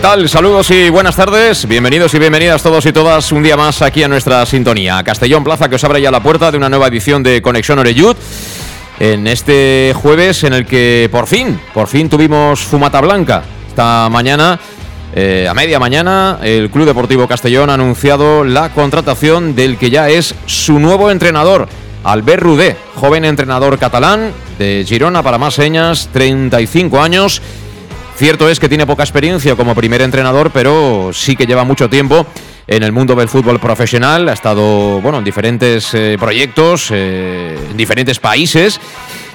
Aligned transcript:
¿Qué 0.00 0.06
tal? 0.06 0.30
Saludos 0.30 0.70
y 0.70 0.88
buenas 0.88 1.14
tardes. 1.14 1.68
Bienvenidos 1.68 2.14
y 2.14 2.18
bienvenidas 2.18 2.62
todos 2.62 2.86
y 2.86 2.90
todas 2.90 3.32
un 3.32 3.42
día 3.42 3.54
más 3.58 3.82
aquí 3.82 4.02
a 4.02 4.08
nuestra 4.08 4.46
sintonía. 4.46 5.02
Castellón 5.04 5.44
Plaza 5.44 5.68
que 5.68 5.74
os 5.74 5.84
abre 5.84 6.00
ya 6.00 6.10
la 6.10 6.22
puerta 6.22 6.50
de 6.50 6.56
una 6.56 6.70
nueva 6.70 6.86
edición 6.86 7.22
de 7.22 7.42
Conexión 7.42 7.78
Oreyud. 7.78 8.16
En 8.98 9.26
este 9.26 9.92
jueves 9.94 10.42
en 10.44 10.54
el 10.54 10.64
que 10.64 11.10
por 11.12 11.26
fin, 11.26 11.60
por 11.74 11.86
fin 11.86 12.08
tuvimos 12.08 12.60
Fumata 12.60 13.02
Blanca. 13.02 13.42
Esta 13.68 14.08
mañana, 14.08 14.58
eh, 15.14 15.46
a 15.46 15.52
media 15.52 15.78
mañana, 15.78 16.38
el 16.42 16.70
Club 16.70 16.86
Deportivo 16.86 17.28
Castellón 17.28 17.68
ha 17.68 17.74
anunciado 17.74 18.42
la 18.42 18.70
contratación 18.70 19.54
del 19.54 19.76
que 19.76 19.90
ya 19.90 20.08
es 20.08 20.34
su 20.46 20.78
nuevo 20.78 21.10
entrenador. 21.10 21.68
Albert 22.04 22.42
Rudé, 22.42 22.74
joven 22.94 23.26
entrenador 23.26 23.78
catalán 23.78 24.32
de 24.58 24.82
Girona 24.88 25.22
para 25.22 25.36
más 25.36 25.52
señas, 25.52 26.08
35 26.10 27.02
años 27.02 27.42
Cierto 28.20 28.50
es 28.50 28.60
que 28.60 28.68
tiene 28.68 28.86
poca 28.86 29.02
experiencia 29.02 29.56
como 29.56 29.74
primer 29.74 30.02
entrenador, 30.02 30.50
pero 30.50 31.08
sí 31.14 31.36
que 31.36 31.46
lleva 31.46 31.64
mucho 31.64 31.88
tiempo 31.88 32.26
en 32.66 32.82
el 32.82 32.92
mundo 32.92 33.14
del 33.14 33.30
fútbol 33.30 33.58
profesional. 33.58 34.28
Ha 34.28 34.34
estado 34.34 35.00
bueno, 35.00 35.16
en 35.16 35.24
diferentes 35.24 35.94
eh, 35.94 36.18
proyectos, 36.20 36.90
eh, 36.92 37.58
en 37.70 37.76
diferentes 37.78 38.18
países, 38.18 38.78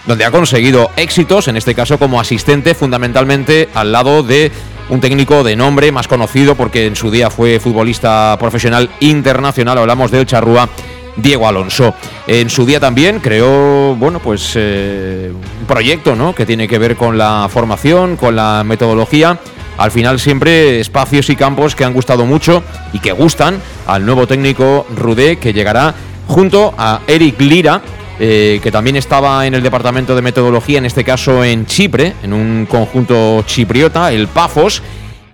donde 0.06 0.24
ha 0.24 0.30
conseguido 0.30 0.92
éxitos, 0.98 1.48
en 1.48 1.58
este 1.58 1.74
caso 1.74 1.98
como 1.98 2.20
asistente, 2.20 2.76
fundamentalmente 2.76 3.70
al 3.74 3.92
lado 3.92 4.22
de 4.22 4.52
un 4.90 5.02
técnico 5.02 5.44
de 5.44 5.56
nombre 5.56 5.92
más 5.92 6.08
conocido, 6.08 6.54
porque 6.54 6.86
en 6.86 6.96
su 6.96 7.10
día 7.10 7.32
fue 7.32 7.60
futbolista 7.60 8.38
profesional 8.40 8.92
internacional. 9.00 9.80
Hablamos 9.80 10.12
de 10.12 10.20
El 10.20 10.28
Charrúa 10.28 10.70
Diego 11.18 11.48
Alonso. 11.48 11.94
En 12.28 12.50
su 12.50 12.66
día 12.66 12.80
también 12.80 13.20
creó, 13.20 13.96
bueno, 13.96 14.20
pues 14.20 14.54
eh, 14.56 15.32
un 15.32 15.66
proyecto, 15.66 16.16
¿no? 16.16 16.36
Que 16.36 16.46
tiene 16.46 16.68
que 16.68 16.78
ver 16.78 16.96
con 16.96 17.18
la 17.18 17.48
formación, 17.52 18.18
con 18.18 18.36
la 18.36 18.64
metodología. 18.66 19.40
Al 19.78 19.92
final 19.92 20.20
siempre 20.20 20.80
espacios 20.80 21.30
y 21.30 21.36
campos 21.36 21.76
que 21.76 21.84
han 21.84 21.94
gustado 21.94 22.26
mucho 22.26 22.64
y 22.94 23.00
que 23.00 23.12
gustan 23.12 23.62
al 23.88 24.06
nuevo 24.06 24.26
técnico 24.26 24.86
Rudé 24.96 25.38
que 25.38 25.54
llegará 25.54 25.94
junto 26.28 26.74
a 26.78 27.02
Eric 27.08 27.40
Lira, 27.42 27.82
eh, 28.20 28.62
que 28.64 28.72
también 28.72 28.96
estaba 28.96 29.46
en 29.46 29.54
el 29.54 29.62
departamento 29.62 30.16
de 30.16 30.22
metodología, 30.22 30.78
en 30.78 30.86
este 30.86 31.04
caso 31.04 31.44
en 31.44 31.66
Chipre, 31.66 32.14
en 32.24 32.32
un 32.32 32.66
conjunto 32.70 33.44
chipriota, 33.46 34.14
el 34.14 34.28
Pafos, 34.30 34.82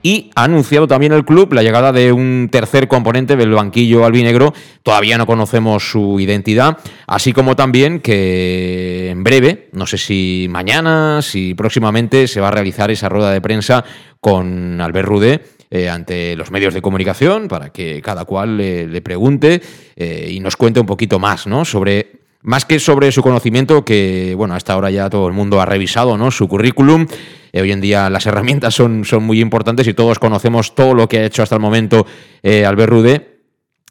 y 0.04 0.32
ha 0.36 0.46
anunciado 0.46 0.88
también 0.88 1.12
el 1.14 1.26
club 1.26 1.54
la 1.54 1.64
llegada 1.64 1.92
de 1.92 2.12
un 2.12 2.50
tercer 2.52 2.88
componente 2.88 3.36
del 3.36 3.52
banquillo 3.52 4.06
albinegro. 4.06 4.54
Todavía 4.84 5.18
no 5.18 5.26
conocemos 5.26 5.90
su 5.90 6.20
identidad, 6.20 6.78
así 7.08 7.34
como 7.34 7.56
también 7.56 8.00
que 8.00 9.10
en 9.10 9.24
breve, 9.24 9.70
no 9.74 9.86
sé 9.86 9.98
si 9.98 10.48
mañana, 10.50 11.22
si 11.22 11.54
próximamente 11.54 12.28
se 12.28 12.42
va 12.42 12.50
a 12.50 12.52
realizar 12.52 12.92
esa 12.92 13.10
rueda 13.10 13.32
de 13.32 13.42
prensa 13.42 13.84
con 14.20 14.80
Albert 14.82 15.08
Rude. 15.08 15.42
Eh, 15.74 15.88
ante 15.88 16.36
los 16.36 16.52
medios 16.52 16.74
de 16.74 16.82
comunicación 16.82 17.48
para 17.48 17.70
que 17.70 18.02
cada 18.02 18.26
cual 18.26 18.58
le, 18.58 19.02
pregunte 19.02 19.62
eh, 19.96 20.30
y 20.30 20.42
nos 20.42 20.58
cuente 20.58 20.82
un 20.82 20.86
poquito 20.86 21.18
más 21.18 21.48
¿no? 21.48 21.64
sobre 21.64 22.21
más 22.44 22.66
que 22.66 22.80
sobre 22.80 23.12
su 23.12 23.22
conocimiento, 23.22 23.86
que 23.86 24.34
bueno, 24.36 24.56
hasta 24.56 24.74
ahora 24.74 24.90
ya 24.90 25.10
todo 25.10 25.28
el 25.28 25.34
mundo 25.34 25.62
ha 25.62 25.66
revisado 25.66 26.18
¿no? 26.18 26.32
su 26.32 26.48
currículum. 26.48 27.08
Eh, 27.54 27.62
hoy 27.62 27.72
en 27.72 27.82
día 27.82 28.10
las 28.10 28.26
herramientas 28.28 28.74
son, 28.74 29.06
son 29.06 29.24
muy 29.24 29.40
importantes 29.40 29.88
y 29.88 29.94
todos 29.94 30.20
conocemos 30.20 30.76
todo 30.76 30.94
lo 30.94 31.08
que 31.08 31.20
ha 31.20 31.26
hecho 31.26 31.44
hasta 31.44 31.56
el 31.56 31.62
momento 31.62 32.06
eh, 32.44 32.66
Albert 32.66 32.92
Rude. 32.92 33.31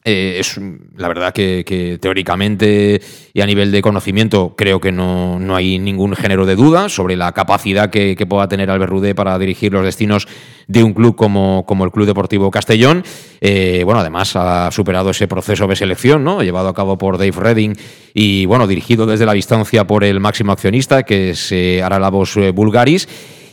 Eh, 0.03 0.39
es 0.39 0.59
la 0.97 1.09
verdad 1.09 1.35
que, 1.35 1.99
teóricamente 2.01 3.03
y 3.35 3.41
a 3.43 3.47
nivel 3.47 3.71
de 3.71 3.83
conocimiento 3.83 4.55
creo 4.57 4.81
que 4.81 4.93
no, 4.93 5.39
hay 5.55 5.79
ningún 5.79 6.17
género 6.17 6.47
de 6.47 6.57
duda 6.57 6.89
sobre 6.89 7.17
la 7.17 7.33
capacidad 7.33 7.91
que, 7.91 8.17
pueda 8.27 8.49
tener 8.49 8.71
Albert 8.71 8.91
Rudé 8.91 9.15
para 9.15 9.39
dirigir 9.39 9.73
los 9.73 9.85
destinos 9.85 10.27
de 10.69 10.83
un 10.83 10.95
club 10.95 11.17
como, 11.17 11.67
como 11.67 11.85
el 11.85 11.91
Club 11.91 12.07
Deportivo 12.07 12.51
Castellón. 12.51 13.05
Eh, 13.43 13.83
bueno, 13.85 14.01
además 14.01 14.35
ha 14.37 14.71
superado 14.71 15.11
ese 15.11 15.29
proceso 15.29 15.67
de 15.67 15.77
selección, 15.77 16.25
¿no? 16.25 16.43
Llevado 16.43 16.69
a 16.69 16.75
cabo 16.75 16.97
por 16.97 17.19
Dave 17.19 17.33
Redding 17.33 17.77
y 18.15 18.47
bueno, 18.47 18.67
dirigido 18.67 19.05
desde 19.05 19.27
la 19.27 19.33
distancia 19.35 19.87
por 19.87 20.05
el 20.05 20.19
máximo 20.21 20.53
accionista, 20.53 21.03
que 21.03 21.31
es 21.31 21.53
eh, 21.53 21.83
Aralavos 21.83 22.39
Bulgaris. 22.55 23.07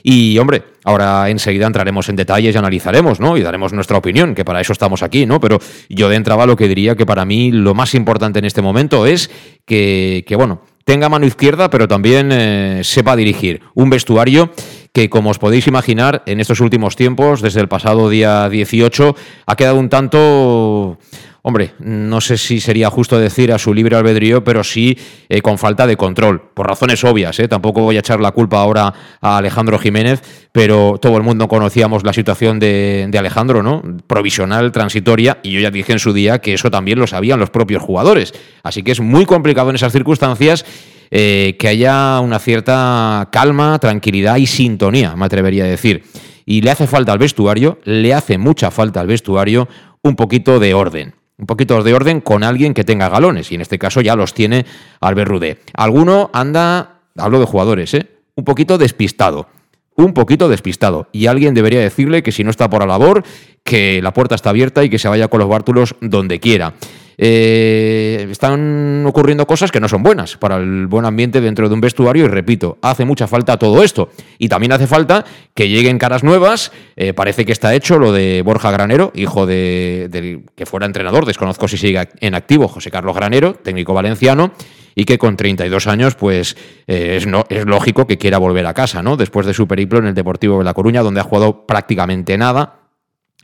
Y 0.10 0.38
hombre, 0.38 0.64
ahora 0.86 1.30
enseguida 1.30 1.68
entraremos 1.68 2.08
en 2.08 2.16
detalles 2.16 2.56
y 2.56 2.58
analizaremos, 2.58 3.20
¿no? 3.20 3.36
Y 3.36 3.42
daremos 3.42 3.74
nuestra 3.74 3.98
opinión, 3.98 4.36
que 4.36 4.46
para 4.46 4.62
eso 4.62 4.72
estamos 4.72 5.04
aquí, 5.04 5.26
¿no? 5.26 5.42
Pero 5.42 5.60
yo 5.90 6.08
de 6.08 6.16
entrada 6.16 6.46
lo 6.46 6.56
que 6.56 6.70
diría 6.70 6.96
que 6.96 7.06
para 7.06 7.26
mí 7.26 7.52
lo 7.52 7.74
más 7.74 7.94
importante 7.94 8.40
en 8.40 8.46
este 8.46 8.62
momento 8.62 9.06
es 9.06 9.30
que, 9.66 10.24
bueno, 10.38 10.62
tenga 10.86 11.10
mano 11.10 11.26
izquierda, 11.26 11.70
pero 11.70 11.90
también 11.90 12.30
eh, 12.32 12.80
sepa 12.86 13.18
dirigir 13.18 13.64
un 13.74 13.90
vestuario 13.90 14.54
que, 14.94 15.10
como 15.10 15.30
os 15.30 15.40
podéis 15.40 15.68
imaginar, 15.68 16.24
en 16.26 16.40
estos 16.40 16.62
últimos 16.62 16.96
tiempos, 16.96 17.42
desde 17.42 17.60
el 17.60 17.68
pasado 17.68 18.10
día 18.10 18.48
18, 18.48 19.14
ha 19.46 19.56
quedado 19.58 19.78
un 19.78 19.90
tanto 19.90 21.00
hombre, 21.48 21.72
no 21.80 22.20
sé 22.20 22.38
si 22.38 22.60
sería 22.60 22.90
justo 22.90 23.18
decir 23.18 23.54
a 23.54 23.58
su 23.58 23.74
libre 23.74 23.96
albedrío, 23.96 24.44
pero 24.44 24.66
sí 24.66 24.98
eh, 25.30 25.42
con 25.42 25.58
falta 25.58 25.88
de 25.88 25.96
control, 25.96 26.42
por 26.54 26.68
razones 26.68 27.06
obvias. 27.06 27.40
¿eh? 27.40 27.48
Tampoco 27.48 27.84
voy 27.84 27.96
a 27.96 28.02
echar 28.02 28.20
la 28.20 28.32
culpa 28.32 28.60
ahora 28.60 28.94
a 29.22 29.38
Alejandro 29.38 29.80
Jiménez, 29.80 30.22
pero 30.52 30.98
todo 31.02 31.16
el 31.16 31.24
mundo 31.24 31.48
conocíamos 31.48 32.04
la 32.04 32.12
situación 32.12 32.60
de, 32.60 33.10
Alejandro, 33.18 33.64
¿no? 33.64 33.82
Provisional, 34.08 34.74
transitoria, 34.74 35.38
y 35.42 35.52
yo 35.52 35.62
ya 35.62 35.72
dije 35.72 35.94
en 35.94 36.00
su 36.00 36.12
día 36.12 36.40
que 36.40 36.54
eso 36.54 36.70
también 36.70 37.00
lo 37.00 37.08
sabían 37.08 37.40
los 37.40 37.50
propios 37.50 37.82
jugadores. 37.82 38.34
Así 38.64 38.84
que 38.84 38.92
es 38.92 39.00
muy 39.00 39.26
complicado 39.26 39.70
en 39.70 39.78
esas 39.78 39.94
circunstancias. 39.94 40.66
Eh, 41.10 41.56
que 41.58 41.70
haya 41.70 42.20
una 42.20 42.38
cierta 42.38 43.30
calma, 43.32 43.80
tranquilidad 43.80 44.36
y 44.36 44.46
sintonía, 44.46 45.16
me 45.16 45.24
atrevería 45.24 45.64
a 45.64 45.68
decir. 45.68 46.04
Y 46.46 46.60
le 46.60 46.72
hace 46.72 46.86
falta 46.86 47.14
al 47.14 47.18
vestuario, 47.18 47.80
le 47.86 48.14
hace 48.14 48.38
mucha 48.38 48.72
falta 48.72 49.00
al 49.00 49.08
vestuario 49.08 49.70
un 50.02 50.18
poquito 50.18 50.60
de 50.60 50.74
orden 50.74 51.14
un 51.38 51.46
poquito 51.46 51.84
de 51.84 51.94
orden 51.94 52.22
con 52.22 52.44
alguien 52.44 52.74
que 52.74 52.84
tenga 52.84 53.10
galones, 53.10 53.52
y 53.52 53.56
en 53.56 53.62
este 53.62 53.78
caso 53.78 54.02
ya 54.02 54.16
los 54.16 54.34
tiene 54.34 54.66
Albert 55.00 55.30
Rudé. 55.30 55.60
Alguno 55.74 56.30
anda, 56.34 57.02
hablo 57.16 57.40
de 57.40 57.46
jugadores, 57.46 57.94
¿eh? 57.94 58.08
un 58.36 58.44
poquito 58.44 58.78
despistado, 58.78 59.48
un 59.96 60.14
poquito 60.14 60.50
despistado, 60.50 61.10
y 61.12 61.28
alguien 61.28 61.54
debería 61.54 61.80
decirle 61.80 62.24
que 62.24 62.32
si 62.32 62.44
no 62.44 62.50
está 62.50 62.70
por 62.70 62.82
la 62.82 62.88
labor, 62.88 63.24
que 63.64 64.02
la 64.02 64.14
puerta 64.14 64.36
está 64.36 64.50
abierta 64.50 64.84
y 64.84 64.90
que 64.90 65.00
se 65.00 65.08
vaya 65.08 65.28
con 65.28 65.40
los 65.40 65.50
bártulos 65.50 65.96
donde 66.02 66.40
quiera. 66.40 66.74
Eh, 67.20 68.28
están 68.30 69.04
ocurriendo 69.08 69.48
cosas 69.48 69.72
que 69.72 69.80
no 69.80 69.90
son 69.90 70.04
buenas 70.04 70.38
para 70.38 70.58
el 70.58 70.86
buen 70.86 71.06
ambiente 71.06 71.42
dentro 71.42 71.68
de 71.68 71.74
un 71.74 71.82
vestuario 71.82 72.26
y 72.26 72.28
repito, 72.28 72.78
hace 72.82 73.06
mucha 73.06 73.28
falta 73.28 73.58
todo 73.58 73.84
esto. 73.84 74.10
Y 74.38 74.50
también 74.50 74.72
hace 74.72 74.88
falta 74.88 75.26
que 75.54 75.68
lleguen 75.70 75.98
caras 75.98 76.24
nuevas. 76.24 76.72
Eh, 76.96 77.14
parece 77.14 77.46
que 77.46 77.52
está 77.52 77.74
hecho 77.74 77.98
lo 77.98 78.12
de 78.12 78.42
Borja 78.44 78.72
Granero, 78.72 79.12
hijo 79.16 79.46
de, 79.46 80.42
que 80.56 80.66
fuera 80.66 80.86
entrenador, 80.86 81.26
desconozco 81.26 81.68
si 81.68 81.78
sigue 81.78 82.08
en 82.20 82.36
activo, 82.36 82.68
José 82.68 82.92
Carlos 82.92 83.16
Granero, 83.16 83.56
técnico 83.56 83.94
valenciano 83.94 84.52
y 84.94 85.06
que 85.06 85.20
con 85.20 85.38
32 85.38 85.86
años, 85.86 86.16
pues 86.16 86.58
eh, 86.88 87.18
es, 87.18 87.28
no, 87.28 87.46
es 87.50 87.66
lógico 87.68 88.08
que 88.08 88.18
quiera 88.18 88.40
volver 88.40 88.66
a 88.66 88.74
casa, 88.74 89.04
¿no? 89.04 89.16
Después 89.16 89.46
de 89.46 89.54
su 89.54 89.68
periplo 89.68 90.00
en 90.00 90.08
el 90.08 90.16
Deportivo 90.16 90.58
de 90.58 90.64
La 90.64 90.74
Coruña, 90.74 91.04
donde 91.04 91.20
ha 91.20 91.24
jugado 91.24 91.68
prácticamente 91.68 92.36
nada, 92.36 92.87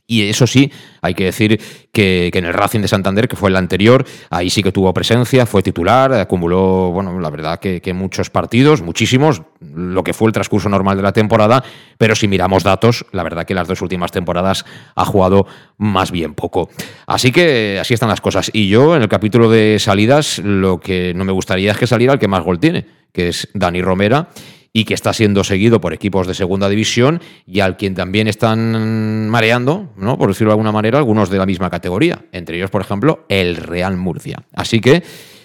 Y 0.06 0.28
eso 0.28 0.46
sí, 0.46 0.70
hay 1.02 1.14
que 1.14 1.24
decir 1.24 1.62
que, 1.94 2.30
en 2.34 2.44
el 2.44 2.54
Racing 2.54 2.82
de 2.82 2.90
Santander, 2.90 3.30
que 3.30 3.38
fue 3.38 3.50
el 3.50 3.56
anterior, 3.56 4.06
ahí 4.30 4.50
sí 4.50 4.62
que 4.62 4.74
tuvo 4.74 4.94
presencia, 4.94 5.46
fue 5.46 5.64
titular, 5.64 6.14
acumuló, 6.14 6.92
bueno, 6.92 7.18
la 7.22 7.30
verdad 7.30 7.60
que, 7.60 7.94
muchos 7.94 8.30
partidos, 8.30 8.82
muchísimos, 8.82 9.44
lo 9.62 10.04
que 10.04 10.14
fue 10.14 10.28
el 10.28 10.34
transcurso 10.34 10.68
normal 10.68 10.98
de 10.98 11.04
la 11.04 11.14
temporada, 11.14 11.64
pero 11.98 12.16
si 12.16 12.28
miramos 12.28 12.64
datos, 12.64 13.06
la 13.14 13.24
verdad 13.24 13.46
que 13.46 13.54
las 13.54 13.68
dos 13.68 13.82
últimas 13.82 14.12
temporadas 14.12 14.66
ha 14.96 15.06
jugado 15.06 15.48
más 15.78 16.12
bien 16.12 16.34
poco. 16.34 16.70
Así 17.08 17.32
que 17.32 17.78
así 17.80 17.94
están 17.94 18.10
las 18.10 18.20
cosas. 18.20 18.52
Y 18.52 18.68
yo, 18.68 18.98
en 18.98 19.04
el 19.04 19.10
capítulo 19.10 19.50
de 19.50 19.80
salidas, 19.80 20.40
lo 20.40 20.82
que 20.82 21.14
no 21.16 21.24
me 21.24 21.32
gustaría 21.32 21.72
es 21.72 21.78
que 21.78 21.88
saliera 21.88 22.14
el 22.14 22.20
que 22.20 22.28
más 22.28 22.44
gol 22.44 22.60
tiene, 22.60 22.86
que 23.14 23.30
es 23.30 23.48
Dani 23.54 23.82
Romera 23.82 24.28
y 24.74 24.86
que 24.86 24.96
está 24.96 25.14
siendo 25.14 25.44
seguido 25.44 25.80
por 25.80 25.94
equipos 25.94 26.26
de 26.26 26.34
segunda 26.34 26.68
división 26.68 27.22
y 27.46 27.60
al 27.60 27.78
quien 27.78 27.94
también 27.94 28.28
están 28.28 29.30
mareando, 29.30 29.94
¿no? 29.96 30.18
por 30.18 30.30
decirlo 30.30 30.50
de 30.50 30.54
alguna 30.54 30.72
manera, 30.72 30.98
algunos 30.98 31.30
de 31.30 31.38
la 31.38 31.46
misma 31.46 31.70
categoría, 31.70 32.26
entre 32.32 32.58
ellos, 32.58 32.72
por 32.72 32.82
ejemplo, 32.82 33.26
el 33.30 33.56
Real 33.56 33.96
Murcia. 33.98 34.44
Así 34.52 34.82
que 34.82 35.04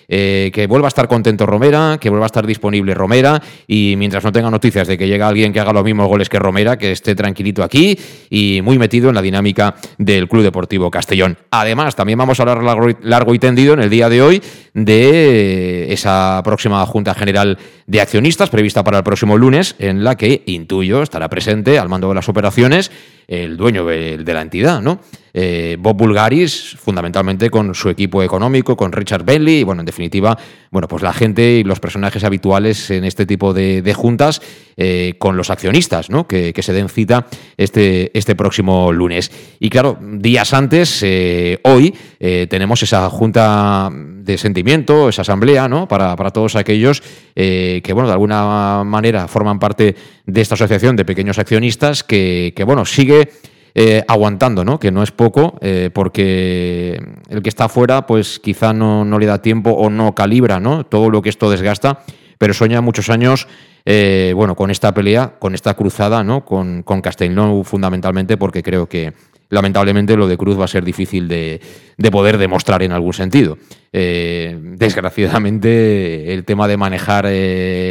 eh, 0.08 0.50
que 0.54 0.66
vuelva 0.66 0.86
a 0.86 0.88
estar 0.88 1.06
contento 1.06 1.44
Romera, 1.44 1.98
que 2.00 2.08
vuelva 2.08 2.24
a 2.24 2.28
estar 2.28 2.46
disponible 2.46 2.94
Romera 2.94 3.42
y 3.66 3.94
mientras 3.98 4.24
no 4.24 4.32
tenga 4.32 4.50
noticias 4.50 4.88
de 4.88 4.96
que 4.96 5.06
llega 5.06 5.28
alguien 5.28 5.52
que 5.52 5.60
haga 5.60 5.72
los 5.72 5.84
mismos 5.84 6.08
goles 6.08 6.28
que 6.28 6.38
Romera, 6.38 6.78
que 6.78 6.92
esté 6.92 7.14
tranquilito 7.14 7.62
aquí 7.62 7.98
y 8.30 8.60
muy 8.62 8.78
metido 8.78 9.10
en 9.10 9.14
la 9.14 9.22
dinámica 9.22 9.74
del 9.98 10.28
Club 10.28 10.42
Deportivo 10.42 10.90
Castellón. 10.90 11.36
Además, 11.50 11.94
también 11.94 12.18
vamos 12.18 12.40
a 12.40 12.42
hablar 12.44 12.96
largo 13.02 13.34
y 13.34 13.38
tendido 13.38 13.74
en 13.74 13.80
el 13.80 13.90
día 13.90 14.08
de 14.08 14.22
hoy 14.22 14.42
de 14.72 15.92
esa 15.92 16.40
próxima 16.42 16.84
Junta 16.86 17.14
General 17.14 17.58
de 17.86 18.00
Accionistas 18.00 18.50
prevista 18.50 18.84
para 18.84 18.98
el 18.98 19.04
próximo 19.04 19.36
lunes, 19.36 19.74
en 19.78 20.04
la 20.04 20.16
que 20.16 20.42
intuyo 20.46 21.02
estará 21.02 21.28
presente 21.28 21.78
al 21.78 21.88
mando 21.88 22.08
de 22.08 22.14
las 22.14 22.28
operaciones 22.28 22.90
el 23.28 23.58
dueño 23.58 23.84
de, 23.84 24.22
la 24.24 24.40
entidad, 24.40 24.80
¿no? 24.80 25.00
Eh, 25.40 25.76
Bob 25.78 25.96
Bulgaris, 25.96 26.74
fundamentalmente 26.80 27.48
con 27.48 27.72
su 27.72 27.88
equipo 27.90 28.24
económico, 28.24 28.76
con 28.76 28.90
Richard 28.90 29.24
Bentley, 29.24 29.60
y 29.60 29.62
bueno, 29.62 29.82
en 29.82 29.86
definitiva, 29.86 30.36
bueno, 30.72 30.88
pues 30.88 31.00
la 31.00 31.12
gente 31.12 31.58
y 31.58 31.62
los 31.62 31.78
personajes 31.78 32.24
habituales 32.24 32.90
en 32.90 33.04
este 33.04 33.24
tipo 33.24 33.54
de, 33.54 33.94
juntas 33.94 34.42
eh, 34.76 35.14
con 35.18 35.36
los 35.36 35.50
accionistas, 35.50 36.10
¿no? 36.10 36.26
Que, 36.26 36.52
se 36.58 36.72
den 36.72 36.88
cita 36.88 37.28
este, 37.56 38.10
este 38.18 38.34
próximo 38.34 38.90
lunes. 38.92 39.30
Y 39.60 39.70
claro, 39.70 39.96
días 40.02 40.52
antes, 40.52 41.04
eh, 41.04 41.60
hoy, 41.62 41.94
tenemos 42.18 42.82
esa 42.82 43.08
junta 43.08 43.90
de 43.92 44.36
sentimiento, 44.38 45.08
esa 45.08 45.22
asamblea, 45.22 45.68
¿no? 45.68 45.86
Para, 45.86 46.16
para 46.16 46.30
todos 46.30 46.56
aquellos 46.56 47.00
que, 47.36 47.92
bueno, 47.92 48.08
de 48.08 48.12
alguna 48.12 48.82
manera 48.82 49.28
forman 49.28 49.60
parte 49.60 49.94
de 50.26 50.40
esta 50.40 50.56
asociación 50.56 50.96
de 50.96 51.04
pequeños 51.04 51.38
accionistas 51.38 52.02
que, 52.02 52.52
que 52.56 52.64
bueno, 52.64 52.84
sigue 52.84 53.28
eh, 53.74 54.02
aguantando, 54.08 54.64
¿no? 54.64 54.80
Que 54.80 54.90
no 54.90 55.02
es 55.02 55.12
poco, 55.12 55.58
eh, 55.60 55.90
porque 55.92 56.98
el 57.28 57.42
que 57.42 57.48
está 57.48 57.66
afuera, 57.66 58.06
pues 58.06 58.38
quizá 58.38 58.72
no, 58.72 59.04
no, 59.04 59.18
le 59.18 59.26
da 59.26 59.42
tiempo 59.42 59.70
o 59.70 59.90
no 59.90 60.14
calibra, 60.14 60.58
¿no? 60.58 60.84
Todo 60.84 61.10
lo 61.10 61.20
que 61.22 61.28
esto 61.28 61.50
desgasta, 61.50 62.00
pero 62.38 62.54
sueña 62.54 62.80
muchos 62.80 63.10
años, 63.10 63.46
eh, 63.84 64.32
bueno, 64.34 64.56
con 64.56 64.70
esta 64.70 64.94
pelea, 64.94 65.34
con 65.38 65.54
esta 65.54 65.74
cruzada, 65.74 66.24
¿no? 66.24 66.44
Con, 66.44 66.82
con 66.82 67.00
Castellón 67.00 67.64
fundamentalmente, 67.64 68.36
porque 68.36 68.62
creo 68.62 68.88
que 68.88 69.12
lamentablemente 69.50 70.16
lo 70.16 70.28
de 70.28 70.36
Cruz 70.36 70.58
va 70.58 70.64
a 70.64 70.68
ser 70.68 70.84
difícil 70.84 71.28
de, 71.28 71.60
de 71.96 72.10
poder 72.10 72.38
demostrar 72.38 72.82
en 72.82 72.92
algún 72.92 73.12
sentido. 73.12 73.58
desgraciadamente, 73.92 76.34
el 76.34 76.44
tema 76.44 76.68
de 76.68 76.76
manejar 76.76 77.28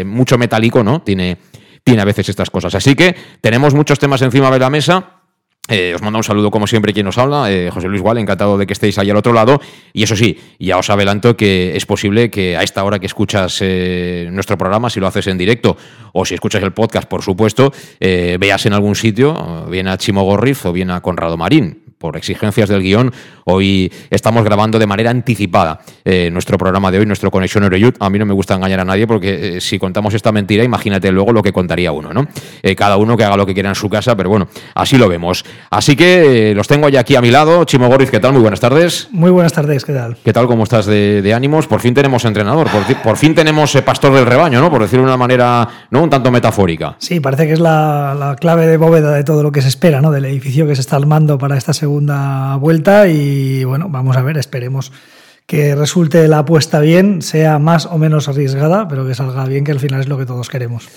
mucho 0.05 0.37
metálico, 0.37 0.83
¿no? 0.83 1.01
Tiene, 1.01 1.37
tiene 1.83 2.01
a 2.01 2.05
veces 2.05 2.27
estas 2.27 2.49
cosas. 2.49 2.75
Así 2.75 2.95
que 2.95 3.15
tenemos 3.41 3.73
muchos 3.73 3.97
temas 3.97 4.21
encima 4.21 4.51
de 4.51 4.59
la 4.59 4.69
mesa. 4.69 5.16
Eh, 5.67 5.93
os 5.95 6.01
mando 6.01 6.17
un 6.17 6.23
saludo 6.23 6.49
como 6.49 6.65
siempre 6.65 6.93
quien 6.93 7.05
nos 7.05 7.17
habla, 7.17 7.51
eh, 7.51 7.69
José 7.71 7.87
Luis 7.87 8.01
Gual, 8.01 8.17
encantado 8.17 8.57
de 8.57 8.65
que 8.65 8.73
estéis 8.73 8.97
ahí 8.97 9.09
al 9.09 9.17
otro 9.17 9.33
lado. 9.33 9.59
Y 9.93 10.03
eso 10.03 10.15
sí, 10.15 10.39
ya 10.59 10.77
os 10.77 10.89
adelanto 10.89 11.35
que 11.35 11.75
es 11.75 11.85
posible 11.85 12.29
que 12.29 12.55
a 12.55 12.63
esta 12.63 12.83
hora 12.83 12.99
que 12.99 13.05
escuchas 13.05 13.59
eh, 13.61 14.29
nuestro 14.31 14.57
programa, 14.57 14.89
si 14.89 14.99
lo 14.99 15.07
haces 15.07 15.27
en 15.27 15.37
directo 15.37 15.75
o 16.13 16.25
si 16.25 16.35
escuchas 16.35 16.63
el 16.63 16.71
podcast, 16.71 17.07
por 17.07 17.21
supuesto, 17.21 17.71
veas 17.99 18.65
en 18.65 18.73
algún 18.73 18.95
sitio, 18.95 19.65
bien 19.69 19.87
a 19.87 19.97
Chimo 19.97 20.23
Gorriz 20.23 20.65
o 20.65 20.73
bien 20.73 20.89
a 20.89 21.01
Conrado 21.01 21.37
Marín 21.37 21.86
por 21.97 22.15
exigencias 22.15 22.69
del 22.69 22.81
guion, 22.83 23.11
hoy 23.45 23.91
estamos 24.11 24.43
grabando 24.43 24.77
de 24.77 24.85
manera 24.85 25.09
anticipada 25.09 25.79
eh, 26.05 26.29
nuestro 26.31 26.57
programa 26.57 26.91
de 26.91 26.99
hoy, 26.99 27.05
nuestro 27.05 27.31
Conexión 27.31 27.63
Eurojut. 27.63 27.95
A 27.99 28.09
mí 28.09 28.19
no 28.19 28.25
me 28.25 28.33
gusta 28.33 28.53
engañar 28.53 28.81
a 28.81 28.85
nadie 28.85 29.07
porque 29.07 29.57
eh, 29.57 29.61
si 29.61 29.79
contamos 29.79 30.13
esta 30.13 30.31
mentira, 30.31 30.63
imagínate 30.63 31.11
luego 31.11 31.31
lo 31.31 31.41
que 31.41 31.51
contaría 31.51 31.91
uno, 31.91 32.13
¿no? 32.13 32.27
Eh, 32.61 32.75
cada 32.75 32.97
uno 32.97 33.17
que 33.17 33.23
haga 33.23 33.35
lo 33.35 33.45
que 33.47 33.53
quiera 33.55 33.69
en 33.69 33.75
su 33.75 33.89
casa, 33.89 34.15
pero 34.15 34.29
bueno, 34.29 34.47
así 34.75 34.97
lo 34.97 35.09
vemos. 35.09 35.43
Así 35.71 35.95
que 35.95 36.53
los 36.55 36.67
tengo 36.67 36.87
ya 36.89 36.99
aquí 36.99 37.15
a 37.15 37.21
mi 37.21 37.31
lado. 37.31 37.63
Chimo 37.63 37.87
Goriz, 37.87 38.11
¿qué 38.11 38.19
tal? 38.19 38.33
Muy 38.33 38.41
buenas 38.41 38.59
tardes. 38.59 39.07
Muy 39.11 39.31
buenas 39.31 39.53
tardes, 39.53 39.83
¿qué 39.83 39.93
tal? 39.93 40.17
¿Qué 40.23 40.33
tal? 40.33 40.45
¿Cómo 40.45 40.63
estás 40.63 40.85
de, 40.85 41.33
ánimos? 41.35 41.65
Por 41.67 41.81
fin 41.81 41.93
tenemos 41.95 42.25
entrenador, 42.25 42.67
por, 43.03 43.17
fin 43.17 43.33
tenemos 43.33 43.75
pastor 43.83 44.13
del 44.13 44.25
rebaño, 44.25 44.61
¿no? 44.61 44.69
Por 44.69 44.81
decirlo 44.81 45.03
de 45.03 45.09
una 45.09 45.17
manera, 45.17 45.67
¿no? 45.89 46.03
Un 46.03 46.09
tanto 46.09 46.31
metafórica. 46.31 46.95
Sí, 46.99 47.19
parece 47.19 47.47
que 47.47 47.53
es 47.53 47.59
la, 47.59 48.15
la 48.17 48.35
clave 48.35 48.67
de 48.67 48.77
bóveda 48.77 49.13
de 49.13 49.23
todo 49.23 49.41
lo 49.41 49.51
que 49.51 49.61
se 49.61 49.67
espera, 49.67 49.99
¿no? 49.99 50.11
Del 50.11 50.25
edificio 50.25 50.67
que 50.67 50.75
se 50.75 50.81
está 50.81 50.95
armando 50.95 51.37
para 51.37 51.57
esta 51.57 51.73
segunda 51.73 51.86
vuelta 51.87 53.07
y 53.07 53.63
bueno, 53.63 53.87
vamos 53.89 54.17
a 54.17 54.21
ver, 54.21 54.37
esperemos 54.37 54.91
que 55.45 55.75
resulte 55.75 56.27
la 56.27 56.39
apuesta 56.39 56.81
bien, 56.81 57.21
sea 57.21 57.57
más 57.57 57.85
o 57.85 57.97
menos 57.97 58.27
arriesgada, 58.27 58.87
pero 58.87 59.07
que 59.07 59.15
salga 59.15 59.45
bien, 59.45 59.63
que 59.63 59.71
al 59.71 59.79
final 59.79 60.01
es 60.01 60.07
lo 60.07 60.17
que 60.17 60.25
todos 60.25 60.49
queremos. 60.49 60.87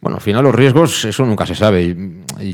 Bueno, 0.00 0.16
al 0.16 0.22
final 0.22 0.42
los 0.44 0.54
riesgos, 0.54 1.04
eso 1.04 1.26
nunca 1.26 1.44
se 1.44 1.54
sabe. 1.54 1.94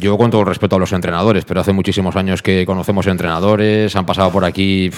Yo 0.00 0.18
con 0.18 0.32
todo 0.32 0.40
el 0.40 0.48
respeto 0.48 0.74
a 0.74 0.78
los 0.80 0.92
entrenadores, 0.92 1.44
pero 1.44 1.60
hace 1.60 1.72
muchísimos 1.72 2.16
años 2.16 2.42
que 2.42 2.66
conocemos 2.66 3.06
entrenadores, 3.06 3.94
han 3.94 4.04
pasado 4.04 4.32
por 4.32 4.44
aquí 4.44 4.90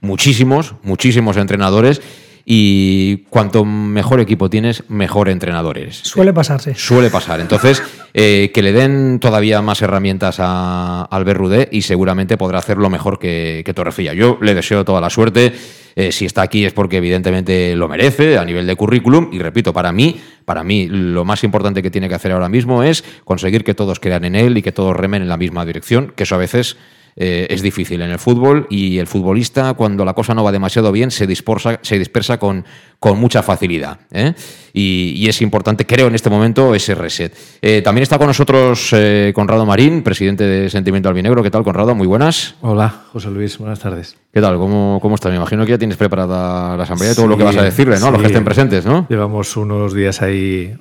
muchísimos, 0.00 0.76
muchísimos 0.84 1.36
entrenadores 1.36 2.00
y 2.44 3.18
cuanto 3.28 3.64
mejor 3.64 4.20
equipo 4.20 4.50
tienes, 4.50 4.84
mejor 4.88 5.28
entrenador 5.28 5.78
eres. 5.78 5.96
Suele 5.96 6.32
pasarse. 6.32 6.74
Suele 6.74 7.10
pasar. 7.10 7.40
Entonces, 7.40 7.82
eh, 8.14 8.50
que 8.52 8.62
le 8.62 8.72
den 8.72 9.20
todavía 9.20 9.62
más 9.62 9.82
herramientas 9.82 10.36
a 10.38 11.02
Albert 11.10 11.38
Rudé 11.38 11.68
y 11.70 11.82
seguramente 11.82 12.36
podrá 12.36 12.58
hacerlo 12.58 12.90
mejor 12.90 13.18
que, 13.18 13.62
que 13.64 13.74
Torrecilla. 13.74 14.12
Yo 14.12 14.38
le 14.40 14.54
deseo 14.54 14.84
toda 14.84 15.00
la 15.00 15.10
suerte. 15.10 15.52
Eh, 15.94 16.10
si 16.10 16.24
está 16.24 16.42
aquí 16.42 16.64
es 16.64 16.72
porque 16.72 16.96
evidentemente 16.96 17.76
lo 17.76 17.86
merece 17.86 18.38
a 18.38 18.44
nivel 18.44 18.66
de 18.66 18.76
currículum 18.76 19.28
y 19.32 19.38
repito, 19.38 19.72
para 19.72 19.92
mí, 19.92 20.20
para 20.44 20.64
mí 20.64 20.88
lo 20.88 21.24
más 21.24 21.44
importante 21.44 21.82
que 21.82 21.90
tiene 21.90 22.08
que 22.08 22.14
hacer 22.14 22.32
ahora 22.32 22.48
mismo 22.48 22.82
es 22.82 23.04
conseguir 23.24 23.62
que 23.62 23.74
todos 23.74 24.00
crean 24.00 24.24
en 24.24 24.34
él 24.34 24.56
y 24.56 24.62
que 24.62 24.72
todos 24.72 24.96
remen 24.96 25.22
en 25.22 25.28
la 25.28 25.36
misma 25.36 25.66
dirección, 25.66 26.12
que 26.16 26.22
eso 26.22 26.34
a 26.34 26.38
veces 26.38 26.76
eh, 27.16 27.46
es 27.50 27.62
difícil 27.62 28.00
en 28.00 28.10
el 28.10 28.18
fútbol 28.18 28.66
y 28.70 28.98
el 28.98 29.06
futbolista 29.06 29.74
cuando 29.74 30.04
la 30.04 30.14
cosa 30.14 30.34
no 30.34 30.42
va 30.42 30.52
demasiado 30.52 30.92
bien 30.92 31.10
se 31.10 31.26
dispersa, 31.26 31.78
se 31.82 31.98
dispersa 31.98 32.38
con, 32.38 32.64
con 32.98 33.18
mucha 33.18 33.42
facilidad. 33.42 34.00
¿eh? 34.10 34.34
Y, 34.72 35.28
es 35.28 35.42
importante, 35.42 35.86
creo, 35.86 36.08
en 36.08 36.14
este 36.14 36.30
momento 36.30 36.74
ese 36.74 36.94
reset. 36.94 37.34
Eh, 37.60 37.82
también 37.82 38.02
está 38.02 38.18
con 38.18 38.26
nosotros 38.26 38.94
Conrado 39.34 39.66
Marín, 39.66 40.02
presidente 40.02 40.44
de 40.44 40.70
Sentimiento 40.70 41.08
Albinegro. 41.08 41.42
¿Qué 41.42 41.50
tal, 41.50 41.62
Conrado? 41.62 41.94
Muy 41.94 42.06
buenas. 42.06 42.54
Hola, 42.60 43.04
José 43.12 43.30
Luis. 43.30 43.58
Buenas 43.58 43.80
tardes. 43.80 44.16
¿Qué 44.32 44.40
tal? 44.40 44.56
¿Cómo, 44.56 44.98
cómo 45.00 45.14
está? 45.14 45.28
Me 45.28 45.36
imagino 45.36 45.64
que 45.64 45.72
ya 45.72 45.78
tienes 45.78 45.96
preparada 45.96 46.76
la 46.76 46.82
asamblea 46.82 47.12
y 47.12 47.14
todo 47.14 47.26
lo 47.26 47.36
que 47.36 47.44
vas 47.44 47.56
a 47.56 47.62
decirle, 47.62 47.98
¿no? 47.98 48.06
A 48.06 48.10
los 48.12 48.20
que 48.20 48.26
estén 48.28 48.44
presentes, 48.44 48.86
¿no? 48.86 49.06
Llevamos 49.08 49.56
unos 49.56 49.94
días 49.94 50.22
ahí 50.22 50.74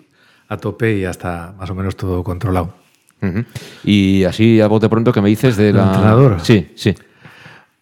a 0.47 0.57
tope 0.57 0.97
y 0.97 1.01
ya 1.01 1.11
está 1.11 1.53
más 1.57 1.69
o 1.69 1.75
menos 1.75 1.95
todo 1.95 2.23
controlado. 2.23 2.80
Y 3.83 4.23
así 4.23 4.61
a 4.61 4.67
bote 4.67 4.89
pronto 4.89 5.11
que 5.11 5.21
me 5.21 5.29
dices 5.29 5.55
de 5.57 5.73
la... 5.73 5.85
entrenador? 5.85 6.39
Sí, 6.41 6.71
sí. 6.75 6.95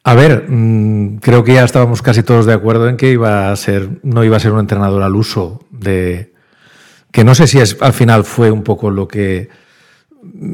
A 0.03 0.15
ver, 0.15 0.45
mm, 0.49 1.17
creo 1.17 1.43
que 1.43 1.53
ya 1.53 1.63
estábamos 1.63 2.01
casi 2.01 2.23
todos 2.23 2.45
de 2.45 2.53
acuerdo 2.53 2.89
en 2.89 2.97
que 2.97 3.11
iba 3.11 3.51
a 3.51 3.55
ser, 3.55 3.99
no 4.03 4.23
iba 4.23 4.37
a 4.37 4.39
ser 4.39 4.51
un 4.51 4.59
entrenador 4.59 5.03
al 5.03 5.15
uso 5.15 5.65
de... 5.69 6.33
Que 7.11 7.23
no 7.23 7.35
sé 7.35 7.47
si 7.47 7.59
es, 7.59 7.77
al 7.81 7.93
final 7.93 8.23
fue 8.23 8.51
un 8.51 8.63
poco 8.63 8.91
lo 8.91 9.07
que 9.07 9.49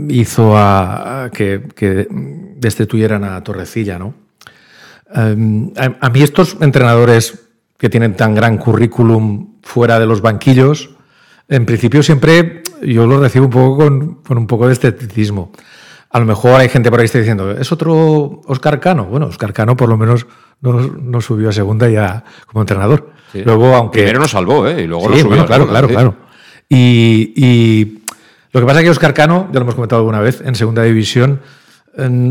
hizo 0.09 0.57
a, 0.57 1.29
que, 1.33 1.67
que, 1.75 2.07
destituyeran 2.09 3.23
a 3.23 3.43
Torrecilla, 3.43 3.99
¿no? 3.99 4.13
Em, 5.13 5.71
a, 5.77 6.09
mí 6.09 6.21
estos 6.21 6.57
entrenadores 6.61 7.47
que 7.77 7.89
tienen 7.89 8.15
tan 8.15 8.35
gran 8.35 8.57
currículum 8.57 9.55
fuera 9.61 9.99
de 9.99 10.05
los 10.05 10.21
banquillos, 10.21 10.94
en 11.47 11.65
principio 11.65 12.03
siempre 12.03 12.63
yo 12.81 13.05
lo 13.05 13.19
recibo 13.19 13.45
un 13.45 13.51
poco 13.51 13.77
con, 13.77 14.37
un 14.37 14.47
poco 14.47 14.67
de 14.67 14.73
escepticismo. 14.73 15.51
A 16.09 16.19
lo 16.19 16.25
mejor 16.25 16.61
hay 16.61 16.69
gente 16.69 16.89
por 16.89 16.99
ahí 16.99 17.03
que 17.03 17.07
está 17.07 17.19
diciendo, 17.19 17.51
¿es 17.51 17.71
otro 17.71 18.41
Oscar 18.45 18.79
Cano? 18.79 19.05
Bueno, 19.05 19.27
Oscar 19.27 19.53
Cano 19.53 19.75
por 19.75 19.89
lo 19.89 19.97
menos 19.97 20.25
no, 20.61 21.21
subió 21.21 21.49
a 21.49 21.51
segunda 21.51 21.89
ya 21.89 22.23
como 22.47 22.61
entrenador. 22.61 23.11
Luego, 23.33 23.75
aunque... 23.75 23.99
Primero 23.99 24.19
nos 24.19 24.31
salvó, 24.31 24.67
¿eh? 24.67 24.83
Y 24.83 24.87
luego 24.87 25.09
lo 25.09 25.17
subió. 25.17 25.45
claro, 25.45 25.67
claro, 25.67 25.87
claro. 25.89 26.15
Y, 26.69 27.99
lo 28.51 28.61
que 28.61 28.65
pasa 28.65 28.79
es 28.79 28.85
que 28.85 28.91
Oscar 28.91 29.13
Cano, 29.13 29.49
ya 29.51 29.59
lo 29.59 29.63
hemos 29.63 29.75
comentado 29.75 29.99
alguna 29.99 30.21
vez, 30.21 30.41
en 30.41 30.55
segunda 30.55 30.83
división 30.83 31.41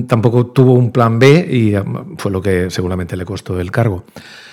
tampoco 0.06 0.46
tuvo 0.46 0.74
un 0.74 0.92
plan 0.92 1.18
B 1.18 1.46
y 1.50 1.74
um, 1.74 2.16
fue 2.16 2.30
lo 2.30 2.42
que 2.42 2.70
seguramente 2.70 3.16
le 3.16 3.24
costó 3.24 3.58
el 3.60 3.70
cargo. 3.70 4.04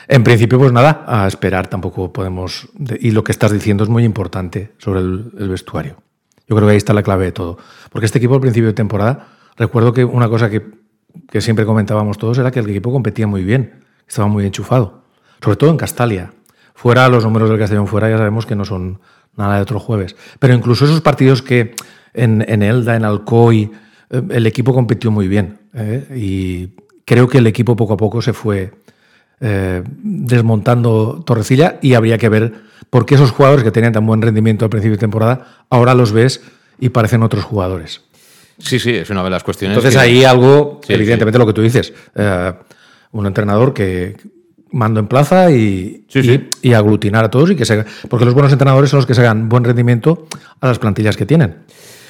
En 0.08 0.24
principio, 0.24 0.58
pues 0.60 0.72
nada, 0.72 1.04
a 1.08 1.28
esperar 1.28 1.68
tampoco 1.68 2.12
podemos. 2.12 2.70
Y 3.00 3.12
lo 3.12 3.24
que 3.24 3.32
estás 3.32 3.52
diciendo 3.52 3.84
es 3.84 3.90
muy 3.90 4.04
importante 4.04 4.74
sobre 4.78 5.00
el, 5.00 5.50
vestuario. 5.50 5.98
Yo 6.48 6.56
creo 6.56 6.68
que 6.68 6.72
ahí 6.72 6.78
está 6.78 6.94
la 6.94 7.04
clave 7.04 7.26
de 7.26 7.32
todo. 7.32 7.58
Porque 7.92 8.06
este 8.06 8.18
equipo 8.18 8.36
al 8.36 8.42
principio 8.42 8.68
de 8.68 8.74
temporada, 8.74 9.28
recuerdo 9.58 9.94
que 9.94 10.04
una 10.04 10.28
cosa 10.28 10.50
que 10.50 11.42
siempre 11.42 11.66
comentábamos 11.66 12.18
todos 12.18 12.38
era 12.38 12.52
que 12.52 12.60
el 12.60 12.70
equipo 12.70 12.92
competía 12.92 13.28
muy 13.28 13.44
bien, 13.44 13.84
estaba 14.08 14.28
muy 14.28 14.46
enchufado, 14.46 15.04
sobre 15.42 15.58
todo 15.58 15.70
en 15.70 15.78
Castalia. 15.78 16.34
Fuera, 16.74 17.08
los 17.10 17.24
números 17.24 17.50
del 17.50 17.60
Castellón 17.60 17.88
fuera 17.88 18.10
ya 18.10 18.18
sabemos 18.18 18.46
que 18.46 18.56
no 18.56 18.66
son 18.66 19.00
nada 19.38 19.56
de 19.58 19.62
otro 19.62 19.80
jueves. 19.80 20.16
Pero 20.40 20.54
incluso 20.54 20.86
esos 20.86 21.02
partidos 21.02 21.42
que 21.42 21.76
en, 22.14 22.44
en 22.48 22.64
Elda, 22.64 22.96
en 22.96 23.06
Alcoy, 23.06 23.72
eh, 24.10 24.22
el 24.30 24.48
equipo 24.48 24.74
compitió 24.74 25.12
muy 25.12 25.28
bien. 25.28 25.60
¿eh? 25.74 26.06
Y 26.16 26.76
creo 27.06 27.28
que 27.28 27.38
el 27.38 27.48
equipo 27.48 27.76
poco 27.76 27.94
a 27.94 27.98
poco 27.98 28.22
se 28.22 28.34
fue 28.34 28.72
eh, 29.42 29.84
desmontando 29.86 31.24
Torrecilla 31.26 31.80
y 31.82 31.94
habría 31.96 32.18
que 32.18 32.30
ver 32.30 32.54
por 32.90 33.06
qué 33.06 33.16
esos 33.16 33.32
jugadores 33.32 33.64
que 33.64 33.72
tenían 33.72 33.94
tan 33.94 34.06
buen 34.06 34.22
rendimiento 34.22 34.66
al 34.66 34.70
principio 34.70 34.96
de 34.96 35.00
temporada, 35.00 35.66
ahora 35.70 35.94
los 35.94 36.12
ves 36.12 36.42
y 36.80 36.90
parecen 36.90 37.24
otros 37.24 37.44
jugadores. 37.44 38.02
Sí, 38.60 38.80
sí, 38.80 38.92
es 38.92 39.10
una 39.10 39.24
de 39.24 39.30
las 39.30 39.44
cuestiones. 39.44 39.78
Entonces 39.78 40.00
ahí 40.00 40.24
algo, 40.24 40.82
evidentemente 40.88 41.40
lo 41.40 41.48
que 41.48 41.54
tú 41.54 41.62
dices, 41.62 41.94
un 43.12 43.26
entrenador 43.26 43.74
que 43.74 44.16
mando 44.72 45.00
en 45.00 45.08
plaza 45.08 45.52
y, 45.52 46.06
y, 46.62 46.74
aglutinar 46.74 47.26
a 47.26 47.30
todos 47.30 47.52
y 47.52 47.56
que 47.56 47.66
se, 47.66 47.84
porque 48.10 48.26
los 48.26 48.34
buenos 48.34 48.52
entrenadores 48.52 48.90
son 48.90 48.98
los 48.98 49.06
que 49.06 49.14
se 49.14 49.22
hagan 49.22 49.50
buen 49.50 49.64
rendimiento 49.64 50.28
a 50.60 50.68
las 50.68 50.80
plantillas 50.80 51.18
que 51.18 51.26
tienen. 51.26 51.58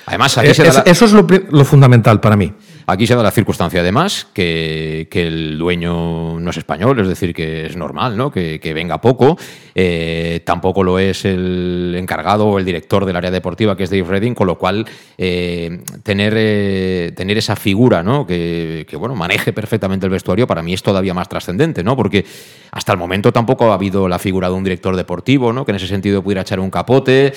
Además, 0.06 0.38
eso 0.38 1.06
es 1.06 1.12
lo, 1.14 1.66
fundamental 1.66 2.20
para 2.20 2.36
mí. 2.36 2.54
Aquí 2.92 3.08
se 3.08 3.16
da 3.16 3.24
la 3.24 3.32
circunstancia, 3.32 3.80
además, 3.80 4.28
que, 4.34 5.08
el 5.10 5.58
dueño 5.58 6.38
no 6.42 6.50
es 6.50 6.58
español, 6.58 7.00
es 7.00 7.08
decir, 7.08 7.34
que 7.34 7.68
es 7.68 7.78
normal 7.78 8.18
¿no? 8.18 8.30
que, 8.30 8.74
venga 8.76 9.00
poco. 9.00 9.38
Eh, 9.74 10.42
tampoco 10.44 10.84
lo 10.84 11.00
es 11.00 11.24
el 11.24 11.96
encargado 11.98 12.48
o 12.48 12.60
el 12.60 12.66
director 12.66 13.06
del 13.06 13.16
área 13.16 13.32
deportiva, 13.32 13.78
que 13.78 13.84
es 13.84 13.90
Dave 13.90 14.04
Redding, 14.04 14.36
con 14.36 14.46
lo 14.46 14.58
cual 14.58 14.86
eh, 15.18 15.80
tener, 16.04 16.34
eh, 16.36 17.14
tener 17.16 17.38
esa 17.38 17.56
figura 17.56 18.04
¿no? 18.04 18.28
que, 18.28 18.86
bueno, 19.00 19.16
maneje 19.16 19.54
perfectamente 19.54 20.06
el 20.06 20.12
vestuario 20.12 20.46
para 20.46 20.62
mí 20.62 20.74
es 20.74 20.84
todavía 20.84 21.14
más 21.14 21.30
trascendente, 21.30 21.86
¿no? 21.86 21.96
porque 21.96 22.26
hasta 22.72 22.92
el 22.92 22.98
momento 22.98 23.32
tampoco 23.32 23.72
ha 23.72 23.76
habido 23.76 24.10
la 24.10 24.20
figura 24.20 24.50
de 24.50 24.56
un 24.56 24.66
director 24.66 24.98
deportivo, 24.98 25.54
¿no? 25.54 25.64
que 25.64 25.72
en 25.72 25.78
ese 25.78 25.88
sentido 25.88 26.22
pudiera 26.22 26.42
echar 26.42 26.60
un 26.60 26.70
capote. 26.70 27.32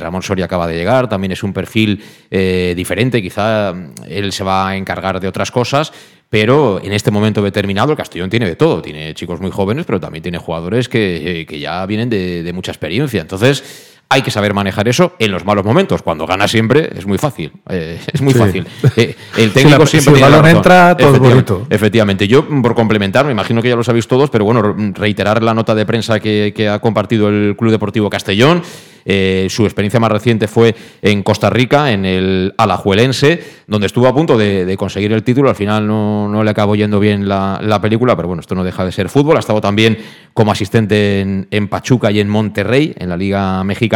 Ramón 0.00 0.22
Soria 0.22 0.46
acaba 0.46 0.66
de 0.66 0.76
llegar, 0.76 1.10
también 1.10 1.32
es 1.32 1.42
un 1.42 1.52
perfil 1.52 2.02
diferente, 2.30 3.20
quizá 3.20 3.74
él 4.08 4.32
se 4.32 4.44
va 4.44 4.68
a 4.68 4.76
encargar 4.76 4.93
cargar 4.94 5.20
de 5.20 5.28
otras 5.28 5.50
cosas, 5.50 5.92
pero 6.28 6.80
en 6.82 6.92
este 6.92 7.10
momento 7.10 7.42
determinado 7.42 7.90
el 7.92 7.96
Castellón 7.96 8.30
tiene 8.30 8.46
de 8.46 8.56
todo. 8.56 8.80
Tiene 8.80 9.14
chicos 9.14 9.40
muy 9.40 9.50
jóvenes, 9.50 9.86
pero 9.86 10.00
también 10.00 10.22
tiene 10.22 10.38
jugadores 10.38 10.88
que, 10.88 11.46
eh, 11.48 11.58
ya 11.58 11.84
vienen 11.86 12.08
de, 12.08 12.50
mucha 12.54 12.70
experiencia. 12.70 13.20
Entonces, 13.20 13.93
hay 14.08 14.22
que 14.22 14.30
saber 14.30 14.54
manejar 14.54 14.88
eso 14.88 15.14
en 15.18 15.32
los 15.32 15.44
malos 15.44 15.64
momentos. 15.64 16.02
Cuando 16.02 16.26
gana 16.26 16.46
siempre 16.46 16.90
es 16.94 17.06
muy 17.06 17.18
fácil. 17.18 17.52
Eh, 17.68 18.00
es 18.12 18.22
muy 18.22 18.34
fácil. 18.34 18.66
Eh, 18.96 19.14
el 19.36 19.52
técnico 19.54 19.86
siempre. 19.86 20.14
Si 20.14 20.22
el 20.22 20.30
balón 20.30 20.46
entra, 20.46 20.96
todo 20.96 21.18
bonito. 21.18 21.66
Efectivamente. 21.70 22.28
Yo, 22.28 22.46
por 22.62 22.74
complementar, 22.74 23.24
me 23.24 23.32
imagino 23.32 23.62
que 23.62 23.68
ya 23.68 23.76
lo 23.76 23.84
sabéis 23.84 24.06
todos, 24.06 24.30
pero 24.30 24.44
bueno, 24.44 24.74
reiterar 24.94 25.42
la 25.42 25.54
nota 25.54 25.74
de 25.74 25.86
prensa 25.86 26.20
que, 26.20 26.52
que 26.54 26.68
ha 26.68 26.78
compartido 26.78 27.28
el 27.28 27.56
Club 27.56 27.70
Deportivo 27.70 28.10
Castellón. 28.10 28.62
Eh, 29.06 29.48
su 29.50 29.64
experiencia 29.64 30.00
más 30.00 30.10
reciente 30.10 30.48
fue 30.48 30.74
en 31.02 31.22
Costa 31.22 31.50
Rica, 31.50 31.92
en 31.92 32.04
el 32.04 32.54
Alajuelense, 32.56 33.42
donde 33.66 33.86
estuvo 33.86 34.06
a 34.06 34.14
punto 34.14 34.38
de, 34.38 34.74
conseguir 34.78 35.12
el 35.12 35.22
título. 35.22 35.48
Al 35.48 35.56
final 35.56 35.86
no, 35.86 36.42
le 36.42 36.50
acabó 36.50 36.74
yendo 36.74 37.00
bien 37.00 37.28
la, 37.28 37.78
película, 37.82 38.16
pero 38.16 38.28
bueno, 38.28 38.40
esto 38.40 38.54
no 38.54 38.64
deja 38.64 38.84
de 38.84 38.92
ser 38.92 39.08
fútbol. 39.08 39.36
Ha 39.36 39.40
estado 39.40 39.60
también 39.60 39.98
como 40.32 40.52
asistente 40.52 41.20
en, 41.20 41.68
Pachuca 41.68 42.10
y 42.10 42.20
en 42.20 42.28
Monterrey, 42.28 42.94
en 42.96 43.08
la 43.08 43.16
Liga 43.16 43.62
Mexicana 43.64 43.93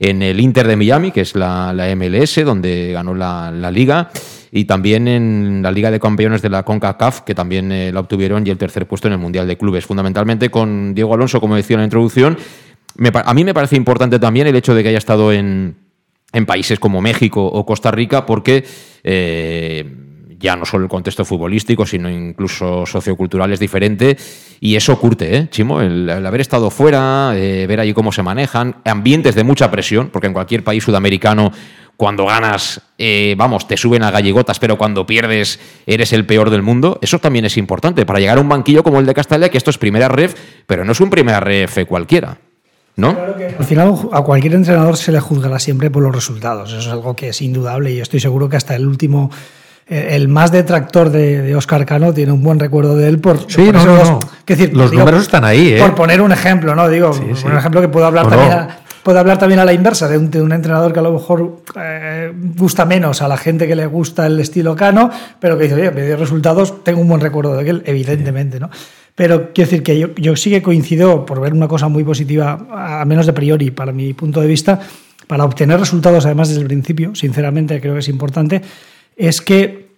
en 0.00 0.22
el 0.22 0.40
Inter 0.40 0.66
de 0.66 0.76
Miami, 0.76 1.10
que 1.10 1.22
es 1.22 1.34
la, 1.34 1.72
MLS, 1.96 2.44
donde 2.44 2.92
ganó 2.92 3.14
la, 3.14 3.70
liga, 3.70 4.10
y 4.50 4.64
también 4.64 5.08
en 5.08 5.60
la 5.62 5.70
Liga 5.70 5.90
de 5.90 6.00
Campeones 6.00 6.40
de 6.40 6.48
la 6.48 6.62
CONCACAF, 6.62 7.20
que 7.22 7.34
también 7.34 7.70
eh, 7.72 7.92
la 7.92 8.00
obtuvieron, 8.00 8.46
y 8.46 8.50
el 8.50 8.58
tercer 8.58 8.86
puesto 8.86 9.08
en 9.08 9.14
el 9.14 9.18
Mundial 9.18 9.46
de 9.46 9.58
Clubes. 9.58 9.84
Fundamentalmente 9.84 10.50
con 10.50 10.94
Diego 10.94 11.14
Alonso, 11.14 11.40
como 11.40 11.56
decía 11.56 11.74
en 11.74 11.80
la 11.80 11.84
introducción, 11.84 12.38
a 13.12 13.34
mí 13.34 13.44
me 13.44 13.54
parece 13.54 13.76
importante 13.76 14.18
también 14.18 14.46
el 14.46 14.56
hecho 14.56 14.74
de 14.74 14.82
que 14.82 14.88
haya 14.88 14.98
estado 14.98 15.32
en, 15.32 15.76
países 16.46 16.78
como 16.78 17.00
México 17.00 17.44
o 17.44 17.66
Costa 17.66 17.90
Rica, 17.90 18.24
porque 18.24 18.64
eh, 19.02 20.07
ya 20.38 20.56
no 20.56 20.64
solo 20.64 20.84
el 20.84 20.90
contexto 20.90 21.24
futbolístico, 21.24 21.84
sino 21.84 22.08
incluso 22.08 22.86
sociocultural 22.86 23.52
es 23.52 23.60
diferente. 23.60 24.16
Y 24.60 24.76
eso 24.76 24.98
curte, 24.98 25.36
¿eh, 25.36 25.48
Chimo? 25.50 25.80
El, 25.80 26.08
haber 26.08 26.40
estado 26.40 26.70
fuera, 26.70 27.32
eh, 27.34 27.66
ver 27.66 27.80
allí 27.80 27.92
cómo 27.92 28.12
se 28.12 28.22
manejan, 28.22 28.76
ambientes 28.84 29.34
de 29.34 29.44
mucha 29.44 29.70
presión, 29.70 30.10
porque 30.10 30.28
en 30.28 30.32
cualquier 30.32 30.64
país 30.64 30.84
sudamericano 30.84 31.52
cuando 31.96 32.26
ganas, 32.26 32.80
eh, 32.96 33.34
vamos, 33.36 33.66
te 33.66 33.76
suben 33.76 34.04
a 34.04 34.12
galligotas, 34.12 34.60
pero 34.60 34.78
cuando 34.78 35.04
pierdes 35.04 35.58
eres 35.84 36.12
el 36.12 36.24
peor 36.24 36.48
del 36.48 36.62
mundo. 36.62 37.00
Eso 37.02 37.18
también 37.18 37.44
es 37.44 37.56
importante 37.56 38.06
para 38.06 38.20
llegar 38.20 38.38
a 38.38 38.40
un 38.40 38.48
banquillo 38.48 38.84
como 38.84 39.00
el 39.00 39.06
de 39.06 39.14
Castalia, 39.14 39.48
que 39.48 39.58
esto 39.58 39.70
es 39.70 39.78
primera 39.78 40.06
ref, 40.06 40.36
pero 40.68 40.84
no 40.84 40.92
es 40.92 41.00
un 41.00 41.10
primera 41.10 41.40
ref 41.40 41.84
cualquiera. 41.88 42.38
¿no? 42.94 43.16
al 43.58 43.64
final 43.64 43.94
a 44.12 44.22
cualquier 44.22 44.54
entrenador 44.54 44.96
se 44.96 45.12
le 45.12 45.20
juzgará 45.20 45.58
siempre 45.58 45.88
por 45.88 46.02
los 46.02 46.14
resultados. 46.14 46.70
Eso 46.70 46.80
es 46.80 46.88
algo 46.88 47.14
que 47.14 47.28
es 47.28 47.40
indudable 47.42 47.92
y 47.92 47.96
yo 47.96 48.02
estoy 48.02 48.20
seguro 48.20 48.48
que 48.48 48.56
hasta 48.56 48.74
el 48.74 48.86
último 48.86 49.30
el 49.88 50.28
más 50.28 50.52
detractor 50.52 51.10
de, 51.10 51.54
Oscar 51.56 51.86
Cano 51.86 52.12
tiene 52.12 52.32
un 52.32 52.42
buen 52.42 52.58
recuerdo 52.58 52.96
de 52.96 53.08
él 53.08 53.18
por, 53.18 53.50
sí, 53.50 53.70
no, 53.72 53.84
no, 53.84 54.18
decir, 54.46 54.76
los 54.76 54.92
números 54.92 55.22
están 55.22 55.44
ahí 55.44 55.74
¿eh? 55.74 55.78
por 55.78 55.94
poner 55.94 56.20
un 56.20 56.30
ejemplo 56.30 56.74
no 56.74 56.88
digo 56.88 57.10
un 57.10 57.56
ejemplo 57.56 57.80
que 57.80 57.88
puedo 57.88 58.06
hablar 58.06 58.28
también 58.28 58.52
a, 58.52 58.80
puedo 59.02 59.18
hablar 59.18 59.38
también 59.38 59.60
a 59.60 59.64
la 59.64 59.72
inversa 59.72 60.06
de 60.08 60.18
un, 60.18 60.52
entrenador 60.52 60.92
que 60.92 60.98
a 60.98 61.02
lo 61.02 61.12
mejor 61.12 61.62
eh, 61.76 62.32
gusta 62.56 62.84
menos 62.84 63.22
a 63.22 63.28
la 63.28 63.38
gente 63.38 63.66
que 63.66 63.74
le 63.74 63.86
gusta 63.86 64.26
el 64.26 64.38
estilo 64.40 64.76
Cano 64.76 65.10
pero 65.40 65.56
que 65.56 65.64
dice 65.64 65.76
oye 65.76 65.90
me 65.90 66.02
dio 66.04 66.16
resultados 66.18 66.84
tengo 66.84 67.00
un 67.00 67.08
buen 67.08 67.20
recuerdo 67.20 67.56
de 67.56 67.68
él 67.68 67.82
evidentemente 67.86 68.60
no 68.60 68.68
pero 69.14 69.52
quiero 69.52 69.68
decir 69.68 69.82
que 69.82 69.98
yo, 69.98 70.14
yo 70.14 70.36
sí 70.36 70.48
que 70.48 70.62
coincido, 70.62 71.26
por 71.26 71.40
ver 71.40 71.52
una 71.52 71.66
cosa 71.66 71.88
muy 71.88 72.04
positiva, 72.04 72.68
a 72.70 73.04
menos 73.04 73.26
de 73.26 73.32
priori, 73.32 73.72
para 73.72 73.90
mi 73.90 74.14
punto 74.14 74.40
de 74.40 74.46
vista, 74.46 74.78
para 75.26 75.44
obtener 75.44 75.80
resultados, 75.80 76.24
además 76.24 76.50
desde 76.50 76.62
el 76.62 76.68
principio, 76.68 77.16
sinceramente 77.16 77.80
creo 77.80 77.94
que 77.94 77.98
es 77.98 78.08
importante, 78.08 78.62
es 79.18 79.42
que 79.42 79.88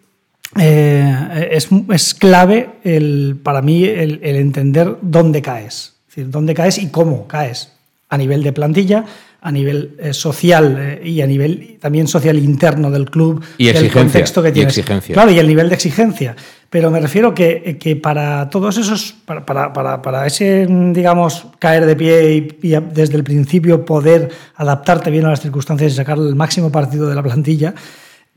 eh, 0.59 1.49
es, 1.53 1.69
es, 1.93 2.15
clave 2.15 2.71
el, 2.83 3.39
para 3.41 3.63
mí 3.63 3.85
el, 3.85 4.19
entender 4.23 4.97
dónde 5.01 5.43
caes, 5.43 5.95
es 6.09 6.17
decir, 6.17 6.31
dónde 6.31 6.55
caes 6.55 6.79
y 6.79 6.89
cómo 6.89 7.29
caes, 7.29 7.73
a 8.09 8.19
nivel 8.19 8.43
de 8.43 8.53
plantilla, 8.53 9.05
a 9.43 9.53
nivel 9.53 9.97
eh, 10.01 10.13
social 10.13 10.77
eh, 10.79 11.09
y 11.09 11.21
a 11.21 11.27
nivel 11.27 11.79
también 11.81 12.09
social 12.09 12.37
interno 12.39 12.91
del 12.91 13.09
club, 13.09 13.45
y 13.59 13.69
el 13.69 13.93
contexto 13.93 14.43
que 14.43 14.51
tienes. 14.51 14.77
Y 14.77 14.81
exigencia. 14.81 15.13
Claro, 15.13 15.31
y 15.31 15.39
el 15.39 15.47
nivel 15.47 15.69
de 15.69 15.77
exigencia. 15.77 16.35
Pero 16.69 16.91
me 16.91 17.01
refiero 17.01 17.35
que, 17.35 17.79
que 17.81 17.97
para 17.97 18.49
todos 18.49 18.77
esos, 18.77 19.15
para, 19.25 19.45
para, 19.45 20.03
para, 20.03 20.27
ese, 20.27 20.67
digamos, 20.69 21.47
caer 21.59 21.85
de 21.85 21.97
pie 21.97 22.33
y, 22.35 22.69
desde 22.93 23.17
el 23.17 23.25
principio 23.25 23.85
poder 23.85 24.31
adaptarte 24.57 25.11
bien 25.11 25.27
a 25.27 25.31
las 25.31 25.41
circunstancias 25.41 25.93
y 25.93 25.97
sacar 25.97 26.19
el 26.19 26.35
máximo 26.35 26.71
partido 26.71 27.09
de 27.09 27.15
la 27.15 27.23
plantilla, 27.23 27.75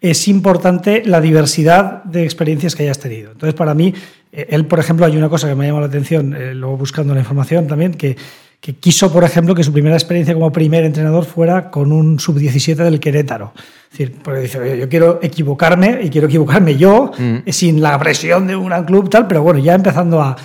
es 0.03 0.27
importante 0.27 1.01
la 1.03 1.19
diversidad 1.19 2.03
de 2.03 2.23
experiencias 2.23 2.75
que 2.75 2.83
hayas 2.83 2.99
tenido. 2.99 3.31
Entonces, 3.31 3.55
para 3.55 3.73
mí, 3.73 3.95
eh, 4.31 4.45
él, 4.51 4.67
por 4.67 4.79
ejemplo, 4.79 5.07
hay 5.07 5.17
una 5.17 5.29
cosa 5.29 5.47
que 5.47 5.55
me 5.55 5.63
ha 5.63 5.67
llamado 5.69 5.87
la 5.87 5.89
atención, 5.89 6.35
luego 6.59 6.77
buscando 6.77 7.15
la 7.15 7.21
información 7.21 7.65
también, 7.65 7.95
que 7.95 8.15
que 8.63 8.75
quiso, 8.75 9.11
por 9.11 9.25
ejemplo, 9.25 9.53
que 9.53 9.61
su 9.61 9.73
primera 9.73 9.97
experiencia 9.97 10.33
como 10.33 10.49
primer 10.49 10.85
entrenador 10.85 11.25
fuera 11.25 11.69
con 11.69 11.91
un 11.91 12.17
sub-17 12.17 12.75
del 12.77 12.97
Querétaro. 13.01 13.51
Es 13.91 13.99
decir, 13.99 14.15
porque 14.23 14.39
dice, 14.39 14.77
yo 14.77 14.87
quiero 14.87 15.19
equivocarme 15.21 15.99
y 16.01 16.09
quiero 16.09 16.27
equivocarme 16.27 16.77
yo, 16.77 17.11
mm. 17.17 17.49
sin 17.49 17.81
la 17.81 17.99
presión 17.99 18.47
de 18.47 18.55
un 18.55 18.67
gran 18.67 18.85
club, 18.85 19.09
tal, 19.09 19.27
pero 19.27 19.43
bueno, 19.43 19.59
ya 19.59 19.73
empezando 19.73 20.21
a... 20.21 20.37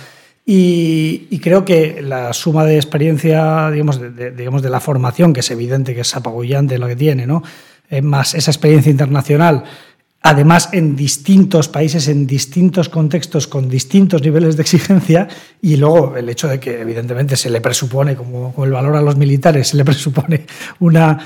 Y, 0.45 1.39
creo 1.41 1.63
que 1.63 2.01
la 2.01 2.33
suma 2.33 2.65
de 2.65 2.75
experiencia, 2.75 3.71
digamos 3.71 4.01
de, 4.01 4.31
digamos, 4.31 4.63
de 4.63 4.69
la 4.69 4.81
formación, 4.81 5.31
que 5.31 5.39
es 5.39 5.51
evidente 5.51 5.95
que 5.95 6.01
es 6.01 6.13
apabullante 6.13 6.77
lo 6.77 6.87
que 6.87 6.97
tiene, 6.97 7.25
¿no? 7.25 7.41
Eh, 7.89 8.01
más 8.01 8.35
esa 8.35 8.51
experiencia 8.51 8.91
internacional, 8.91 9.63
además 10.21 10.69
en 10.73 10.95
distintos 10.95 11.69
países, 11.69 12.07
en 12.07 12.27
distintos 12.27 12.87
contextos, 12.87 13.47
con 13.47 13.67
distintos 13.67 14.21
niveles 14.21 14.57
de 14.57 14.61
exigencia, 14.61 15.27
y 15.61 15.75
luego 15.77 16.15
el 16.15 16.29
hecho 16.29 16.47
de 16.47 16.59
que 16.59 16.81
evidentemente 16.81 17.35
se 17.35 17.49
le 17.49 17.61
presupone, 17.61 18.15
como, 18.15 18.53
el 18.63 18.71
valor 18.71 18.95
a 18.95 19.01
los 19.01 19.15
militares, 19.15 19.69
se 19.69 19.77
le 19.77 19.85
presupone 19.85 20.45
una, 20.79 21.19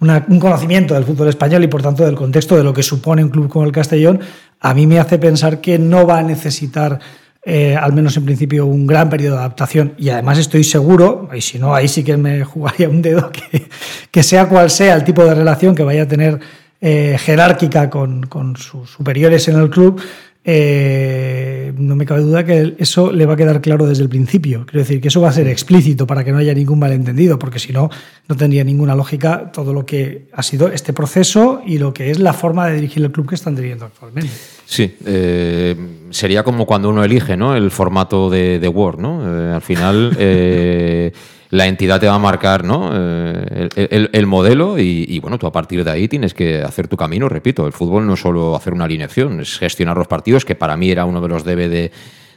un 0.00 0.40
conocimiento 0.40 0.92
del 0.92 1.04
fútbol 1.04 1.28
español 1.28 1.64
y 1.64 1.68
por 1.68 1.80
tanto 1.80 2.04
del 2.04 2.16
contexto 2.16 2.56
de 2.56 2.64
lo 2.64 2.74
que 2.74 2.82
supone 2.82 3.24
un 3.24 3.30
club 3.30 3.48
como 3.48 3.64
el 3.64 3.72
Castellón, 3.72 4.20
a 4.60 4.74
mí 4.74 4.86
me 4.86 4.98
hace 4.98 5.18
pensar 5.18 5.60
que 5.60 5.78
no 5.78 6.06
va 6.06 6.18
a 6.18 6.22
necesitar... 6.22 7.00
Eh, 7.42 7.74
al 7.74 7.94
menos 7.94 8.16
en 8.16 8.24
principio, 8.26 8.66
un 8.66 8.86
gran 8.86 9.08
periodo 9.08 9.36
de 9.36 9.40
adaptación. 9.40 9.94
Y 9.96 10.10
además 10.10 10.38
estoy 10.38 10.62
seguro, 10.62 11.28
y 11.34 11.40
si 11.40 11.58
no, 11.58 11.74
ahí 11.74 11.88
sí 11.88 12.04
que 12.04 12.16
me 12.16 12.44
jugaría 12.44 12.88
un 12.88 13.00
dedo, 13.00 13.30
que, 13.30 13.68
que 14.10 14.22
sea 14.22 14.48
cual 14.48 14.70
sea 14.70 14.94
el 14.94 15.04
tipo 15.04 15.24
de 15.24 15.34
relación 15.34 15.74
que 15.74 15.82
vaya 15.82 16.02
a 16.02 16.08
tener 16.08 16.40
eh, 16.82 17.18
jerárquica 17.18 17.90
con, 17.90 18.56
sus 18.56 18.88
superiores 18.88 19.46
en 19.48 19.56
el 19.56 19.68
club, 19.68 20.00
eh, 20.42 21.74
no 21.76 21.94
me 21.94 22.06
cabe 22.06 22.22
duda 22.22 22.42
que 22.42 22.74
eso 22.78 23.12
le 23.12 23.26
va 23.26 23.34
a 23.34 23.36
quedar 23.36 23.60
claro 23.60 23.86
desde 23.86 24.02
el 24.02 24.08
principio. 24.08 24.64
Quiero 24.64 24.80
decir 24.80 24.98
que 24.98 25.08
eso 25.08 25.20
va 25.20 25.28
a 25.28 25.32
ser 25.32 25.46
explícito 25.46 26.06
para 26.06 26.24
que 26.24 26.32
no 26.32 26.38
haya 26.38 26.54
ningún 26.54 26.78
malentendido, 26.78 27.38
porque 27.38 27.58
si 27.58 27.74
no, 27.74 27.90
no 28.28 28.36
tendría 28.36 28.64
ninguna 28.64 28.94
lógica 28.94 29.52
todo 29.52 29.74
lo 29.74 29.84
que 29.84 30.28
ha 30.32 30.42
sido 30.42 30.68
este 30.68 30.94
proceso 30.94 31.60
y 31.66 31.76
lo 31.76 31.92
que 31.92 32.10
es 32.10 32.18
la 32.18 32.32
forma 32.32 32.66
de 32.68 32.76
dirigir 32.76 33.04
el 33.04 33.12
club 33.12 33.28
que 33.28 33.34
están 33.34 33.54
dirigiendo 33.54 33.84
actualmente. 33.84 34.30
Sí, 34.70 34.96
eh, 35.04 35.74
sería 36.10 36.44
como 36.44 36.64
cuando 36.64 36.90
uno 36.90 37.02
elige 37.02 37.36
¿no? 37.36 37.56
el 37.56 37.72
formato 37.72 38.30
de, 38.30 38.68
Word. 38.72 39.00
¿no? 39.00 39.20
Eh, 39.26 39.52
al 39.52 39.62
final, 39.62 40.14
eh, 40.18 41.10
la 41.48 41.66
entidad 41.66 41.98
te 41.98 42.06
va 42.06 42.14
a 42.14 42.18
marcar 42.20 42.62
¿no? 42.62 42.92
el, 42.94 44.26
modelo 44.28 44.78
y, 44.78 45.18
bueno, 45.18 45.38
tú 45.38 45.48
a 45.48 45.52
partir 45.52 45.82
de 45.82 45.90
ahí 45.90 46.06
tienes 46.06 46.34
que 46.34 46.62
hacer 46.62 46.86
tu 46.86 46.96
camino. 46.96 47.28
Repito, 47.28 47.66
el 47.66 47.72
fútbol 47.72 48.06
no 48.06 48.14
es 48.14 48.20
solo 48.20 48.54
hacer 48.54 48.72
una 48.72 48.84
alineación, 48.84 49.40
es 49.40 49.58
gestionar 49.58 49.96
los 49.96 50.06
partidos, 50.06 50.44
que 50.44 50.54
para 50.54 50.76
mí 50.76 50.88
era 50.88 51.04
uno 51.04 51.20
de 51.20 51.28
los 51.28 51.42
debe 51.42 51.68
de 51.68 51.90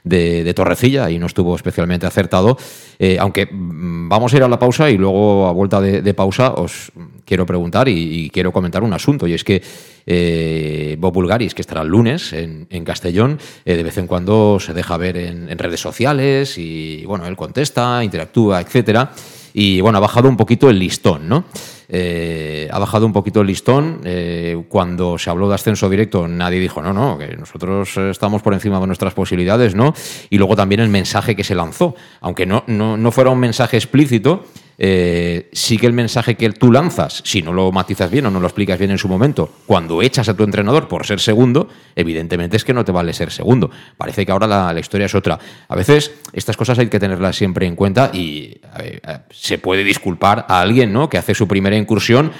de, 0.03 0.53
Torrecilla 0.53 1.09
y 1.09 1.19
no 1.19 1.25
estuvo 1.27 1.55
especialmente 1.55 2.05
acertado. 2.05 2.57
Eh, 2.99 3.17
aunque 3.19 3.45
mm, 3.45 4.09
vamos 4.09 4.33
a 4.33 4.37
ir 4.37 4.43
a 4.43 4.47
la 4.47 4.59
pausa 4.59 4.89
y 4.89 4.97
luego 4.97 5.47
a 5.47 5.51
vuelta 5.51 5.81
de, 5.81 6.13
pausa 6.13 6.53
os 6.53 6.91
quiero 7.25 7.45
preguntar 7.45 7.87
y, 7.89 8.29
quiero 8.29 8.51
comentar 8.51 8.83
un 8.83 8.93
asunto 8.93 9.27
y 9.27 9.33
es 9.33 9.43
que 9.43 9.61
eh, 10.05 10.95
Bob 10.99 11.13
Bulgaris, 11.13 11.53
que 11.53 11.61
estará 11.61 11.81
el 11.81 11.87
lunes 11.87 12.33
en, 12.33 12.83
Castellón, 12.83 13.39
eh, 13.65 13.75
de 13.75 13.83
vez 13.83 13.97
en 13.97 14.07
cuando 14.07 14.59
se 14.59 14.73
deja 14.73 14.97
ver 14.97 15.17
en, 15.17 15.49
en, 15.49 15.57
redes 15.57 15.79
sociales 15.79 16.57
y 16.57 17.05
bueno, 17.05 17.25
él 17.25 17.35
contesta, 17.35 18.03
interactúa, 18.03 18.61
etcétera. 18.61 19.11
Y 19.53 19.81
bueno, 19.81 19.99
ha 19.99 20.01
bajado 20.01 20.27
un 20.27 20.35
poquito 20.35 20.69
el 20.69 20.79
listón, 20.79 21.29
¿no? 21.29 21.45
Eh, 21.87 22.67
ha 22.71 22.79
bajado 22.79 23.05
un 23.05 23.13
poquito 23.13 23.41
el 23.41 23.47
listón. 23.47 24.01
Cuando 24.67 25.19
se 25.19 25.29
habló 25.29 25.47
de 25.47 25.53
ascenso 25.53 25.87
directo, 25.89 26.27
nadie 26.27 26.59
dijo, 26.59 26.81
no, 26.81 26.91
no, 26.91 27.19
que 27.19 27.37
nosotros 27.37 27.95
estamos 27.97 28.41
por 28.41 28.53
encima 28.53 28.79
de 28.79 28.87
nuestras 28.87 29.13
posibilidades, 29.13 29.75
¿no? 29.75 29.93
Y 30.31 30.39
luego 30.39 30.55
también 30.55 30.81
el 30.81 30.89
mensaje 30.89 31.35
que 31.35 31.43
se 31.43 31.53
lanzó, 31.53 31.93
aunque 32.21 32.47
no, 32.47 32.63
no, 32.65 32.97
no 32.97 33.11
fuera 33.11 33.29
un 33.29 33.39
mensaje 33.39 33.77
explícito, 33.77 34.43
eh, 34.85 35.47
sí 35.53 35.77
que 35.77 35.87
el 35.87 35.93
mensaje 35.93 36.35
que 36.35 36.49
tú 36.49 36.69
lanzas, 36.69 37.21
si 37.23 37.41
no 37.41 37.53
lo 37.53 37.71
matizas 37.71 38.11
bien 38.11 38.25
o 38.25 38.31
no 38.31 38.41
lo 38.41 38.47
explicas 38.47 38.77
bien 38.77 38.91
en 38.91 38.97
su 38.97 39.07
momento, 39.07 39.49
cuando 39.65 40.01
echas 40.01 40.27
a 40.27 40.35
tu 40.35 40.43
entrenador 40.43 40.89
por 40.89 41.05
ser 41.05 41.21
segundo, 41.21 41.69
evidentemente 41.95 42.57
es 42.57 42.65
que 42.65 42.73
no 42.73 42.83
te 42.83 42.91
vale 42.91 43.13
ser 43.13 43.31
segundo. 43.31 43.71
Parece 43.95 44.25
que 44.25 44.33
ahora 44.33 44.45
la, 44.45 44.77
historia 44.77 45.05
es 45.05 45.15
otra. 45.15 45.39
A 45.69 45.75
veces 45.77 46.11
estas 46.33 46.57
cosas 46.57 46.79
hay 46.79 46.87
que 46.87 46.99
tenerlas 46.99 47.37
siempre 47.37 47.65
en 47.65 47.77
cuenta 47.77 48.11
y 48.13 48.59
se 49.29 49.57
puede 49.57 49.85
disculpar 49.85 50.45
a 50.49 50.59
alguien 50.59 50.91
¿no? 50.91 51.07
que 51.07 51.17
hace 51.17 51.33
su 51.33 51.47
primera 51.47 51.77
incursión 51.77 52.33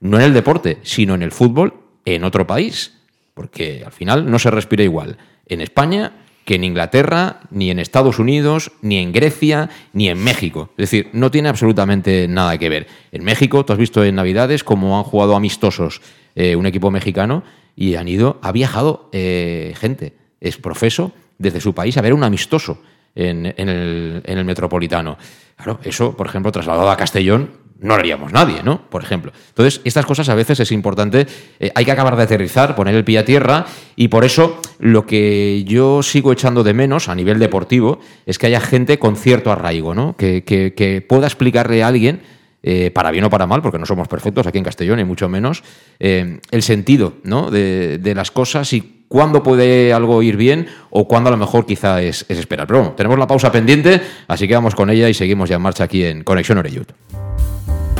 no 0.00 0.16
en 0.16 0.22
el 0.22 0.32
deporte, 0.32 0.78
sino 0.82 1.14
en 1.14 1.22
el 1.22 1.32
fútbol 1.32 1.82
en 2.06 2.24
otro 2.24 2.46
país. 2.46 2.94
Porque 3.34 3.82
al 3.84 3.92
final 3.92 4.30
no 4.30 4.38
se 4.38 4.50
respira 4.50 4.82
igual 4.82 5.18
en 5.44 5.60
España 5.60 6.14
que 6.44 6.54
en 6.54 6.64
Inglaterra, 6.64 7.40
ni 7.50 7.70
en 7.70 7.78
Estados 7.78 8.18
Unidos, 8.18 8.72
ni 8.82 8.98
en 8.98 9.12
Grecia, 9.12 9.70
ni 9.92 10.08
en 10.08 10.22
México. 10.22 10.70
Es 10.72 10.90
decir, 10.90 11.10
no 11.12 11.30
tiene 11.30 11.48
absolutamente 11.48 12.26
nada 12.28 12.58
que 12.58 12.68
ver. 12.68 12.86
En 13.12 13.24
México, 13.24 13.64
tú 13.64 13.72
has 13.72 13.78
visto 13.78 14.04
en 14.04 14.14
Navidades 14.14 14.64
cómo 14.64 14.98
han 14.98 15.04
jugado 15.04 15.36
amistosos 15.36 16.00
eh, 16.34 16.56
un 16.56 16.66
equipo 16.66 16.90
mexicano 16.90 17.42
y 17.76 17.94
han 17.94 18.08
ido, 18.08 18.38
ha 18.42 18.52
viajado 18.52 19.08
eh, 19.12 19.74
gente, 19.76 20.14
es 20.40 20.56
profeso, 20.56 21.12
desde 21.38 21.60
su 21.60 21.74
país 21.74 21.96
a 21.96 22.02
ver 22.02 22.12
un 22.12 22.24
amistoso 22.24 22.82
en, 23.14 23.46
el, 23.46 24.22
en 24.24 24.38
el 24.38 24.44
Metropolitano. 24.44 25.18
Claro, 25.56 25.80
eso, 25.84 26.16
por 26.16 26.26
ejemplo, 26.26 26.52
trasladado 26.52 26.90
a 26.90 26.96
Castellón, 26.96 27.50
no 27.80 27.94
lo 27.94 28.00
haríamos 28.00 28.32
nadie, 28.32 28.62
¿no? 28.62 28.88
Por 28.88 29.02
ejemplo. 29.02 29.32
Entonces, 29.48 29.80
estas 29.84 30.06
cosas 30.06 30.28
a 30.28 30.34
veces 30.34 30.60
es 30.60 30.70
importante, 30.72 31.26
eh, 31.58 31.70
hay 31.74 31.84
que 31.84 31.90
acabar 31.90 32.16
de 32.16 32.22
aterrizar, 32.22 32.76
poner 32.76 32.94
el 32.94 33.04
pie 33.04 33.18
a 33.18 33.24
tierra, 33.24 33.66
y 33.96 34.08
por 34.08 34.24
eso 34.24 34.60
lo 34.78 35.06
que 35.06 35.64
yo 35.64 36.02
sigo 36.02 36.32
echando 36.32 36.62
de 36.62 36.74
menos 36.74 37.08
a 37.08 37.14
nivel 37.14 37.38
deportivo 37.38 38.00
es 38.26 38.38
que 38.38 38.46
haya 38.46 38.60
gente 38.60 38.98
con 38.98 39.16
cierto 39.16 39.50
arraigo, 39.50 39.94
¿no? 39.94 40.16
Que, 40.16 40.44
que, 40.44 41.04
pueda 41.06 41.26
explicarle 41.26 41.82
a 41.82 41.88
alguien, 41.88 42.20
eh, 42.62 42.90
para 42.90 43.10
bien 43.10 43.24
o 43.24 43.30
para 43.30 43.46
mal, 43.46 43.62
porque 43.62 43.78
no 43.78 43.86
somos 43.86 44.08
perfectos 44.08 44.46
aquí 44.46 44.58
en 44.58 44.64
Castellón, 44.64 45.00
y 45.00 45.04
mucho 45.04 45.28
menos, 45.28 45.62
eh, 45.98 46.40
el 46.50 46.62
sentido 46.62 47.14
¿no? 47.24 47.50
de, 47.50 47.98
de, 47.98 48.14
las 48.14 48.30
cosas 48.30 48.72
y 48.74 48.99
cuándo 49.10 49.42
puede 49.42 49.92
algo 49.92 50.22
ir 50.22 50.36
bien 50.36 50.68
o 50.88 51.08
cuándo 51.08 51.28
a 51.28 51.30
lo 51.32 51.36
mejor 51.36 51.66
quizá 51.66 52.00
es, 52.00 52.24
esperar. 52.28 52.68
Pero 52.68 52.78
bueno, 52.78 52.94
tenemos 52.94 53.18
la 53.18 53.26
pausa 53.26 53.50
pendiente, 53.50 54.00
así 54.28 54.46
que 54.46 54.54
vamos 54.54 54.76
con 54.76 54.88
ella 54.88 55.08
y 55.08 55.14
seguimos 55.14 55.48
ya 55.48 55.56
en 55.56 55.62
marcha 55.62 55.84
aquí 55.84 56.04
en 56.04 56.22
Conexión 56.22 56.58
Oreyud. 56.58 56.86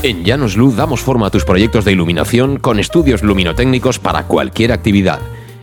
En 0.05 0.25
Llanos 0.25 0.57
Luz 0.57 0.76
damos 0.76 1.00
forma 1.00 1.26
a 1.26 1.31
tus 1.31 1.45
proyectos 1.45 1.85
de 1.85 1.93
iluminación 1.93 2.59
con 2.59 2.79
estudios 2.79 3.25
luminotécnicos 3.25 3.99
para 3.99 4.29
cualquier 4.29 4.71
actividad. 4.71 5.19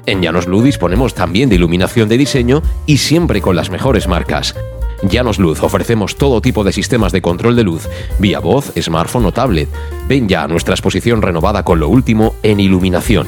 En 0.06 0.22
Llanos 0.22 0.48
Luz 0.48 0.66
disponemos 0.66 1.16
también 1.16 1.48
de 1.48 1.56
iluminación 1.56 2.10
de 2.10 2.18
diseño 2.18 2.62
y 2.86 2.98
siempre 2.98 3.42
con 3.42 3.56
las 3.56 3.70
mejores 3.70 4.10
marcas. 4.10 4.54
Llanos 5.02 5.40
Luz 5.40 5.64
ofrecemos 5.64 6.18
todo 6.18 6.42
tipo 6.42 6.66
de 6.66 6.74
sistemas 6.74 7.14
de 7.14 7.22
control 7.22 7.56
de 7.56 7.64
luz, 7.64 7.88
vía 8.20 8.40
voz, 8.40 8.74
smartphone 8.78 9.26
o 9.26 9.32
tablet. 9.32 9.70
Ven 10.10 10.28
ya 10.28 10.44
a 10.44 10.48
nuestra 10.48 10.74
exposición 10.74 11.22
renovada 11.22 11.64
con 11.64 11.80
lo 11.80 11.88
último 11.88 12.36
en 12.44 12.60
iluminación. 12.60 13.28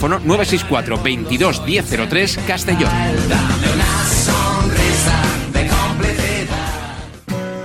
964 0.00 1.02
22 1.02 1.62
1003 1.62 2.38
Castellón. 2.46 2.90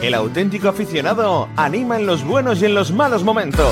El 0.02 0.16
auténtico 0.16 0.68
aficionado 0.68 1.48
anima 1.56 1.98
en 1.98 2.08
los 2.08 2.24
buenos 2.24 2.62
y 2.62 2.66
en 2.66 2.74
los 2.74 2.92
malos 2.92 3.24
momentos. 3.24 3.72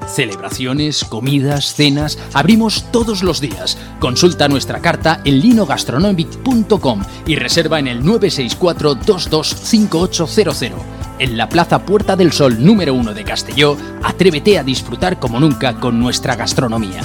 Celebraciones, 0.07 1.03
comidas, 1.03 1.73
cenas, 1.73 2.17
abrimos 2.33 2.85
todos 2.91 3.23
los 3.23 3.41
días. 3.41 3.77
Consulta 3.99 4.47
nuestra 4.47 4.81
carta 4.81 5.21
en 5.25 5.39
linogastronomic.com 5.39 7.03
y 7.27 7.35
reserva 7.35 7.79
en 7.79 7.87
el 7.87 8.03
964 8.03 8.95
225800 8.95 11.01
en 11.21 11.37
la 11.37 11.47
Plaza 11.47 11.85
Puerta 11.85 12.15
del 12.15 12.31
Sol 12.31 12.65
número 12.65 12.95
1 12.95 13.13
de 13.13 13.23
Castelló, 13.23 13.77
atrévete 14.01 14.57
a 14.57 14.63
disfrutar 14.63 15.19
como 15.19 15.39
nunca 15.39 15.75
con 15.75 15.99
nuestra 15.99 16.35
gastronomía. 16.35 17.01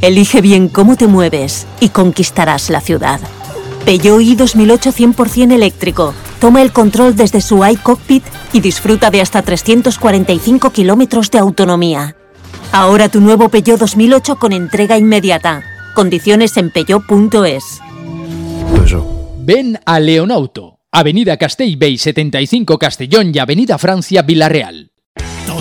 Elige 0.00 0.40
bien 0.40 0.68
cómo 0.68 0.96
te 0.96 1.06
mueves 1.06 1.68
y 1.78 1.90
conquistarás 1.90 2.68
la 2.68 2.80
ciudad. 2.80 3.20
Peugeot 3.84 4.22
i 4.22 4.34
2008 4.34 4.92
100% 4.92 5.52
eléctrico. 5.52 6.14
Toma 6.40 6.62
el 6.62 6.72
control 6.72 7.14
desde 7.14 7.42
su 7.42 7.64
iCockpit 7.64 8.24
y 8.54 8.60
disfruta 8.60 9.10
de 9.10 9.20
hasta 9.20 9.42
345 9.42 10.70
kilómetros 10.70 11.30
de 11.30 11.38
autonomía. 11.38 12.16
Ahora 12.72 13.10
tu 13.10 13.20
nuevo 13.20 13.50
Peugeot 13.50 13.78
2008 13.78 14.36
con 14.36 14.52
entrega 14.52 14.96
inmediata. 14.96 15.62
Condiciones 15.94 16.56
en 16.56 16.70
peugeot.es. 16.70 17.80
Ven 19.40 19.78
a 19.84 20.00
Leonauto, 20.00 20.80
Avenida 20.90 21.36
Castellbey 21.36 21.98
75 21.98 22.78
Castellón 22.78 23.32
y 23.34 23.38
Avenida 23.38 23.76
Francia 23.76 24.22
Villarreal. 24.22 24.93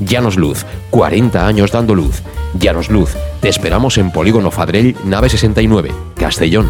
Llanos 0.00 0.36
Luz, 0.36 0.66
40 0.90 1.46
años 1.46 1.72
dando 1.72 1.94
luz. 1.94 2.22
Llanos 2.58 2.90
Luz, 2.90 3.16
te 3.40 3.48
esperamos 3.48 3.98
en 3.98 4.10
Polígono 4.10 4.50
Fadrell, 4.50 4.96
nave 5.04 5.28
69, 5.28 5.90
Castellón. 6.16 6.68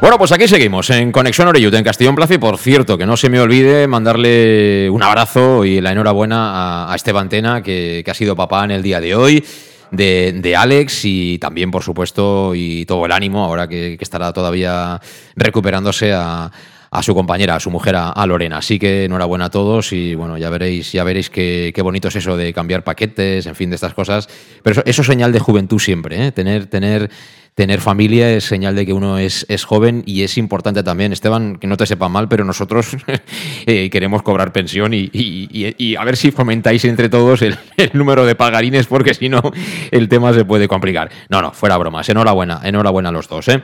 Bueno, 0.00 0.18
pues 0.18 0.30
aquí 0.30 0.46
seguimos 0.46 0.90
en 0.90 1.10
Conexión 1.10 1.48
Oreyut 1.48 1.72
en 1.74 1.82
Castellón 1.82 2.14
Plaza 2.14 2.34
y 2.34 2.38
por 2.38 2.58
cierto, 2.58 2.98
que 2.98 3.06
no 3.06 3.16
se 3.16 3.30
me 3.30 3.40
olvide 3.40 3.88
mandarle 3.88 4.90
un 4.90 5.02
abrazo 5.02 5.64
y 5.64 5.80
la 5.80 5.92
enhorabuena 5.92 6.92
a, 6.92 6.94
Esteban 6.94 7.28
Tena, 7.28 7.62
que, 7.62 8.04
ha 8.06 8.14
sido 8.14 8.36
papá 8.36 8.64
en 8.64 8.72
el 8.72 8.82
día 8.82 9.00
de 9.00 9.14
hoy. 9.14 9.44
De, 9.90 10.32
de, 10.36 10.56
Alex 10.56 11.04
y 11.04 11.38
también, 11.38 11.70
por 11.70 11.82
supuesto, 11.82 12.54
y 12.56 12.84
todo 12.86 13.06
el 13.06 13.12
ánimo, 13.12 13.44
ahora 13.44 13.68
que, 13.68 13.96
que 13.96 14.04
estará 14.04 14.32
todavía 14.32 15.00
recuperándose 15.36 16.12
a, 16.12 16.50
a 16.90 17.02
su 17.02 17.14
compañera, 17.14 17.56
a 17.56 17.60
su 17.60 17.70
mujer, 17.70 17.96
a, 17.96 18.26
Lorena. 18.26 18.58
Así 18.58 18.78
que 18.78 19.04
enhorabuena 19.04 19.46
a 19.46 19.50
todos 19.50 19.92
y 19.92 20.14
bueno, 20.14 20.38
ya 20.38 20.50
veréis, 20.50 20.92
ya 20.92 21.04
veréis 21.04 21.30
qué, 21.30 21.72
bonito 21.82 22.08
es 22.08 22.16
eso 22.16 22.36
de 22.36 22.52
cambiar 22.52 22.84
paquetes, 22.84 23.46
en 23.46 23.54
fin, 23.54 23.70
de 23.70 23.76
estas 23.76 23.94
cosas. 23.94 24.28
Pero 24.62 24.82
eso, 24.84 25.00
es 25.02 25.06
señal 25.06 25.32
de 25.32 25.38
juventud 25.38 25.78
siempre, 25.78 26.26
¿eh? 26.26 26.32
tener, 26.32 26.66
tener, 26.66 27.10
tener 27.54 27.80
familia 27.80 28.30
es 28.32 28.44
señal 28.44 28.74
de 28.76 28.84
que 28.84 28.92
uno 28.92 29.18
es, 29.18 29.46
es, 29.48 29.64
joven 29.64 30.02
y 30.06 30.22
es 30.22 30.38
importante 30.38 30.82
también. 30.82 31.12
Esteban, 31.12 31.56
que 31.56 31.66
no 31.66 31.76
te 31.76 31.86
sepa 31.86 32.08
mal, 32.08 32.28
pero 32.28 32.44
nosotros 32.44 32.96
eh, 33.66 33.90
queremos 33.90 34.22
cobrar 34.22 34.52
pensión 34.52 34.92
y, 34.94 35.96
a 35.98 36.04
ver 36.04 36.16
si 36.16 36.30
fomentáis 36.30 36.84
entre 36.84 37.08
todos 37.08 37.42
el, 37.42 37.56
el 37.76 37.90
número 37.94 38.26
de 38.26 38.34
pagarines, 38.34 38.86
porque 38.86 39.14
si 39.14 39.28
no, 39.28 39.42
el 39.90 40.08
tema 40.08 40.32
se 40.32 40.44
puede 40.44 40.68
complicar. 40.68 41.10
No, 41.28 41.42
no, 41.42 41.52
fuera 41.52 41.76
bromas. 41.76 42.08
Enhorabuena, 42.08 42.60
enhorabuena 42.62 43.08
a 43.08 43.12
los 43.12 43.28
dos. 43.28 43.48
¿eh? 43.48 43.62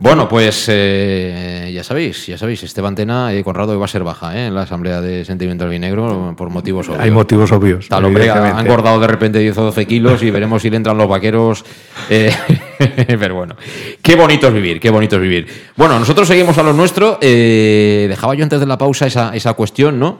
Bueno, 0.00 0.26
pues 0.30 0.64
eh, 0.68 1.70
ya 1.74 1.84
sabéis, 1.84 2.26
ya 2.26 2.38
sabéis, 2.38 2.62
Esteban 2.62 2.94
Tena 2.94 3.34
y 3.34 3.44
Conrado 3.44 3.78
va 3.78 3.84
a 3.84 3.88
ser 3.88 4.02
baja 4.02 4.34
¿eh? 4.34 4.46
en 4.46 4.54
la 4.54 4.62
Asamblea 4.62 5.02
de 5.02 5.26
Sentimiento 5.26 5.64
Albinegro 5.64 6.34
por 6.38 6.48
motivos 6.48 6.88
obvios. 6.88 7.02
Hay 7.02 7.10
motivos 7.10 7.52
obvios. 7.52 7.86
Tal 7.86 8.06
hombre 8.06 8.30
ha 8.30 8.58
engordado 8.58 8.98
de 8.98 9.06
repente 9.06 9.38
10 9.40 9.58
o 9.58 9.64
12 9.64 9.86
kilos 9.86 10.22
y 10.22 10.30
veremos 10.30 10.62
si 10.62 10.70
le 10.70 10.78
entran 10.78 10.96
los 10.96 11.06
vaqueros. 11.06 11.66
Eh, 12.08 12.34
pero 13.06 13.34
bueno, 13.34 13.56
qué 14.00 14.16
bonito 14.16 14.48
es 14.48 14.54
vivir, 14.54 14.80
qué 14.80 14.88
bonito 14.88 15.16
es 15.16 15.22
vivir. 15.22 15.46
Bueno, 15.76 15.98
nosotros 15.98 16.26
seguimos 16.26 16.56
a 16.56 16.62
lo 16.62 16.72
nuestro. 16.72 17.18
dejaba 17.20 18.34
yo 18.34 18.42
antes 18.42 18.58
de 18.58 18.66
la 18.66 18.78
pausa 18.78 19.06
esa, 19.06 19.36
esa 19.36 19.52
cuestión, 19.52 19.98
¿no? 19.98 20.18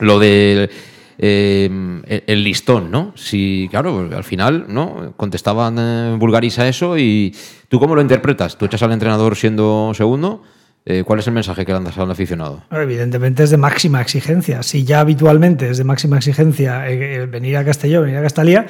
Lo 0.00 0.18
del 0.18 0.68
eh, 1.18 2.22
el 2.26 2.44
listón, 2.44 2.90
¿no? 2.90 3.12
Si, 3.16 3.68
claro, 3.70 4.10
al 4.14 4.24
final, 4.24 4.66
¿no? 4.68 5.14
Contestaban 5.16 5.76
eh, 5.78 6.16
Bulgarisa 6.18 6.68
eso 6.68 6.98
y 6.98 7.34
¿tú 7.68 7.78
cómo 7.78 7.94
lo 7.94 8.02
interpretas? 8.02 8.58
¿Tú 8.58 8.66
echas 8.66 8.82
al 8.82 8.92
entrenador 8.92 9.36
siendo 9.36 9.92
segundo? 9.94 10.42
Eh, 10.84 11.02
¿Cuál 11.04 11.18
es 11.18 11.26
el 11.26 11.32
mensaje 11.32 11.64
que 11.64 11.72
le 11.72 11.78
andas 11.78 11.98
al 11.98 12.10
aficionado? 12.10 12.62
Evidentemente 12.70 13.42
es 13.42 13.50
de 13.50 13.56
máxima 13.56 14.00
exigencia. 14.00 14.62
Si 14.62 14.84
ya 14.84 15.00
habitualmente 15.00 15.70
es 15.70 15.78
de 15.78 15.84
máxima 15.84 16.18
exigencia 16.18 16.84
venir 17.28 17.56
a 17.56 17.64
Castellón, 17.64 18.04
venir 18.04 18.18
a 18.18 18.22
Castalía, 18.22 18.66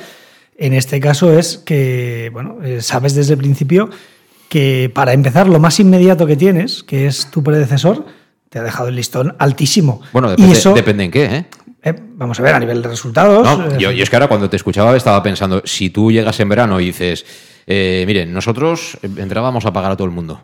en 0.56 0.72
este 0.72 0.98
caso 1.00 1.38
es 1.38 1.58
que, 1.58 2.30
bueno, 2.32 2.58
sabes 2.80 3.14
desde 3.14 3.34
el 3.34 3.38
principio 3.38 3.90
que 4.48 4.90
para 4.94 5.12
empezar 5.12 5.48
lo 5.48 5.58
más 5.58 5.78
inmediato 5.80 6.26
que 6.26 6.36
tienes, 6.36 6.82
que 6.82 7.06
es 7.06 7.30
tu 7.30 7.42
predecesor, 7.42 8.06
te 8.48 8.58
ha 8.58 8.62
dejado 8.62 8.88
el 8.88 8.96
listón 8.96 9.34
altísimo. 9.38 10.00
Bueno, 10.12 10.30
depende, 10.30 10.54
y 10.54 10.56
eso, 10.56 10.74
depende 10.74 11.04
en 11.04 11.10
qué, 11.10 11.24
¿eh? 11.24 11.46
Eh, 11.82 11.94
vamos 12.14 12.40
a 12.40 12.42
ver, 12.42 12.54
a 12.54 12.58
nivel 12.58 12.82
de 12.82 12.88
resultados. 12.88 13.46
No, 13.46 13.78
yo, 13.78 13.90
es 13.90 14.10
que 14.10 14.16
ahora 14.16 14.26
cuando 14.26 14.50
te 14.50 14.56
escuchaba 14.56 14.96
estaba 14.96 15.22
pensando, 15.22 15.62
si 15.64 15.90
tú 15.90 16.10
llegas 16.10 16.38
en 16.40 16.48
verano 16.48 16.80
y 16.80 16.86
dices, 16.86 17.24
eh, 17.64 18.02
miren, 18.06 18.32
nosotros 18.32 18.98
entrábamos 19.02 19.66
a 19.66 19.72
pagar 19.72 19.92
a 19.92 19.96
todo 19.96 20.06
el 20.06 20.12
mundo. 20.12 20.42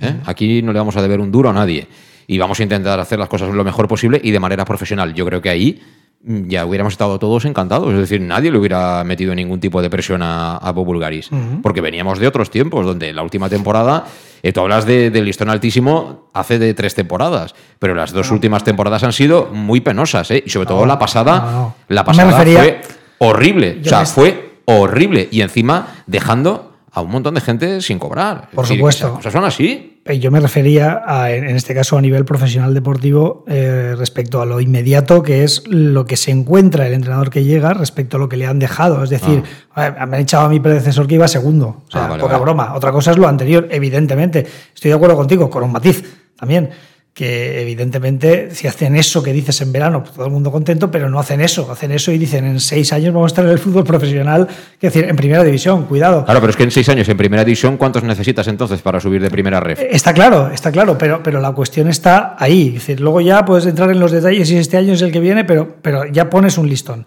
¿eh? 0.00 0.16
Aquí 0.24 0.62
no 0.62 0.72
le 0.72 0.78
vamos 0.78 0.96
a 0.96 1.02
deber 1.02 1.20
un 1.20 1.30
duro 1.30 1.50
a 1.50 1.52
nadie. 1.52 1.86
Y 2.26 2.38
vamos 2.38 2.60
a 2.60 2.62
intentar 2.62 2.98
hacer 2.98 3.18
las 3.18 3.28
cosas 3.28 3.50
lo 3.50 3.62
mejor 3.62 3.88
posible 3.88 4.20
y 4.22 4.30
de 4.30 4.40
manera 4.40 4.64
profesional. 4.64 5.12
Yo 5.12 5.26
creo 5.26 5.42
que 5.42 5.50
ahí 5.50 5.82
mm, 6.22 6.48
ya 6.48 6.64
hubiéramos 6.64 6.94
estado 6.94 7.18
todos 7.18 7.44
encantados. 7.44 7.92
Es 7.92 7.98
decir, 7.98 8.20
nadie 8.22 8.50
le 8.50 8.58
hubiera 8.58 9.04
metido 9.04 9.34
ningún 9.34 9.60
tipo 9.60 9.82
de 9.82 9.90
presión 9.90 10.22
a, 10.22 10.56
a 10.56 10.70
Bulgaris. 10.70 11.28
Porque 11.62 11.82
veníamos 11.82 12.18
de 12.18 12.26
otros 12.26 12.50
tiempos, 12.50 12.86
donde 12.86 13.12
la 13.12 13.22
última 13.22 13.50
temporada 13.50 14.06
eh, 14.42 14.52
tú 14.52 14.60
hablas 14.60 14.86
de, 14.86 15.10
del 15.10 15.24
listón 15.24 15.50
altísimo 15.50 16.30
hace 16.32 16.58
de 16.58 16.74
tres 16.74 16.94
temporadas, 16.94 17.54
pero 17.78 17.94
las 17.94 18.12
dos 18.12 18.30
últimas 18.30 18.64
temporadas 18.64 19.02
han 19.02 19.12
sido 19.12 19.48
muy 19.52 19.80
penosas, 19.80 20.30
¿eh? 20.30 20.42
Y 20.44 20.50
sobre 20.50 20.66
todo 20.66 20.86
la 20.86 20.98
pasada, 20.98 21.74
la 21.88 22.04
pasada 22.04 22.32
fue 22.32 22.80
horrible. 23.18 23.80
o 23.84 23.88
sea, 23.88 24.06
fue 24.06 24.60
horrible. 24.64 25.28
Y 25.30 25.42
encima 25.42 25.88
dejando 26.06 26.69
a 26.92 27.00
un 27.02 27.10
montón 27.10 27.34
de 27.34 27.40
gente 27.40 27.80
sin 27.80 27.98
cobrar. 27.98 28.48
Por 28.54 28.66
supuesto. 28.66 29.06
Las 29.06 29.16
cosas 29.16 29.32
son 29.32 29.44
así. 29.44 30.00
Eh, 30.04 30.18
yo 30.18 30.30
me 30.30 30.40
refería, 30.40 31.02
a, 31.06 31.30
en 31.30 31.44
este 31.56 31.74
caso, 31.74 31.96
a 31.96 32.00
nivel 32.00 32.24
profesional 32.24 32.74
deportivo, 32.74 33.44
eh, 33.46 33.94
respecto 33.96 34.40
a 34.40 34.46
lo 34.46 34.60
inmediato, 34.60 35.22
que 35.22 35.44
es 35.44 35.62
lo 35.68 36.06
que 36.06 36.16
se 36.16 36.30
encuentra 36.30 36.86
el 36.86 36.94
entrenador 36.94 37.30
que 37.30 37.44
llega 37.44 37.74
respecto 37.74 38.16
a 38.16 38.20
lo 38.20 38.28
que 38.28 38.36
le 38.36 38.46
han 38.46 38.58
dejado. 38.58 39.04
Es 39.04 39.10
decir, 39.10 39.42
ah. 39.74 40.06
me 40.06 40.16
han 40.16 40.22
echado 40.22 40.46
a 40.46 40.48
mi 40.48 40.58
predecesor 40.58 41.06
que 41.06 41.14
iba 41.14 41.28
segundo. 41.28 41.82
O 41.86 41.90
sea, 41.90 42.06
ah, 42.06 42.18
poca 42.18 42.38
broma. 42.38 42.74
Otra 42.74 42.92
cosa 42.92 43.12
es 43.12 43.18
lo 43.18 43.28
anterior, 43.28 43.68
evidentemente. 43.70 44.46
Estoy 44.74 44.88
de 44.88 44.94
acuerdo 44.94 45.16
contigo, 45.16 45.48
con 45.48 45.62
un 45.62 45.72
matiz 45.72 46.02
también 46.36 46.70
que 47.12 47.60
evidentemente 47.60 48.54
si 48.54 48.68
hacen 48.68 48.96
eso 48.96 49.22
que 49.22 49.32
dices 49.32 49.60
en 49.60 49.72
verano, 49.72 50.02
pues 50.02 50.14
todo 50.14 50.26
el 50.26 50.32
mundo 50.32 50.52
contento, 50.52 50.90
pero 50.90 51.10
no 51.10 51.18
hacen 51.18 51.40
eso, 51.40 51.70
hacen 51.70 51.90
eso 51.92 52.12
y 52.12 52.18
dicen 52.18 52.44
en 52.46 52.60
seis 52.60 52.92
años 52.92 53.12
vamos 53.12 53.30
a 53.30 53.32
estar 53.32 53.44
en 53.44 53.50
el 53.50 53.58
fútbol 53.58 53.84
profesional, 53.84 54.46
es 54.48 54.80
decir, 54.80 55.04
en 55.04 55.16
primera 55.16 55.42
división, 55.42 55.86
cuidado. 55.86 56.24
Claro, 56.24 56.40
pero 56.40 56.50
es 56.50 56.56
que 56.56 56.62
en 56.62 56.70
seis 56.70 56.88
años 56.88 57.08
en 57.08 57.16
primera 57.16 57.44
división, 57.44 57.76
¿cuántos 57.76 58.04
necesitas 58.04 58.46
entonces 58.46 58.80
para 58.80 59.00
subir 59.00 59.20
de 59.20 59.30
primera 59.30 59.60
red? 59.60 59.78
Está 59.90 60.14
claro, 60.14 60.50
está 60.50 60.70
claro, 60.70 60.96
pero, 60.96 61.22
pero 61.22 61.40
la 61.40 61.52
cuestión 61.52 61.88
está 61.88 62.36
ahí. 62.38 62.68
Es 62.68 62.74
decir, 62.74 63.00
luego 63.00 63.20
ya 63.20 63.44
puedes 63.44 63.66
entrar 63.66 63.90
en 63.90 63.98
los 63.98 64.12
detalles 64.12 64.48
si 64.48 64.56
este 64.56 64.76
año 64.76 64.92
es 64.92 65.02
el 65.02 65.10
que 65.10 65.20
viene, 65.20 65.44
pero, 65.44 65.76
pero 65.82 66.06
ya 66.06 66.30
pones 66.30 66.58
un 66.58 66.68
listón. 66.68 67.06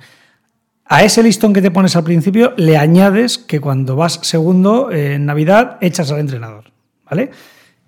A 0.86 1.04
ese 1.04 1.24
listón 1.24 1.54
que 1.54 1.62
te 1.62 1.72
pones 1.72 1.96
al 1.96 2.04
principio 2.04 2.54
le 2.58 2.78
añades 2.78 3.38
que 3.38 3.62
cuando 3.62 3.96
vas 3.96 4.20
segundo 4.22 4.92
en 4.92 5.26
Navidad 5.26 5.78
echas 5.82 6.12
al 6.12 6.20
entrenador, 6.20 6.66
¿vale? 7.10 7.32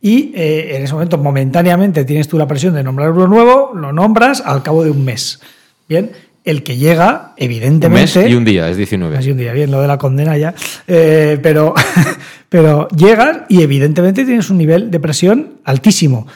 Y 0.05 0.31
eh, 0.35 0.75
en 0.75 0.83
ese 0.83 0.93
momento 0.93 1.17
momentáneamente 1.17 2.05
tienes 2.05 2.27
tú 2.27 2.37
la 2.37 2.45
presión 2.45 2.75
de 2.75 2.83
nombrar 2.83 3.09
uno 3.09 3.25
nuevo, 3.25 3.71
lo 3.73 3.91
nombras 3.91 4.39
al 4.39 4.61
cabo 4.61 4.83
de 4.83 4.91
un 4.91 5.03
mes. 5.03 5.39
Bien, 5.89 6.11
el 6.43 6.61
que 6.61 6.77
llega, 6.77 7.33
evidentemente... 7.37 8.19
Un 8.19 8.25
mes 8.25 8.31
y 8.31 8.35
un 8.35 8.45
día, 8.45 8.69
es 8.69 8.77
19. 8.77 9.17
y 9.25 9.31
un 9.31 9.37
día, 9.37 9.51
bien, 9.51 9.71
lo 9.71 9.81
de 9.81 9.87
la 9.87 9.97
condena 9.97 10.37
ya. 10.37 10.53
Eh, 10.85 11.39
pero, 11.41 11.73
pero 12.49 12.87
llegas 12.89 13.45
y 13.49 13.63
evidentemente 13.63 14.25
tienes 14.25 14.51
un 14.51 14.59
nivel 14.59 14.91
de 14.91 14.99
presión 14.99 15.53
altísimo. 15.63 16.27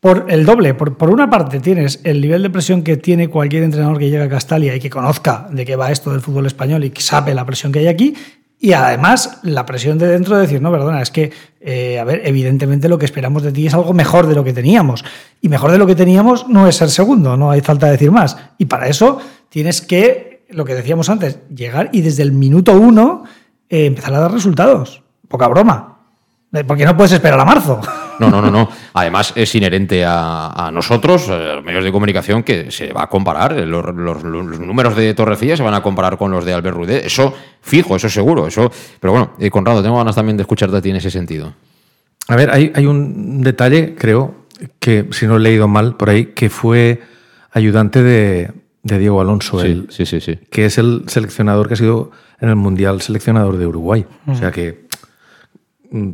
Por 0.00 0.24
el 0.30 0.46
doble, 0.46 0.72
por, 0.72 0.96
por, 0.96 1.10
una 1.10 1.28
parte 1.28 1.60
tienes 1.60 2.00
el 2.04 2.18
nivel 2.18 2.42
de 2.42 2.48
presión 2.48 2.82
que 2.82 2.96
tiene 2.96 3.28
cualquier 3.28 3.64
entrenador 3.64 3.98
que 3.98 4.08
llega 4.08 4.24
a 4.24 4.28
Castalia 4.30 4.74
y 4.74 4.80
que 4.80 4.88
conozca 4.88 5.48
de 5.50 5.66
qué 5.66 5.76
va 5.76 5.92
esto 5.92 6.12
del 6.12 6.22
fútbol 6.22 6.46
español 6.46 6.82
y 6.82 6.88
que 6.88 7.02
sabe 7.02 7.34
la 7.34 7.44
presión 7.44 7.72
que 7.72 7.80
hay 7.80 7.88
aquí, 7.88 8.14
y 8.64 8.74
además, 8.74 9.40
la 9.42 9.66
presión 9.66 9.98
de 9.98 10.06
dentro 10.06 10.36
de 10.36 10.42
decir, 10.42 10.62
no, 10.62 10.70
perdona, 10.70 11.02
es 11.02 11.10
que, 11.10 11.32
eh, 11.60 11.98
a 11.98 12.04
ver, 12.04 12.22
evidentemente 12.24 12.88
lo 12.88 12.96
que 12.96 13.06
esperamos 13.06 13.42
de 13.42 13.50
ti 13.50 13.66
es 13.66 13.74
algo 13.74 13.92
mejor 13.92 14.28
de 14.28 14.36
lo 14.36 14.44
que 14.44 14.52
teníamos. 14.52 15.04
Y 15.40 15.48
mejor 15.48 15.72
de 15.72 15.78
lo 15.78 15.86
que 15.88 15.96
teníamos 15.96 16.46
no 16.48 16.68
es 16.68 16.76
ser 16.76 16.88
segundo, 16.88 17.36
no 17.36 17.50
hay 17.50 17.60
falta 17.60 17.86
de 17.86 17.92
decir 17.92 18.12
más. 18.12 18.36
Y 18.58 18.66
para 18.66 18.86
eso 18.86 19.18
tienes 19.48 19.82
que, 19.82 20.46
lo 20.48 20.64
que 20.64 20.76
decíamos 20.76 21.10
antes, 21.10 21.40
llegar 21.52 21.90
y 21.92 22.02
desde 22.02 22.22
el 22.22 22.30
minuto 22.30 22.72
uno 22.78 23.24
eh, 23.68 23.86
empezar 23.86 24.14
a 24.14 24.20
dar 24.20 24.30
resultados. 24.30 25.02
Poca 25.26 25.48
broma. 25.48 25.91
Eh, 26.52 26.64
porque 26.64 26.84
no 26.84 26.96
puedes 26.96 27.12
esperar 27.12 27.38
a 27.40 27.44
marzo. 27.44 27.80
No, 28.20 28.30
no, 28.30 28.40
no, 28.40 28.52
no. 28.52 28.68
Además, 28.92 29.32
es 29.34 29.52
inherente 29.56 30.04
a, 30.06 30.70
nosotros, 30.72 31.28
a 31.28 31.54
los 31.54 31.64
medios 31.64 31.82
de 31.82 31.90
comunicación, 31.90 32.44
que 32.44 32.70
se 32.70 32.92
va 32.92 33.04
a 33.04 33.06
comparar. 33.08 33.52
Los, 33.52 34.22
números 34.22 34.94
de 34.94 35.12
Torrecilla 35.14 35.56
se 35.56 35.62
van 35.64 35.74
a 35.74 35.82
comparar 35.82 36.16
con 36.16 36.30
los 36.30 36.44
de 36.44 36.52
Albert 36.52 36.76
Rude. 36.76 37.06
Eso 37.06 37.34
fijo, 37.62 37.96
eso 37.96 38.08
seguro. 38.08 38.46
Eso... 38.46 38.70
Pero 39.00 39.12
bueno, 39.12 39.32
eh, 39.40 39.50
Conrado, 39.50 39.82
tengo 39.82 39.96
ganas 39.96 40.14
también 40.14 40.36
de 40.36 40.42
escucharte 40.42 40.76
a 40.76 40.80
ti 40.80 40.90
en 40.90 40.96
ese 40.96 41.10
sentido. 41.10 41.52
A 42.28 42.36
ver, 42.36 42.50
hay, 42.50 42.70
hay 42.76 42.86
un 42.86 43.42
detalle, 43.42 43.96
creo, 43.96 44.42
que 44.78 45.08
si 45.10 45.26
no 45.26 45.36
he 45.36 45.40
leído 45.40 45.66
mal 45.66 45.96
por 45.96 46.10
ahí, 46.10 46.26
que 46.26 46.48
fue 46.48 47.00
ayudante 47.50 48.02
de, 48.02 48.52
Diego 48.82 49.20
Alonso, 49.20 49.60
sí, 49.60 49.86
sí, 49.90 50.06
sí, 50.06 50.20
sí, 50.20 50.38
que 50.50 50.66
es 50.66 50.78
el 50.78 51.04
seleccionador 51.06 51.68
que 51.68 51.74
ha 51.74 51.76
sido 51.76 52.10
en 52.40 52.48
el 52.48 52.56
Mundial 52.56 53.00
seleccionador 53.00 53.56
de 53.56 53.66
Uruguay. 53.66 54.04
O 54.26 54.34
sea 54.34 54.50
que 54.50 54.81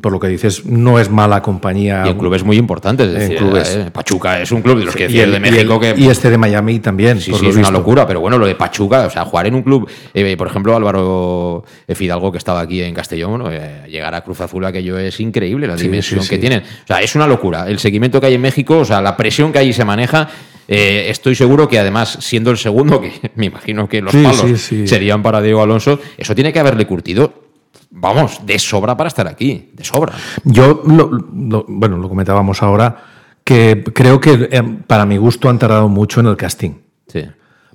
por 0.00 0.10
lo 0.10 0.18
que 0.18 0.26
dices, 0.26 0.66
no 0.66 0.98
es 0.98 1.08
mala 1.08 1.40
compañía. 1.40 2.02
Y 2.04 2.10
en 2.10 2.18
clubes 2.18 2.42
muy 2.42 2.56
importantes. 2.56 3.06
Es 3.08 3.14
decir, 3.14 3.36
clubes. 3.36 3.76
Eh, 3.76 3.90
Pachuca 3.92 4.40
es 4.40 4.50
un 4.50 4.60
club 4.60 4.78
de 4.78 4.84
los 4.86 4.96
que 4.96 5.08
y 5.08 5.20
el, 5.20 5.30
de 5.30 5.38
México 5.38 5.78
que. 5.78 5.94
Y 5.96 6.08
este 6.08 6.30
de 6.30 6.38
Miami 6.38 6.80
también. 6.80 7.20
Sí, 7.20 7.32
sí, 7.32 7.46
es 7.46 7.56
una 7.56 7.70
locura. 7.70 8.06
Pero 8.06 8.20
bueno, 8.20 8.38
lo 8.38 8.46
de 8.46 8.56
Pachuca, 8.56 9.06
o 9.06 9.10
sea, 9.10 9.24
jugar 9.24 9.46
en 9.46 9.54
un 9.54 9.62
club. 9.62 9.88
Eh, 10.12 10.36
por 10.36 10.48
ejemplo, 10.48 10.74
Álvaro 10.74 11.64
Fidalgo, 11.88 12.32
que 12.32 12.38
estaba 12.38 12.60
aquí 12.60 12.82
en 12.82 12.92
Castellón, 12.92 13.44
eh, 13.50 13.84
llegar 13.88 14.14
a 14.14 14.22
Cruz 14.22 14.40
Azul, 14.40 14.64
aquello 14.64 14.98
es 14.98 15.20
increíble, 15.20 15.68
la 15.68 15.76
dimensión 15.76 16.26
que 16.26 16.38
tienen. 16.38 16.60
O 16.60 16.86
sea, 16.86 17.00
es 17.00 17.14
una 17.14 17.26
locura. 17.26 17.68
El 17.68 17.78
seguimiento 17.78 18.20
que 18.20 18.26
hay 18.26 18.34
en 18.34 18.40
México, 18.40 18.78
o 18.78 18.84
sea, 18.84 19.00
la 19.00 19.16
presión 19.16 19.52
que 19.52 19.60
ahí 19.60 19.72
se 19.72 19.84
maneja. 19.84 20.28
estoy 20.66 21.36
seguro 21.36 21.68
que 21.68 21.78
además, 21.78 22.18
siendo 22.20 22.50
el 22.50 22.58
segundo, 22.58 23.00
que 23.00 23.12
me 23.36 23.46
imagino 23.46 23.88
que 23.88 24.02
los 24.02 24.12
palos 24.12 24.70
serían 24.86 25.22
para 25.22 25.40
Diego 25.40 25.62
Alonso, 25.62 26.00
eso 26.16 26.34
tiene 26.34 26.52
que 26.52 26.58
haberle 26.58 26.84
curtido 26.84 27.47
vamos, 27.90 28.44
de 28.44 28.58
sobra 28.58 28.96
para 28.96 29.08
estar 29.08 29.26
aquí, 29.26 29.70
de 29.72 29.84
sobra. 29.84 30.14
Yo, 30.44 30.82
bueno, 30.84 31.96
lo 31.96 32.08
comentábamos 32.08 32.62
ahora, 32.62 33.04
que 33.44 33.84
creo 33.94 34.20
que 34.20 34.48
eh, 34.50 34.62
para 34.86 35.06
mi 35.06 35.16
gusto 35.16 35.48
han 35.48 35.58
tardado 35.58 35.88
mucho 35.88 36.20
en 36.20 36.26
el 36.26 36.36
casting. 36.36 36.72
Sí. 37.06 37.24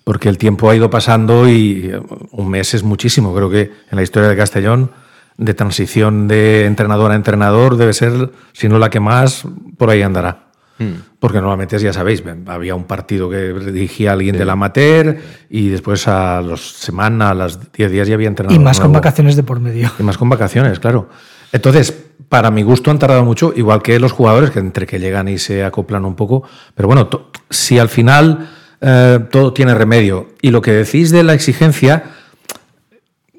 Porque 0.03 0.29
el 0.29 0.37
tiempo 0.37 0.69
ha 0.69 0.75
ido 0.75 0.89
pasando 0.89 1.47
y 1.47 1.89
eh, 1.91 2.01
un 2.31 2.49
mes 2.49 2.73
es 2.73 2.83
muchísimo. 2.83 3.33
Creo 3.33 3.49
que 3.49 3.71
en 3.89 3.95
la 3.95 4.03
historia 4.03 4.29
de 4.29 4.35
Castellón, 4.35 4.91
de 5.37 5.53
transición 5.53 6.27
de 6.27 6.65
entrenador 6.65 7.11
a 7.11 7.15
entrenador, 7.15 7.77
debe 7.77 7.93
ser, 7.93 8.31
si 8.51 8.67
no 8.67 8.77
la 8.77 8.89
que 8.89 8.99
más, 8.99 9.45
por 9.77 9.89
ahí 9.89 10.01
andará. 10.01 10.49
Hmm. 10.77 10.93
Porque 11.23 11.39
normalmente, 11.39 11.79
ya 11.79 11.93
sabéis, 11.93 12.21
había 12.47 12.75
un 12.75 12.83
partido 12.83 13.29
que 13.29 13.53
dirigía 13.53 14.11
alguien 14.11 14.37
del 14.37 14.49
amateur 14.49 15.17
y 15.49 15.69
después 15.69 16.05
a 16.09 16.41
los 16.41 16.73
semanas, 16.73 17.31
a 17.31 17.33
las 17.33 17.71
10 17.71 17.91
días 17.91 18.09
ya 18.09 18.15
había 18.15 18.27
entrenado. 18.27 18.53
Y 18.53 18.59
más 18.59 18.81
con 18.81 18.91
vacaciones 18.91 19.37
de 19.37 19.43
por 19.43 19.61
medio. 19.61 19.89
Y 19.97 20.03
más 20.03 20.17
con 20.17 20.27
vacaciones, 20.27 20.81
claro. 20.81 21.07
Entonces, 21.53 21.97
para 22.27 22.51
mi 22.51 22.61
gusto 22.63 22.91
han 22.91 22.99
tardado 22.99 23.23
mucho, 23.23 23.53
igual 23.55 23.81
que 23.81 23.97
los 24.01 24.11
jugadores, 24.11 24.51
que 24.51 24.59
entre 24.59 24.85
que 24.85 24.99
llegan 24.99 25.29
y 25.29 25.37
se 25.37 25.63
acoplan 25.63 26.03
un 26.03 26.15
poco. 26.15 26.43
Pero 26.75 26.89
bueno, 26.89 27.07
si 27.49 27.79
al 27.79 27.87
final 27.87 28.49
eh, 28.81 29.19
todo 29.31 29.53
tiene 29.53 29.73
remedio. 29.75 30.27
Y 30.41 30.51
lo 30.51 30.61
que 30.61 30.73
decís 30.73 31.09
de 31.09 31.23
la 31.23 31.33
exigencia, 31.33 32.03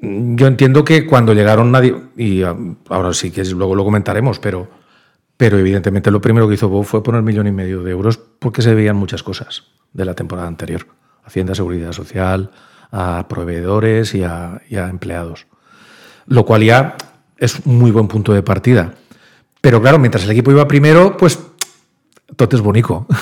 yo 0.01 0.47
entiendo 0.47 0.83
que 0.83 1.05
cuando 1.05 1.35
llegaron 1.35 1.71
nadie, 1.71 1.95
y 2.17 2.41
ah, 2.41 2.55
ahora 2.89 3.13
sí 3.13 3.29
que 3.29 3.43
luego 3.45 3.75
lo 3.75 3.83
comentaremos, 3.83 4.39
pero, 4.39 4.67
pero 5.37 5.57
evidentemente 5.57 6.11
lo 6.11 6.21
primero 6.21 6.47
que 6.47 6.55
hizo 6.55 6.69
Bob 6.69 6.85
fue 6.85 7.03
poner 7.03 7.21
millón 7.21 7.47
y 7.47 7.51
medio 7.51 7.83
de 7.83 7.91
euros 7.91 8.17
porque 8.17 8.61
se 8.61 8.73
veían 8.73 8.95
muchas 8.95 9.23
cosas 9.23 9.63
de 9.93 10.05
la 10.05 10.13
temporada 10.13 10.47
anterior. 10.47 10.87
Hacienda, 11.23 11.55
Seguridad 11.55 11.91
Social, 11.91 12.51
a 12.91 13.27
proveedores 13.27 14.13
y 14.15 14.23
a, 14.23 14.61
empleados. 14.69 15.47
Lo 16.27 16.45
cual 16.45 16.63
ya 16.63 16.95
es 17.37 17.59
un 17.65 17.77
muy 17.77 17.91
buen 17.91 18.07
punto 18.07 18.33
de 18.33 18.43
partida. 18.43 18.93
Pero 19.61 19.81
claro, 19.81 19.99
mientras 19.99 20.23
el 20.23 20.31
equipo 20.31 20.51
iba 20.51 20.67
primero, 20.67 21.17
pues 21.17 21.39
todo 22.35 22.55
es 22.55 22.61
bonito. 22.61 23.05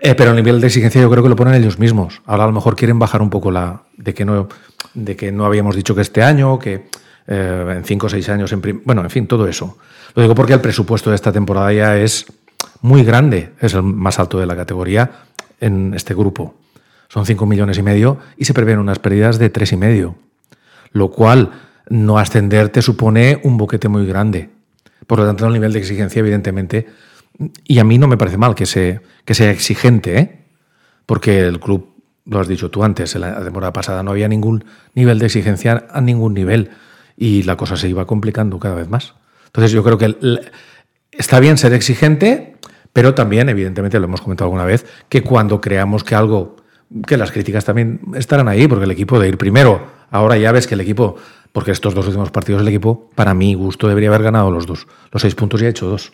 Eh, 0.00 0.14
pero 0.14 0.30
el 0.30 0.36
nivel 0.36 0.60
de 0.60 0.68
exigencia 0.68 1.02
yo 1.02 1.10
creo 1.10 1.24
que 1.24 1.28
lo 1.28 1.34
ponen 1.34 1.54
ellos 1.54 1.80
mismos. 1.80 2.22
Ahora 2.24 2.44
a 2.44 2.46
lo 2.46 2.52
mejor 2.52 2.76
quieren 2.76 3.00
bajar 3.00 3.20
un 3.20 3.30
poco 3.30 3.50
la 3.50 3.82
de 3.96 4.14
que 4.14 4.24
no, 4.24 4.46
de 4.94 5.16
que 5.16 5.32
no 5.32 5.44
habíamos 5.44 5.74
dicho 5.74 5.96
que 5.96 6.02
este 6.02 6.22
año, 6.22 6.56
que 6.60 6.88
eh, 7.30 7.74
en 7.76 7.84
cinco 7.84 8.06
o 8.06 8.08
seis 8.08 8.26
años, 8.30 8.50
en 8.52 8.82
bueno, 8.84 9.02
en 9.02 9.10
fin, 9.10 9.26
todo 9.26 9.46
eso. 9.46 9.76
Lo 10.14 10.22
digo 10.22 10.34
porque 10.34 10.54
el 10.54 10.62
presupuesto 10.62 11.10
de 11.10 11.16
esta 11.16 11.30
temporada 11.30 11.70
ya 11.74 11.98
es 11.98 12.24
muy 12.80 13.04
grande, 13.04 13.52
es 13.60 13.74
el 13.74 13.82
más 13.82 14.18
alto 14.18 14.38
de 14.38 14.46
la 14.46 14.56
categoría 14.56 15.10
en 15.60 15.92
este 15.94 16.14
grupo. 16.14 16.54
Son 17.08 17.26
5 17.26 17.44
millones 17.44 17.76
y 17.76 17.82
medio 17.82 18.18
y 18.38 18.46
se 18.46 18.54
prevén 18.54 18.78
unas 18.78 18.98
pérdidas 18.98 19.38
de 19.38 19.50
tres 19.50 19.72
y 19.72 19.76
medio, 19.76 20.16
lo 20.92 21.10
cual 21.10 21.50
no 21.90 22.18
ascender 22.18 22.70
te 22.70 22.80
supone 22.80 23.40
un 23.44 23.58
boquete 23.58 23.88
muy 23.88 24.06
grande. 24.06 24.48
Por 25.06 25.18
lo 25.18 25.26
tanto, 25.26 25.46
el 25.46 25.52
nivel 25.52 25.72
de 25.74 25.80
exigencia, 25.80 26.20
evidentemente, 26.20 26.86
y 27.64 27.78
a 27.78 27.84
mí 27.84 27.98
no 27.98 28.08
me 28.08 28.16
parece 28.16 28.38
mal 28.38 28.54
que, 28.54 29.00
que 29.24 29.34
sea 29.34 29.50
exigente, 29.50 30.18
¿eh? 30.18 30.44
porque 31.04 31.40
el 31.40 31.60
club, 31.60 31.94
lo 32.24 32.40
has 32.40 32.48
dicho 32.48 32.70
tú 32.70 32.84
antes, 32.84 33.14
en 33.14 33.20
la 33.20 33.42
temporada 33.44 33.72
pasada 33.72 34.02
no 34.02 34.12
había 34.12 34.28
ningún 34.28 34.64
nivel 34.94 35.18
de 35.18 35.26
exigencia 35.26 35.86
a 35.90 36.00
ningún 36.00 36.32
nivel 36.32 36.70
y 37.18 37.42
la 37.42 37.56
cosa 37.56 37.76
se 37.76 37.88
iba 37.88 38.06
complicando 38.06 38.58
cada 38.58 38.76
vez 38.76 38.88
más. 38.88 39.14
Entonces 39.46 39.72
yo 39.72 39.82
creo 39.82 39.98
que 39.98 40.16
está 41.10 41.40
bien 41.40 41.58
ser 41.58 41.72
exigente, 41.72 42.56
pero 42.92 43.14
también, 43.14 43.48
evidentemente, 43.48 43.98
lo 43.98 44.04
hemos 44.06 44.20
comentado 44.20 44.46
alguna 44.46 44.64
vez, 44.64 44.86
que 45.08 45.22
cuando 45.22 45.60
creamos 45.60 46.04
que 46.04 46.14
algo, 46.14 46.56
que 47.06 47.16
las 47.16 47.32
críticas 47.32 47.64
también 47.64 48.00
estarán 48.14 48.48
ahí, 48.48 48.68
porque 48.68 48.84
el 48.84 48.90
equipo 48.90 49.18
de 49.18 49.28
ir 49.28 49.36
primero, 49.36 49.86
ahora 50.10 50.36
ya 50.38 50.52
ves 50.52 50.66
que 50.66 50.74
el 50.74 50.80
equipo, 50.80 51.16
porque 51.52 51.72
estos 51.72 51.94
dos 51.94 52.06
últimos 52.06 52.30
partidos 52.30 52.62
el 52.62 52.68
equipo, 52.68 53.10
para 53.14 53.34
mi 53.34 53.54
gusto, 53.54 53.88
debería 53.88 54.10
haber 54.10 54.22
ganado 54.22 54.50
los 54.50 54.66
dos. 54.66 54.86
Los 55.10 55.22
seis 55.22 55.34
puntos 55.34 55.60
y 55.60 55.66
ha 55.66 55.68
hecho 55.68 55.86
dos. 55.86 56.12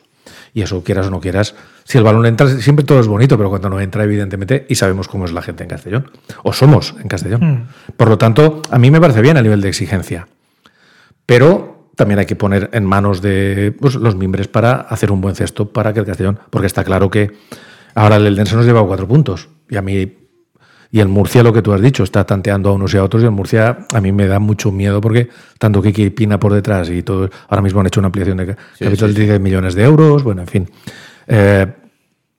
Y 0.54 0.62
eso, 0.62 0.82
quieras 0.82 1.08
o 1.08 1.10
no 1.10 1.20
quieras, 1.20 1.54
si 1.84 1.98
el 1.98 2.04
balón 2.04 2.24
entra, 2.24 2.48
siempre 2.48 2.84
todo 2.84 2.98
es 2.98 3.06
bonito, 3.06 3.36
pero 3.36 3.50
cuando 3.50 3.68
no 3.68 3.78
entra, 3.78 4.04
evidentemente, 4.04 4.64
y 4.70 4.76
sabemos 4.76 5.06
cómo 5.06 5.26
es 5.26 5.32
la 5.32 5.42
gente 5.42 5.64
en 5.64 5.68
Castellón, 5.68 6.10
o 6.44 6.52
somos 6.54 6.94
en 6.98 7.08
Castellón. 7.08 7.44
Mm. 7.44 7.92
Por 7.96 8.08
lo 8.08 8.16
tanto, 8.16 8.62
a 8.70 8.78
mí 8.78 8.90
me 8.90 9.00
parece 9.00 9.20
bien 9.20 9.36
a 9.36 9.42
nivel 9.42 9.60
de 9.60 9.68
exigencia. 9.68 10.28
Pero 11.26 11.88
también 11.96 12.18
hay 12.18 12.26
que 12.26 12.37
poner 12.37 12.70
en 12.72 12.84
manos 12.84 13.22
de 13.22 13.74
pues, 13.80 13.94
los 13.94 14.16
mimbres 14.16 14.48
para 14.48 14.74
hacer 14.74 15.12
un 15.12 15.20
buen 15.20 15.34
cesto 15.34 15.72
para 15.72 15.92
que 15.92 16.00
el 16.00 16.06
Castellón, 16.06 16.38
porque 16.50 16.66
está 16.66 16.84
claro 16.84 17.10
que 17.10 17.32
ahora 17.94 18.16
el 18.16 18.26
Eldense 18.26 18.56
nos 18.56 18.66
lleva 18.66 18.84
cuatro 18.87 19.06
puntos. 19.06 19.48
Y 19.68 19.76
a 19.76 19.82
mí 19.82 20.24
y 20.94 21.00
el 21.00 21.08
Murcia 21.08 21.42
lo 21.42 21.52
que 21.52 21.60
tú 21.60 21.72
has 21.72 21.80
dicho 21.80 22.04
está 22.04 22.24
tanteando 22.24 22.70
a 22.70 22.72
unos 22.72 22.94
y 22.94 22.98
a 22.98 23.02
otros 23.02 23.20
y 23.20 23.26
el 23.26 23.32
Murcia 23.32 23.78
a 23.92 24.00
mí 24.00 24.12
me 24.12 24.28
da 24.28 24.38
mucho 24.38 24.70
miedo 24.70 25.00
porque 25.00 25.28
tanto 25.58 25.82
Kiki 25.82 26.10
Pina 26.10 26.38
por 26.38 26.52
detrás 26.52 26.88
y 26.88 27.02
todo 27.02 27.30
ahora 27.48 27.62
mismo 27.62 27.80
han 27.80 27.88
hecho 27.88 27.98
una 27.98 28.06
ampliación 28.06 28.37
de 28.37 28.54
capital 28.78 29.12
de 29.12 29.24
10 29.24 29.40
millones 29.40 29.74
de 29.74 29.82
euros 29.82 30.22
bueno 30.22 30.42
en 30.42 30.46
fin. 30.46 30.70
Eh, 31.26 31.66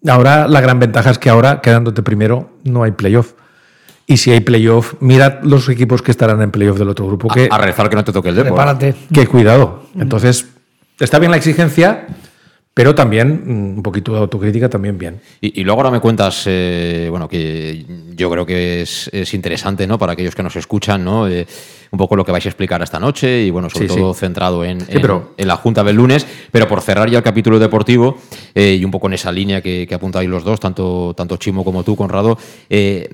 ahora 0.08 0.48
la 0.48 0.62
gran 0.62 0.80
ventaja 0.80 1.12
es 1.12 1.20
que 1.20 1.30
ahora 1.30 1.60
quedándote 1.60 2.02
primero 2.02 2.52
no 2.64 2.84
hay 2.84 2.92
playoff 2.92 3.34
y 4.08 4.18
si 4.18 4.32
hay 4.32 4.42
playoff, 4.42 4.94
mira 5.00 5.40
los 5.44 5.68
equipos 5.70 6.02
que 6.02 6.12
estarán 6.12 6.42
en 6.42 6.52
playoff 6.52 6.78
del 6.78 6.90
otro 6.90 7.08
grupo. 7.08 7.28
Que, 7.28 7.48
a, 7.50 7.58
rezar 7.58 7.90
que 7.90 7.96
no 7.96 8.04
te 8.04 8.12
toque 8.12 8.30
el 8.30 8.36
deporte. 8.36 8.56
Prepárate. 8.56 8.96
Que 9.12 9.28
cuidado. 9.28 9.84
Entonces, 9.98 10.48
está 11.00 11.18
bien 11.18 11.32
la 11.32 11.38
exigencia, 11.38 12.08
pero 12.76 12.94
también 12.94 13.42
mm, 13.46 13.78
un 13.78 13.82
poquito 13.84 14.12
de 14.12 14.20
autocrítica 14.20 14.70
también 14.70 14.98
bien. 14.98 15.22
Y, 15.40 15.64
luego 15.64 15.80
ahora 15.80 15.92
me 15.92 16.02
cuentas, 16.02 16.44
eh, 16.46 17.08
bueno, 17.10 17.28
que 17.30 17.86
yo 18.14 18.30
creo 18.30 18.46
que 18.46 18.82
es, 18.82 19.34
interesante, 19.34 19.88
¿no? 19.88 19.98
Para 19.98 20.12
aquellos 20.12 20.36
que 20.36 20.44
nos 20.44 20.58
escuchan, 20.58 21.04
¿no? 21.04 21.28
Eh, 21.28 21.48
un 21.96 21.98
poco 21.98 22.16
lo 22.16 22.26
que 22.26 22.32
vais 22.32 22.46
a 22.46 22.50
explicar 22.50 22.82
esta 22.82 23.00
noche 23.00 23.44
y 23.44 23.50
bueno, 23.50 23.70
sobre 23.70 23.88
todo 23.88 24.14
centrado 24.14 24.64
en, 24.64 24.80
en, 24.88 25.48
la 25.48 25.56
Junta 25.56 25.84
del 25.84 25.96
lunes, 25.96 26.28
pero 26.52 26.68
por 26.68 26.82
cerrar 26.82 27.10
ya 27.10 27.20
el 27.20 27.24
capítulo 27.24 27.58
deportivo 27.58 28.18
eh, 28.54 28.78
y 28.80 28.84
un 28.84 28.92
poco 28.92 29.08
en 29.08 29.14
esa 29.14 29.32
línea 29.32 29.62
que, 29.62 29.86
que 29.88 29.96
apuntáis 29.96 30.30
los 30.30 30.44
dos, 30.44 30.60
tanto, 30.60 31.14
tanto 31.16 31.38
Chimo 31.38 31.64
como 31.64 31.84
tú, 31.84 31.96
Conrado, 31.96 32.38
eh, 32.70 33.08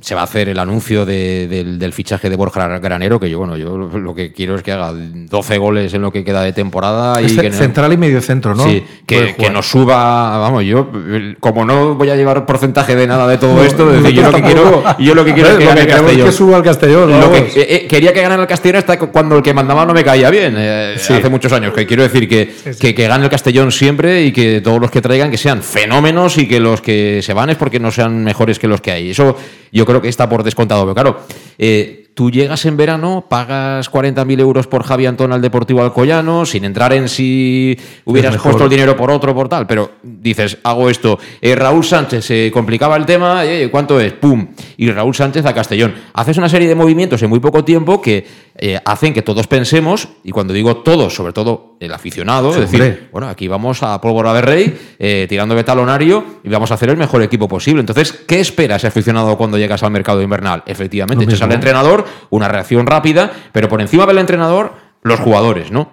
se 0.00 0.14
va 0.14 0.20
a 0.20 0.24
hacer 0.24 0.48
el 0.48 0.58
anuncio 0.58 1.06
del, 1.06 1.92
fichaje 1.92 2.28
de 2.28 2.36
Borja 2.36 2.78
Granero, 2.78 3.18
que 3.18 3.30
yo, 3.30 3.38
bueno, 3.38 3.56
yo 3.56 3.76
lo 3.76 4.14
que 4.14 4.32
quiero 4.32 4.56
es 4.56 4.62
que 4.62 4.72
haga 4.72 4.92
12 4.92 5.58
goles 5.58 5.94
en 5.94 6.02
lo 6.02 6.12
que 6.12 6.24
queda 6.24 6.42
de 6.42 6.52
temporada. 6.52 7.22
Y 7.22 7.34
que 7.34 7.52
central 7.52 7.92
y 7.92 7.96
medio 7.96 8.20
centro, 8.20 8.54
¿no? 8.54 8.64
Sí, 8.64 8.84
que, 9.06 9.50
nos 9.50 9.66
suba, 9.70 10.36
vamos, 10.38 10.64
yo 10.64 10.90
como 11.38 11.64
no 11.64 11.94
voy 11.94 12.10
a 12.10 12.16
llevar 12.16 12.44
porcentaje 12.44 12.96
de 12.96 13.06
nada 13.06 13.28
de 13.28 13.38
todo 13.38 13.64
esto, 13.64 13.94
yo, 14.10 14.22
lo 14.22 14.32
que 14.32 14.42
quiero, 14.42 14.82
yo 14.98 15.14
lo 15.14 15.24
que 15.24 15.32
quiero 15.32 15.50
es 15.50 15.58
que 15.58 15.64
gane 15.64 15.86
Castellón. 15.86 16.26
que 16.26 16.32
suba 16.32 16.56
al 16.56 16.62
Castellón. 16.64 17.12
Eh, 17.54 17.86
quería 17.88 18.12
que 18.12 18.20
gane 18.20 18.34
el 18.34 18.48
Castellón 18.48 18.78
hasta 18.78 18.98
cuando 18.98 19.36
el 19.36 19.42
que 19.42 19.54
mandaba 19.54 19.86
no 19.86 19.94
me 19.94 20.02
caía 20.02 20.28
bien, 20.28 20.54
eh, 20.58 20.96
hace 20.96 21.28
muchos 21.28 21.52
años. 21.52 21.72
Que 21.72 21.86
quiero 21.86 22.02
decir 22.02 22.28
que, 22.28 22.52
que, 22.78 23.06
gane 23.06 23.24
el 23.24 23.30
Castellón 23.30 23.70
siempre 23.70 24.24
y 24.24 24.32
que 24.32 24.60
todos 24.60 24.80
los 24.80 24.90
que 24.90 25.00
traigan 25.00 25.30
que 25.30 25.38
sean 25.38 25.62
fenómenos 25.62 26.36
y 26.38 26.48
que 26.48 26.58
los 26.58 26.80
que 26.80 27.20
se 27.22 27.32
van 27.32 27.50
es 27.50 27.56
porque 27.56 27.78
no 27.78 27.92
sean 27.92 28.24
mejores 28.24 28.58
que 28.58 28.66
los 28.66 28.80
que 28.80 28.90
hay. 28.90 29.10
Eso 29.10 29.36
yo 29.70 29.86
creo 29.86 30.02
que 30.02 30.08
está 30.08 30.28
por 30.28 30.42
descontado. 30.42 30.82
Pero 30.82 30.94
claro, 30.94 31.20
eh, 31.58 32.05
tú 32.16 32.30
llegas 32.30 32.64
en 32.64 32.78
verano, 32.78 33.26
pagas 33.28 33.92
40.000 33.92 34.40
euros 34.40 34.66
por 34.66 34.84
Javi 34.84 35.04
Antón 35.04 35.34
al 35.34 35.42
Deportivo 35.42 35.82
Alcoyano, 35.82 36.46
sin 36.46 36.64
entrar 36.64 36.94
en 36.94 37.10
si 37.10 37.78
hubieras 38.06 38.38
puesto 38.38 38.64
el 38.64 38.70
dinero 38.70 38.96
por 38.96 39.10
otro, 39.10 39.34
por 39.34 39.50
tal, 39.50 39.66
pero 39.66 39.90
dices, 40.02 40.56
hago 40.62 40.88
esto. 40.88 41.18
Eh, 41.42 41.54
Raúl 41.54 41.84
Sánchez 41.84 42.24
se 42.24 42.50
complicaba 42.50 42.96
el 42.96 43.04
tema, 43.04 43.44
eh, 43.44 43.68
¿cuánto 43.70 44.00
es? 44.00 44.14
¡Pum! 44.14 44.48
Y 44.78 44.90
Raúl 44.90 45.14
Sánchez 45.14 45.44
a 45.44 45.52
Castellón. 45.52 45.94
Haces 46.14 46.38
una 46.38 46.48
serie 46.48 46.66
de 46.66 46.74
movimientos 46.74 47.22
en 47.22 47.28
muy 47.28 47.38
poco 47.38 47.62
tiempo 47.64 48.00
que 48.00 48.26
eh, 48.58 48.80
hacen 48.84 49.12
que 49.12 49.22
todos 49.22 49.46
pensemos, 49.46 50.08
y 50.24 50.30
cuando 50.30 50.52
digo 50.52 50.78
todos, 50.78 51.14
sobre 51.14 51.32
todo 51.32 51.76
el 51.80 51.92
aficionado, 51.92 52.50
es 52.50 52.70
decir, 52.70 53.08
bueno, 53.12 53.28
aquí 53.28 53.48
vamos 53.48 53.82
a 53.82 54.00
pólvora 54.00 54.32
de 54.32 54.40
rey, 54.40 55.26
tirando 55.28 55.54
de 55.54 55.64
talonario 55.64 56.24
y 56.42 56.48
vamos 56.48 56.70
a 56.70 56.74
hacer 56.74 56.88
el 56.88 56.96
mejor 56.96 57.22
equipo 57.22 57.48
posible. 57.48 57.80
Entonces, 57.80 58.12
¿qué 58.12 58.40
espera 58.40 58.76
ese 58.76 58.86
aficionado 58.86 59.36
cuando 59.36 59.58
llegas 59.58 59.82
al 59.82 59.90
mercado 59.90 60.22
invernal? 60.22 60.62
Efectivamente, 60.66 61.24
echas 61.24 61.42
al 61.42 61.52
entrenador 61.52 62.06
una 62.30 62.48
reacción 62.48 62.86
rápida, 62.86 63.30
pero 63.52 63.68
por 63.68 63.80
encima 63.80 64.06
del 64.06 64.18
entrenador, 64.18 64.72
los 65.02 65.20
jugadores, 65.20 65.70
¿no? 65.70 65.90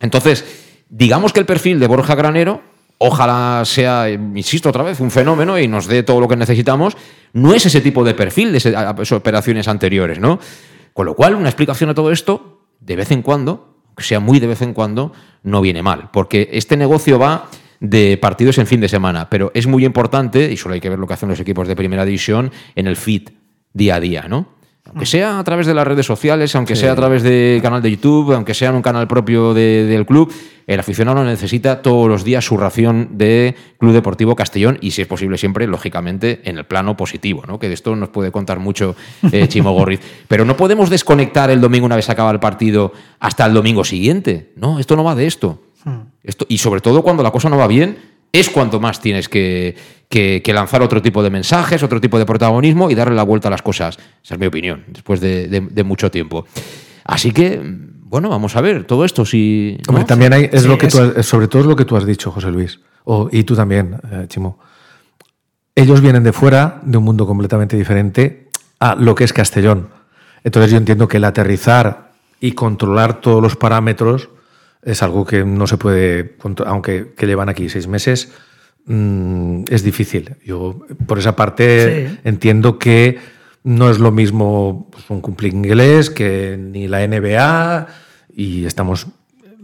Entonces, 0.00 0.44
digamos 0.88 1.32
que 1.32 1.40
el 1.40 1.46
perfil 1.46 1.80
de 1.80 1.86
Borja 1.86 2.14
Granero, 2.14 2.62
ojalá 2.98 3.62
sea, 3.64 4.10
insisto 4.10 4.68
otra 4.68 4.82
vez, 4.82 5.00
un 5.00 5.10
fenómeno 5.10 5.58
y 5.58 5.66
nos 5.66 5.86
dé 5.86 6.02
todo 6.02 6.20
lo 6.20 6.28
que 6.28 6.36
necesitamos, 6.36 6.96
no 7.32 7.54
es 7.54 7.66
ese 7.66 7.80
tipo 7.80 8.04
de 8.04 8.14
perfil 8.14 8.52
de 8.52 8.58
esas 8.58 9.12
operaciones 9.12 9.66
anteriores, 9.66 10.20
¿no? 10.20 10.38
Con 10.94 11.06
lo 11.06 11.14
cual, 11.14 11.34
una 11.34 11.48
explicación 11.48 11.90
a 11.90 11.94
todo 11.94 12.10
esto, 12.10 12.66
de 12.80 12.96
vez 12.96 13.10
en 13.10 13.20
cuando, 13.20 13.74
que 13.96 14.04
sea 14.04 14.20
muy 14.20 14.40
de 14.40 14.46
vez 14.46 14.62
en 14.62 14.72
cuando, 14.72 15.12
no 15.42 15.60
viene 15.60 15.82
mal, 15.82 16.10
porque 16.12 16.48
este 16.52 16.76
negocio 16.76 17.18
va 17.18 17.50
de 17.80 18.16
partidos 18.16 18.58
en 18.58 18.66
fin 18.66 18.80
de 18.80 18.88
semana, 18.88 19.28
pero 19.28 19.50
es 19.54 19.66
muy 19.66 19.84
importante, 19.84 20.50
y 20.50 20.56
solo 20.56 20.74
hay 20.74 20.80
que 20.80 20.88
ver 20.88 20.98
lo 20.98 21.06
que 21.06 21.14
hacen 21.14 21.28
los 21.28 21.40
equipos 21.40 21.68
de 21.68 21.76
primera 21.76 22.04
división, 22.04 22.52
en 22.76 22.86
el 22.86 22.96
fit 22.96 23.30
día 23.72 23.96
a 23.96 24.00
día, 24.00 24.26
¿no? 24.28 24.53
Aunque 24.86 25.06
sea 25.06 25.38
a 25.38 25.44
través 25.44 25.66
de 25.66 25.72
las 25.72 25.86
redes 25.86 26.04
sociales, 26.04 26.54
aunque 26.54 26.76
sea 26.76 26.92
a 26.92 26.94
través 26.94 27.22
del 27.22 27.62
canal 27.62 27.80
de 27.80 27.90
YouTube, 27.90 28.32
aunque 28.32 28.52
sea 28.52 28.68
en 28.68 28.76
un 28.76 28.82
canal 28.82 29.08
propio 29.08 29.54
del 29.54 30.04
club, 30.04 30.30
el 30.66 30.78
aficionado 30.78 31.24
necesita 31.24 31.80
todos 31.80 32.06
los 32.06 32.22
días 32.22 32.44
su 32.44 32.58
ración 32.58 33.08
de 33.12 33.54
Club 33.78 33.92
Deportivo 33.92 34.36
Castellón 34.36 34.76
y, 34.82 34.90
si 34.90 35.00
es 35.00 35.08
posible, 35.08 35.38
siempre, 35.38 35.66
lógicamente, 35.66 36.42
en 36.44 36.58
el 36.58 36.64
plano 36.64 36.98
positivo, 36.98 37.44
¿no? 37.46 37.58
que 37.58 37.68
de 37.68 37.74
esto 37.74 37.96
nos 37.96 38.10
puede 38.10 38.30
contar 38.30 38.58
mucho 38.58 38.94
eh, 39.32 39.46
Chimo 39.48 39.72
Gorriz. 39.72 40.00
Pero 40.28 40.44
no 40.44 40.54
podemos 40.56 40.90
desconectar 40.90 41.50
el 41.50 41.62
domingo 41.62 41.86
una 41.86 41.96
vez 41.96 42.10
acaba 42.10 42.30
el 42.30 42.40
partido 42.40 42.92
hasta 43.20 43.46
el 43.46 43.54
domingo 43.54 43.84
siguiente. 43.84 44.52
No, 44.56 44.78
esto 44.78 44.96
no 44.96 45.04
va 45.04 45.14
de 45.14 45.26
esto. 45.26 45.62
Hmm. 45.84 46.00
esto 46.22 46.46
y 46.48 46.56
sobre 46.58 46.80
todo 46.80 47.02
cuando 47.02 47.22
la 47.22 47.30
cosa 47.30 47.50
no 47.50 47.58
va 47.58 47.66
bien, 47.66 48.13
es 48.34 48.50
cuanto 48.50 48.80
más 48.80 49.00
tienes 49.00 49.28
que, 49.28 49.76
lanzar 50.46 50.82
otro 50.82 51.00
tipo 51.00 51.22
de 51.22 51.30
mensajes, 51.30 51.82
otro 51.84 52.00
tipo 52.00 52.18
de 52.18 52.26
protagonismo 52.26 52.90
y 52.90 52.96
darle 52.96 53.14
la 53.14 53.22
vuelta 53.22 53.46
a 53.46 53.50
las 53.52 53.62
cosas. 53.62 53.96
Esa 54.22 54.34
es 54.34 54.40
mi 54.40 54.46
opinión, 54.46 54.84
después 54.88 55.20
de, 55.20 55.84
mucho 55.84 56.10
tiempo. 56.10 56.44
Así 57.04 57.30
que, 57.30 57.60
bueno, 57.62 58.28
vamos 58.28 58.56
a 58.56 58.60
ver 58.60 58.84
todo 58.84 59.04
esto. 59.04 59.24
Si, 59.24 59.78
también 60.06 60.32
hay, 60.32 60.50
es 60.52 60.66
lo 60.66 60.76
que 60.76 60.90
sobre 60.90 61.46
todo 61.46 61.62
es 61.62 61.68
lo 61.68 61.76
que 61.76 61.84
tú 61.84 61.96
has 61.96 62.04
dicho, 62.04 62.32
José 62.32 62.50
Luis, 62.50 62.80
y 63.30 63.44
tú 63.44 63.54
también, 63.54 64.00
eh, 64.10 64.26
Chimo. 64.28 64.58
Ellos 65.76 66.00
vienen 66.00 66.24
de 66.24 66.32
fuera, 66.32 66.80
de 66.82 66.98
un 66.98 67.04
mundo 67.04 67.26
completamente 67.26 67.76
diferente 67.76 68.48
a 68.80 68.96
lo 68.96 69.14
que 69.14 69.22
es 69.22 69.32
Castellón. 69.32 69.90
Entonces 70.42 70.72
yo 70.72 70.76
entiendo 70.76 71.06
que 71.06 71.18
el 71.18 71.24
aterrizar 71.24 72.10
y 72.40 72.52
controlar 72.52 73.20
todos 73.20 73.40
los 73.40 73.54
parámetros 73.54 74.28
es 74.84 75.02
algo 75.02 75.24
que 75.24 75.44
no 75.44 75.66
se 75.66 75.76
puede, 75.76 76.36
aunque 76.66 77.12
que 77.16 77.26
llevan 77.26 77.48
aquí 77.48 77.68
seis 77.68 77.86
meses, 77.86 78.32
mm, 78.86 79.64
es 79.70 79.82
difícil. 79.82 80.36
Yo 80.44 80.86
por 81.06 81.18
esa 81.18 81.36
parte 81.36 82.18
entiendo 82.24 82.78
que 82.78 83.18
no 83.62 83.90
es 83.90 83.98
lo 83.98 84.12
mismo 84.12 84.88
pues, 84.90 85.08
un 85.08 85.20
cumple 85.20 85.48
inglés 85.48 86.10
que 86.10 86.56
ni 86.58 86.86
la 86.86 87.06
NBA 87.06 87.86
y 88.34 88.66
estamos... 88.66 89.06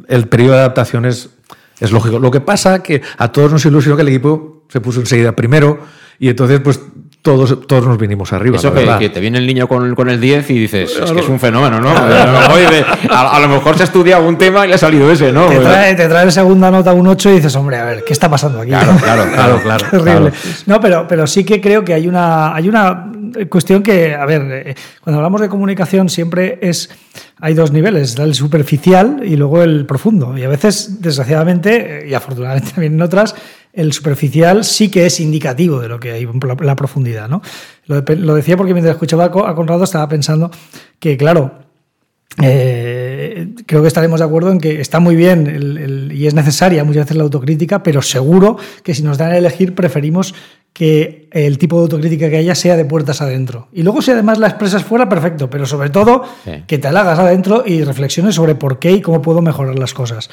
El 0.08 0.26
periodo 0.26 0.54
de 0.54 0.60
adaptación 0.60 1.04
es, 1.04 1.30
es 1.78 1.92
lógico. 1.92 2.18
Lo 2.18 2.30
que 2.30 2.40
pasa 2.40 2.82
que 2.82 3.02
a 3.16 3.30
todos 3.30 3.52
nos 3.52 3.64
ilusionó 3.64 3.96
que 3.96 4.02
el 4.02 4.08
equipo 4.08 4.64
se 4.68 4.80
puso 4.80 5.00
enseguida 5.00 5.36
primero 5.36 5.80
y 6.18 6.28
entonces 6.28 6.60
pues 6.60 6.80
todos, 7.22 7.66
todos 7.66 7.86
nos 7.86 7.98
vinimos 7.98 8.32
arriba. 8.32 8.56
Eso 8.56 8.72
que, 8.72 9.08
te 9.10 9.20
viene 9.20 9.38
el 9.38 9.46
niño 9.46 9.68
con, 9.68 9.94
con 9.94 10.08
el 10.08 10.20
10 10.20 10.50
y 10.50 10.58
dices, 10.58 10.96
es 10.96 11.12
que 11.12 11.20
es 11.20 11.28
un 11.28 11.38
fenómeno, 11.38 11.80
¿no? 11.80 11.90
a, 11.90 13.38
lo 13.40 13.48
mejor 13.48 13.76
se 13.76 13.82
ha 13.82 13.84
estudiado 13.84 14.26
un 14.26 14.38
tema 14.38 14.64
y 14.64 14.68
le 14.68 14.74
ha 14.74 14.78
salido 14.78 15.10
ese, 15.10 15.32
¿no? 15.32 15.46
Te 15.46 15.58
trae, 15.58 15.94
te 15.94 16.08
trae 16.08 16.30
segunda 16.30 16.70
nota 16.70 16.92
un 16.92 17.06
8 17.06 17.30
y 17.30 17.34
dices, 17.34 17.54
hombre, 17.56 17.76
a 17.76 17.84
ver, 17.84 18.04
¿qué 18.04 18.12
está 18.12 18.30
pasando 18.30 18.60
aquí? 18.60 18.70
Claro, 18.70 18.92
claro, 19.02 19.24
claro, 19.34 19.60
claro. 19.62 19.86
Terrible. 19.90 20.32
No, 20.66 20.80
pero, 20.80 21.06
pero 21.06 21.26
sí 21.26 21.44
que 21.44 21.60
creo 21.60 21.84
que 21.84 21.94
hay 21.94 22.08
una, 22.08 22.54
hay 22.54 22.68
una 22.68 23.10
cuestión 23.48 23.82
que, 23.82 24.14
a 24.14 24.24
ver, 24.26 24.42
eh, 24.50 24.74
cuando 25.02 25.18
hablamos 25.18 25.40
de 25.40 25.48
comunicación 25.48 26.08
siempre 26.08 26.58
es, 26.62 26.90
hay 27.38 27.54
dos 27.54 27.72
niveles, 27.72 28.16
el 28.18 28.34
superficial 28.34 29.22
y 29.24 29.36
luego 29.36 29.62
el 29.62 29.86
profundo. 29.86 30.36
Y 30.36 30.44
a 30.44 30.48
veces, 30.48 31.00
desgraciadamente, 31.00 32.06
y 32.08 32.14
afortunadamente 32.14 32.70
también 32.74 32.94
en 32.94 33.02
otras, 33.02 33.34
el 33.72 33.92
superficial 33.92 34.64
sí 34.64 34.90
que 34.90 35.06
es 35.06 35.20
indicativo 35.20 35.80
de 35.80 35.88
lo 35.88 36.00
que 36.00 36.12
hay 36.12 36.28
la 36.62 36.76
profundidad. 36.76 37.28
¿no? 37.28 37.42
Lo, 37.86 38.34
decía 38.34 38.56
porque 38.56 38.72
mientras 38.72 38.94
escuchaba 38.94 39.24
a 39.24 39.54
Conrado 39.54 39.84
estaba 39.84 40.08
pensando 40.08 40.50
que, 40.98 41.16
claro, 41.16 41.60
eh, 42.42 43.54
creo 43.66 43.82
que 43.82 43.88
estaremos 43.88 44.20
de 44.20 44.26
acuerdo 44.26 44.52
en 44.52 44.60
que 44.60 44.80
está 44.80 45.00
muy 45.00 45.16
bien 45.16 46.10
y 46.12 46.26
es 46.26 46.34
necesaria 46.34 46.84
muchas 46.84 47.04
veces 47.04 47.16
la 47.16 47.24
autocrítica, 47.24 47.82
pero 47.82 48.02
seguro 48.02 48.56
que 48.82 48.94
si 48.94 49.02
nos 49.02 49.18
dan 49.18 49.32
a 49.32 49.36
elegir 49.36 49.74
preferimos 49.74 50.34
que 50.80 51.28
el 51.30 51.58
tipo 51.58 51.76
de 51.76 51.82
autocrítica 51.82 52.30
que 52.30 52.38
haya 52.38 52.54
sea 52.54 52.74
de 52.74 52.86
puertas 52.86 53.20
adentro. 53.20 53.68
Y 53.70 53.82
luego 53.82 54.00
si 54.00 54.12
además 54.12 54.38
la 54.38 54.46
expresas 54.46 54.82
fuera, 54.82 55.10
perfecto, 55.10 55.50
pero 55.50 55.66
sobre 55.66 55.90
todo 55.90 56.24
que 56.66 56.78
te 56.78 56.90
la 56.90 57.02
hagas 57.02 57.18
adentro 57.18 57.64
y 57.66 57.84
reflexiones 57.84 58.34
sobre 58.34 58.54
por 58.54 58.78
qué 58.78 58.92
y 58.92 59.02
cómo 59.02 59.20
puedo 59.20 59.42
mejorar 59.42 59.78
las 59.78 59.92
cosas. 59.92 60.30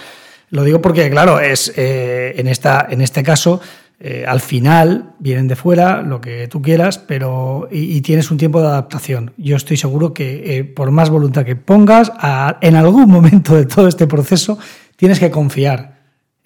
Lo 0.49 0.63
digo 0.63 0.81
porque, 0.81 1.09
claro, 1.09 1.41
es 1.41 1.73
eh, 1.75 2.35
en, 2.37 2.47
esta, 2.47 2.87
en 2.89 3.01
este 3.01 3.23
caso, 3.23 3.59
eh, 3.99 4.23
al 4.25 4.39
final 4.39 5.15
vienen 5.19 5.49
de 5.49 5.57
fuera, 5.57 6.01
lo 6.01 6.21
que 6.21 6.47
tú 6.47 6.61
quieras, 6.61 6.97
pero 6.97 7.67
y, 7.69 7.99
tienes 7.99 8.31
un 8.31 8.37
tiempo 8.37 8.61
de 8.61 8.67
adaptación. 8.67 9.33
Yo 9.35 9.57
estoy 9.57 9.75
seguro 9.75 10.13
que 10.13 10.59
eh, 10.59 10.63
por 10.63 10.91
más 10.91 11.09
voluntad 11.09 11.43
que 11.43 11.57
pongas, 11.57 12.09
en 12.61 12.75
algún 12.77 13.09
momento 13.09 13.53
de 13.53 13.65
todo 13.65 13.89
este 13.89 14.07
proceso 14.07 14.57
tienes 14.95 15.19
que 15.19 15.29
confiar. 15.29 15.97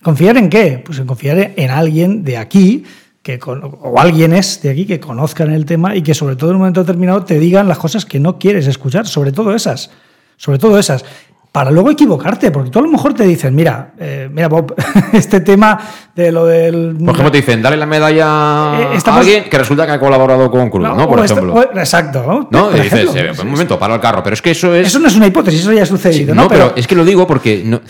¿Confiar 0.02 0.38
en 0.38 0.50
qué? 0.50 0.82
Pues 0.84 0.98
en 0.98 1.06
confiar 1.06 1.54
en 1.56 1.70
alguien 1.70 2.24
de 2.24 2.38
aquí 2.38 2.84
que 3.22 3.40
o 3.46 4.00
alguien 4.00 4.34
es 4.34 4.62
de 4.62 4.70
aquí 4.72 4.86
que 4.86 5.00
conozcan 5.00 5.52
el 5.52 5.66
tema 5.66 5.96
y 5.96 6.02
que 6.02 6.14
sobre 6.14 6.36
todo 6.36 6.50
en 6.50 6.56
un 6.56 6.62
momento 6.62 6.82
determinado 6.82 7.24
te 7.24 7.40
digan 7.40 7.68
las 7.68 7.78
cosas 7.78 8.06
que 8.06 8.20
no 8.20 8.40
quieres 8.40 8.68
escuchar, 8.68 9.08
sobre 9.08 9.32
todo 9.32 9.54
esas. 9.56 9.92
Sobre 10.38 10.58
todo 10.58 10.80
esas 10.80 11.06
para 11.52 11.70
luego 11.70 11.92
equivocarte, 11.92 12.50
porque 12.50 12.70
tú 12.70 12.80
a 12.80 12.82
lo 12.82 12.88
mejor 12.88 13.14
te 13.14 13.26
dicen, 13.26 13.54
mira, 13.54 13.92
eh, 14.00 14.30
mira 14.32 14.48
Bob, 14.48 14.74
este 15.14 15.42
tema 15.42 15.78
de 16.16 16.32
lo 16.32 16.46
del... 16.46 16.96
Por 16.98 17.10
ejemplo, 17.10 17.32
te 17.32 17.40
dicen, 17.40 17.62
dale 17.62 17.76
la 17.76 17.86
medalla 17.86 18.94
eh, 18.94 19.00
a 19.06 19.18
alguien 19.18 19.50
que 19.50 19.58
resulta 19.58 19.86
que 19.86 19.92
ha 19.92 20.00
colaborado 20.00 20.50
con 20.50 20.70
Cruz, 20.70 20.88
¿no? 20.96 21.10
Por 21.10 21.26
ejemplo. 21.26 21.62
exacto. 21.76 22.48
¿no? 22.50 22.76
Y 22.76 22.80
dices, 22.80 23.14
eh, 23.16 23.32
un 23.42 23.52
momento, 23.52 23.78
para 23.78 23.96
el 23.96 24.00
carro, 24.00 24.24
pero 24.24 24.34
es 24.34 24.42
que 24.42 24.52
eso 24.52 24.74
es... 24.74 24.88
Eso 24.88 25.00
no 25.00 25.10
es 25.10 25.16
una 25.18 25.28
hipótesis, 25.28 25.62
eso 25.62 25.74
ya 25.74 25.84
ha 25.84 25.86
sucedido, 25.86 26.34
¿no? 26.34 26.48
pero, 26.48 26.74
es 26.76 26.88
que 26.88 26.96
lo 26.96 27.04
digo 27.04 27.28
porque 27.28 27.64
no, 27.66 27.82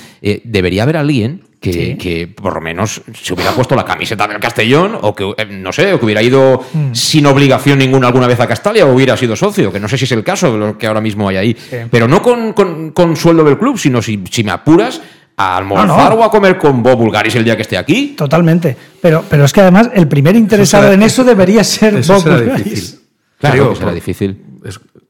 debería 0.43 0.81
haber 0.81 0.97
alguien 0.97 1.43
que, 1.61 2.33
por 2.35 2.55
lo 2.55 2.61
menos 2.61 3.03
se 3.13 3.33
hubiera 3.33 3.51
puesto 3.51 3.75
la 3.75 3.85
camiseta 3.85 4.27
del 4.27 4.39
Castellón 4.39 4.97
o 4.99 5.13
que, 5.13 5.31
eh, 5.37 5.45
no 5.45 5.71
sé, 5.71 5.93
o 5.93 5.99
que 5.99 6.05
hubiera 6.05 6.23
ido 6.23 6.65
mm. 6.73 6.93
sin 6.93 7.27
obligación 7.27 7.77
ninguna 7.77 8.07
alguna 8.07 8.25
vez 8.25 8.39
a 8.39 8.47
Castalia 8.47 8.87
o 8.87 8.93
hubiera 8.93 9.15
sido 9.15 9.35
socio, 9.35 9.71
que 9.71 9.79
no 9.79 9.87
sé 9.87 9.95
si 9.95 10.05
es 10.05 10.11
el 10.11 10.23
caso 10.23 10.51
de 10.51 10.57
lo 10.57 10.77
que 10.77 10.87
ahora 10.87 11.01
mismo 11.01 11.29
hay 11.29 11.37
ahí. 11.37 11.57
Pero 11.91 12.07
no 12.07 12.23
con, 12.23 13.15
sueldo 13.15 13.43
del 13.43 13.59
club, 13.59 13.77
sino 13.77 14.01
si, 14.01 14.23
si 14.31 14.43
me 14.43 14.51
apuras 14.51 15.01
a 15.37 15.57
almorzar 15.57 16.13
o 16.13 16.23
a 16.23 16.31
comer 16.31 16.57
con 16.57 16.81
Bob 16.81 16.97
Bulgaris 16.97 17.35
el 17.35 17.43
día 17.43 17.55
que 17.55 17.61
esté 17.61 17.77
aquí. 17.77 18.15
Totalmente. 18.17 18.75
Pero, 18.99 19.23
pero 19.29 19.45
es 19.45 19.53
que 19.53 19.61
además 19.61 19.91
el 19.93 20.07
primer 20.07 20.35
interesado 20.35 20.91
en 20.91 21.03
eso 21.03 21.23
debería 21.23 21.63
ser 21.63 21.95
eso 21.95 22.15
Bob 22.15 22.23
Bulgaris. 22.23 22.63
Difícil. 22.63 22.99
Claro, 23.37 23.69
que 23.69 23.75
será 23.75 23.93
difícil. 23.93 24.43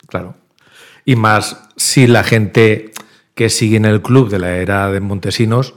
claro. 0.07 0.35
Y 1.05 1.15
más 1.15 1.57
si 1.77 2.07
la 2.07 2.25
gente 2.25 2.91
que 3.35 3.49
sigue 3.49 3.77
en 3.77 3.85
el 3.85 4.01
club 4.01 4.29
de 4.29 4.39
la 4.39 4.57
era 4.57 4.91
de 4.91 4.99
Montesinos 4.99 5.75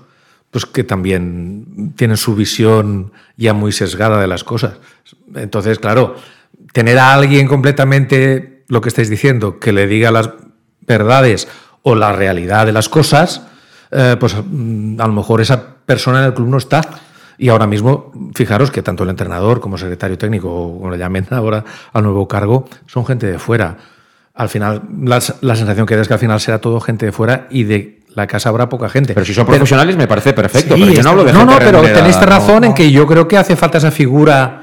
pues 0.54 0.66
que 0.66 0.84
también 0.84 1.94
tienen 1.96 2.16
su 2.16 2.36
visión 2.36 3.10
ya 3.36 3.54
muy 3.54 3.72
sesgada 3.72 4.20
de 4.20 4.28
las 4.28 4.44
cosas. 4.44 4.74
Entonces, 5.34 5.80
claro, 5.80 6.14
tener 6.72 6.96
a 7.00 7.12
alguien 7.12 7.48
completamente, 7.48 8.62
lo 8.68 8.80
que 8.80 8.88
estáis 8.88 9.10
diciendo, 9.10 9.58
que 9.58 9.72
le 9.72 9.88
diga 9.88 10.12
las 10.12 10.30
verdades 10.82 11.48
o 11.82 11.96
la 11.96 12.12
realidad 12.12 12.66
de 12.66 12.72
las 12.72 12.88
cosas, 12.88 13.42
eh, 13.90 14.16
pues 14.20 14.36
mm, 14.48 15.00
a 15.00 15.08
lo 15.08 15.12
mejor 15.12 15.40
esa 15.40 15.74
persona 15.84 16.20
en 16.20 16.26
el 16.26 16.34
club 16.34 16.46
no 16.46 16.58
está. 16.58 16.82
Y 17.36 17.48
ahora 17.48 17.66
mismo, 17.66 18.12
fijaros 18.36 18.70
que 18.70 18.80
tanto 18.80 19.02
el 19.02 19.10
entrenador 19.10 19.58
como 19.58 19.76
secretario 19.76 20.16
técnico, 20.18 20.54
o 20.54 20.78
como 20.78 20.92
le 20.92 20.98
llamen 20.98 21.26
ahora 21.30 21.64
al 21.92 22.04
nuevo 22.04 22.28
cargo, 22.28 22.68
son 22.86 23.04
gente 23.04 23.26
de 23.26 23.40
fuera. 23.40 23.76
Al 24.34 24.48
final, 24.48 24.82
la, 25.02 25.20
la 25.40 25.56
sensación 25.56 25.84
que 25.84 25.96
da 25.96 26.02
es 26.02 26.06
que 26.06 26.14
al 26.14 26.20
final 26.20 26.38
será 26.38 26.60
todo 26.60 26.78
gente 26.78 27.06
de 27.06 27.10
fuera 27.10 27.48
y 27.50 27.64
de 27.64 28.03
la 28.14 28.26
casa 28.26 28.48
habrá 28.48 28.68
poca 28.68 28.88
gente. 28.88 29.14
Pero 29.14 29.26
si 29.26 29.34
son 29.34 29.46
profesionales 29.46 29.96
me 29.96 30.06
parece 30.06 30.32
perfecto. 30.32 30.74
pero 30.78 30.92
yo 30.92 31.02
no 31.02 31.10
hablo 31.10 31.24
de 31.24 31.32
No, 31.32 31.44
no, 31.44 31.58
pero 31.58 31.82
tenéis 31.82 32.20
razón 32.20 32.64
en 32.64 32.74
que 32.74 32.90
yo 32.90 33.06
creo 33.06 33.28
que 33.28 33.36
hace 33.36 33.56
falta 33.56 33.78
esa 33.78 33.90
figura 33.90 34.62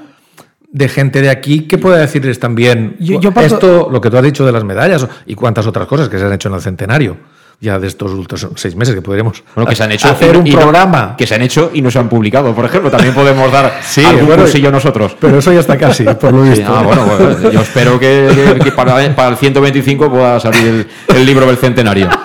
de 0.71 0.87
gente 0.87 1.21
de 1.21 1.29
aquí 1.29 1.67
que 1.67 1.77
pueda 1.77 1.97
decirles 1.97 2.39
también 2.39 2.95
esto, 2.99 3.89
lo 3.91 3.99
que 3.99 4.09
tú 4.09 4.17
has 4.17 4.23
dicho 4.23 4.45
de 4.45 4.53
las 4.53 4.63
medallas 4.63 5.05
y 5.25 5.35
cuántas 5.35 5.67
otras 5.67 5.85
cosas 5.85 6.07
que 6.07 6.17
se 6.17 6.25
han 6.25 6.31
hecho 6.31 6.47
en 6.47 6.55
el 6.55 6.61
centenario 6.61 7.17
ya 7.61 7.77
de 7.77 7.87
estos 7.87 8.11
últimos 8.11 8.47
seis 8.55 8.75
meses 8.75 8.95
que 8.95 9.03
podríamos 9.03 9.43
bueno, 9.55 9.69
que 9.69 9.75
se 9.75 9.83
han 9.83 9.91
hecho 9.91 10.09
hacer 10.09 10.35
un 10.35 10.43
programa. 10.51 11.15
que 11.15 11.27
se 11.27 11.35
han 11.35 11.43
hecho 11.43 11.69
y 11.71 11.81
no 11.83 11.91
se 11.91 11.99
han 11.99 12.09
publicado. 12.09 12.55
Por 12.55 12.65
ejemplo 12.65 12.89
también 12.89 13.13
podemos 13.13 13.51
dar 13.51 13.79
sí, 13.83 14.03
algún 14.03 14.25
bueno, 14.25 14.43
cursillo 14.43 14.71
nosotros. 14.71 15.15
pero 15.19 15.37
eso 15.37 15.53
ya 15.53 15.59
está 15.59 15.77
casi 15.77 16.03
por 16.03 16.33
lo 16.33 16.41
visto. 16.41 16.65
ah, 16.67 16.81
bueno, 16.81 17.51
yo 17.51 17.61
espero 17.61 17.99
que, 17.99 18.73
para, 18.75 19.05
el 19.05 19.37
125 19.37 20.09
pueda 20.09 20.39
salir 20.39 20.87
el, 21.07 21.25
libro 21.25 21.45
del 21.45 21.57
centenario. 21.57 22.09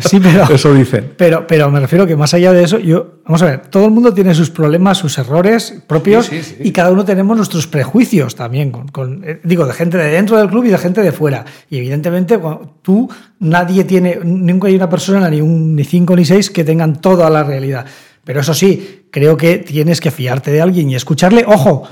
Sí 0.00 0.20
pero 0.20 0.44
eso 0.54 0.74
dicen 0.74 1.14
pero 1.16 1.46
pero 1.46 1.70
me 1.70 1.80
refiero 1.80 2.06
que 2.06 2.16
más 2.16 2.34
allá 2.34 2.52
de 2.52 2.64
eso 2.64 2.78
yo 2.78 3.14
vamos 3.24 3.42
a 3.42 3.46
ver 3.46 3.66
todo 3.68 3.86
el 3.86 3.90
mundo 3.90 4.12
tiene 4.12 4.34
sus 4.34 4.50
problemas 4.50 4.98
sus 4.98 5.18
errores 5.18 5.82
propios 5.86 6.30
y 6.60 6.70
cada 6.72 6.90
uno 6.90 7.04
tenemos 7.04 7.36
nuestros 7.36 7.66
prejuicios 7.66 8.34
también 8.34 8.70
con, 8.70 9.24
eh, 9.24 9.40
digo 9.44 9.66
de 9.66 9.72
gente 9.72 9.98
de 9.98 10.10
dentro 10.10 10.36
del 10.38 10.48
club 10.48 10.64
y 10.64 10.70
de 10.70 10.78
gente 10.78 11.02
de 11.02 11.12
fuera 11.12 11.44
y 11.70 11.78
evidentemente 11.78 12.38
tú 12.82 13.08
nadie 13.44 13.84
tiene 13.84 14.18
nunca 14.22 14.68
una 14.68 14.88
persona, 14.88 15.30
ni 15.30 15.40
un 15.40 15.74
ni 15.74 15.84
cinco 15.84 16.16
ni 16.16 16.24
seis, 16.24 16.50
que 16.50 16.64
tengan 16.64 17.00
toda 17.00 17.30
la 17.30 17.42
realidad. 17.42 17.86
Pero 18.24 18.40
eso 18.40 18.54
sí, 18.54 19.06
creo 19.10 19.36
que 19.36 19.58
tienes 19.58 20.00
que 20.00 20.10
fiarte 20.10 20.50
de 20.50 20.62
alguien 20.62 20.90
y 20.90 20.94
escucharle. 20.94 21.44
Ojo, 21.46 21.84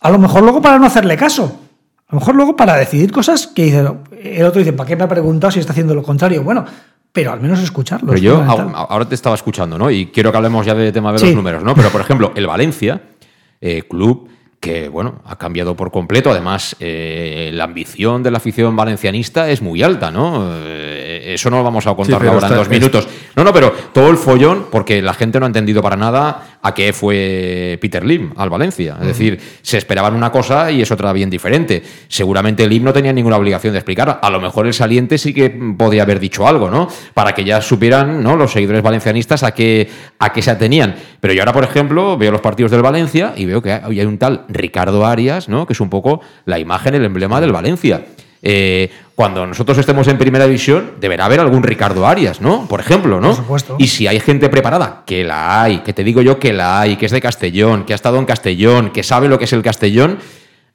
a 0.00 0.10
lo 0.10 0.18
mejor 0.18 0.42
luego 0.42 0.60
para 0.60 0.78
no 0.78 0.86
hacerle 0.86 1.16
caso. 1.16 1.60
A 2.08 2.14
lo 2.14 2.20
mejor 2.20 2.34
luego 2.34 2.56
para 2.56 2.76
decidir 2.76 3.10
cosas 3.10 3.46
que 3.46 3.64
dice, 3.64 3.84
el 4.22 4.44
otro 4.44 4.58
dice, 4.58 4.74
¿para 4.74 4.86
qué 4.86 4.96
me 4.96 5.04
ha 5.04 5.08
preguntado 5.08 5.50
si 5.50 5.60
está 5.60 5.72
haciendo 5.72 5.94
lo 5.94 6.02
contrario? 6.02 6.42
Bueno, 6.42 6.66
pero 7.12 7.32
al 7.32 7.40
menos 7.40 7.60
escucharlo. 7.60 8.08
Pero 8.08 8.18
yo 8.18 8.42
ahora 8.42 9.06
te 9.06 9.14
estaba 9.14 9.34
escuchando, 9.34 9.78
¿no? 9.78 9.90
Y 9.90 10.06
quiero 10.06 10.30
que 10.30 10.36
hablemos 10.38 10.64
ya 10.64 10.74
de 10.74 10.90
tema 10.92 11.12
de 11.12 11.20
los 11.20 11.34
números, 11.34 11.62
¿no? 11.62 11.74
Pero 11.74 11.90
por 11.90 12.00
ejemplo, 12.00 12.32
el 12.34 12.46
Valencia, 12.46 13.02
eh, 13.60 13.82
club 13.88 14.28
que 14.62 14.88
bueno, 14.88 15.16
ha 15.26 15.36
cambiado 15.36 15.74
por 15.74 15.90
completo. 15.90 16.30
Además, 16.30 16.76
eh, 16.78 17.50
la 17.52 17.64
ambición 17.64 18.22
de 18.22 18.30
la 18.30 18.36
afición 18.36 18.76
valencianista 18.76 19.50
es 19.50 19.60
muy 19.60 19.82
alta, 19.82 20.12
¿no? 20.12 20.52
Eh, 20.54 21.32
eso 21.34 21.50
no 21.50 21.56
lo 21.56 21.64
vamos 21.64 21.84
a 21.88 21.94
contar 21.94 22.24
ahora 22.24 22.46
en 22.46 22.54
dos 22.54 22.68
minutos. 22.68 23.08
No, 23.34 23.42
no, 23.42 23.52
pero 23.52 23.72
todo 23.92 24.08
el 24.08 24.16
follón, 24.16 24.66
porque 24.70 25.02
la 25.02 25.14
gente 25.14 25.40
no 25.40 25.46
ha 25.46 25.48
entendido 25.48 25.82
para 25.82 25.96
nada 25.96 26.58
a 26.62 26.74
qué 26.74 26.92
fue 26.92 27.76
Peter 27.80 28.04
Lim 28.04 28.34
al 28.36 28.50
Valencia. 28.50 28.98
Es 29.00 29.08
decir, 29.08 29.40
se 29.62 29.78
esperaban 29.78 30.14
una 30.14 30.30
cosa 30.30 30.70
y 30.70 30.80
es 30.80 30.92
otra 30.92 31.12
bien 31.12 31.28
diferente. 31.28 31.82
Seguramente 32.06 32.64
Lim 32.68 32.84
no 32.84 32.92
tenía 32.92 33.12
ninguna 33.12 33.38
obligación 33.38 33.72
de 33.72 33.80
explicar. 33.80 34.20
A 34.22 34.30
lo 34.30 34.40
mejor 34.40 34.68
el 34.68 34.74
saliente 34.74 35.18
sí 35.18 35.34
que 35.34 35.50
podía 35.76 36.02
haber 36.02 36.20
dicho 36.20 36.46
algo, 36.46 36.70
¿no? 36.70 36.86
Para 37.14 37.34
que 37.34 37.44
ya 37.44 37.60
supieran 37.60 38.22
¿no? 38.22 38.36
los 38.36 38.52
seguidores 38.52 38.82
valencianistas 38.82 39.42
a 39.42 39.52
qué, 39.52 39.90
a 40.20 40.32
qué 40.32 40.40
se 40.40 40.52
atenían. 40.52 40.94
Pero 41.18 41.34
yo 41.34 41.40
ahora, 41.40 41.52
por 41.52 41.64
ejemplo, 41.64 42.16
veo 42.16 42.30
los 42.30 42.40
partidos 42.40 42.70
del 42.70 42.82
Valencia 42.82 43.32
y 43.36 43.46
veo 43.46 43.60
que 43.60 43.72
hay 43.72 44.00
un 44.02 44.18
tal 44.18 44.44
Ricardo 44.54 45.06
Arias, 45.06 45.48
¿no? 45.48 45.66
que 45.66 45.72
es 45.72 45.80
un 45.80 45.90
poco 45.90 46.20
la 46.44 46.58
imagen, 46.58 46.94
el 46.94 47.04
emblema 47.04 47.40
del 47.40 47.52
Valencia. 47.52 48.04
Eh, 48.44 48.90
cuando 49.14 49.46
nosotros 49.46 49.78
estemos 49.78 50.08
en 50.08 50.18
primera 50.18 50.46
división, 50.46 50.94
deberá 51.00 51.26
haber 51.26 51.38
algún 51.38 51.62
Ricardo 51.62 52.06
Arias, 52.06 52.40
¿no? 52.40 52.66
Por 52.66 52.80
ejemplo, 52.80 53.20
¿no? 53.20 53.28
Por 53.28 53.36
supuesto. 53.36 53.76
Y 53.78 53.86
si 53.86 54.08
hay 54.08 54.18
gente 54.18 54.48
preparada, 54.48 55.04
que 55.06 55.22
la 55.22 55.62
hay, 55.62 55.78
que 55.78 55.92
te 55.92 56.02
digo 56.02 56.22
yo 56.22 56.40
que 56.40 56.52
la 56.52 56.80
hay, 56.80 56.96
que 56.96 57.06
es 57.06 57.12
de 57.12 57.20
Castellón, 57.20 57.84
que 57.84 57.92
ha 57.92 57.94
estado 57.94 58.18
en 58.18 58.24
Castellón, 58.24 58.90
que 58.90 59.04
sabe 59.04 59.28
lo 59.28 59.38
que 59.38 59.44
es 59.44 59.52
el 59.52 59.62
Castellón, 59.62 60.18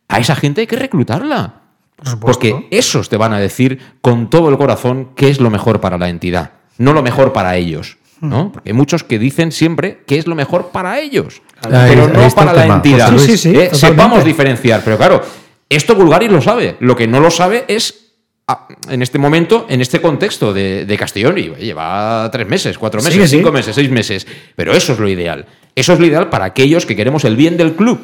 a 0.08 0.20
esa 0.20 0.36
gente 0.36 0.62
hay 0.62 0.68
que 0.68 0.78
reclutarla. 0.78 1.62
Por. 1.98 2.20
Porque 2.20 2.68
esos 2.72 3.10
te 3.10 3.18
van 3.18 3.34
a 3.34 3.40
decir 3.40 3.82
con 4.02 4.30
todo 4.30 4.50
el 4.50 4.58
corazón 4.58 5.10
qué 5.16 5.30
es 5.30 5.42
lo 5.42 5.50
mejor 5.50 5.82
para 5.82 5.98
la 5.98 6.08
entidad, 6.08 6.52
no 6.78 6.94
lo 6.94 7.02
mejor 7.02 7.34
para 7.34 7.58
ellos. 7.58 7.98
¿No? 8.22 8.52
Porque 8.52 8.70
hay 8.70 8.74
muchos 8.74 9.04
que 9.04 9.20
dicen 9.20 9.52
siempre 9.52 10.00
que 10.08 10.18
es 10.18 10.28
lo 10.28 10.36
mejor 10.36 10.70
para 10.70 11.00
ellos, 11.00 11.42
Ahí- 11.62 11.90
pero 11.90 12.08
no 12.08 12.30
para 12.32 12.54
la 12.54 12.62
tema, 12.64 12.76
entidad. 12.76 13.18
Sí, 13.18 13.38
sí, 13.38 13.56
Eh, 13.56 13.70
sepamos 13.74 14.24
diferenciar, 14.26 14.82
pero 14.84 14.98
claro, 14.98 15.22
esto 15.70 15.96
Bulgaris 15.96 16.32
lo 16.32 16.42
sabe. 16.42 16.76
Lo 16.80 16.96
que 16.96 17.08
no 17.08 17.20
lo 17.20 17.30
sabe 17.32 17.66
es 17.68 18.14
ah, 18.48 18.68
en 18.90 19.02
este 19.02 19.20
momento, 19.20 19.66
en 19.70 19.82
este 19.82 20.00
contexto 20.02 20.54
de, 20.54 20.86
de 20.86 20.98
Castellón, 20.98 21.38
y 21.38 21.50
lleva 21.60 22.30
tres 22.32 22.48
meses, 22.48 22.78
cuatro 22.78 23.02
meses, 23.02 23.30
cinco 23.30 23.52
meses, 23.52 23.76
seis 23.76 23.90
meses. 23.92 24.26
Pero 24.56 24.72
eso 24.74 24.94
es 24.94 25.00
lo 25.00 25.10
ideal. 25.10 25.46
Eso 25.76 25.94
es 25.94 26.00
lo 26.00 26.06
ideal 26.06 26.30
para 26.30 26.46
aquellos 26.46 26.86
que 26.86 26.96
queremos 26.96 27.24
el 27.26 27.36
bien 27.36 27.58
del 27.58 27.74
club. 27.76 28.00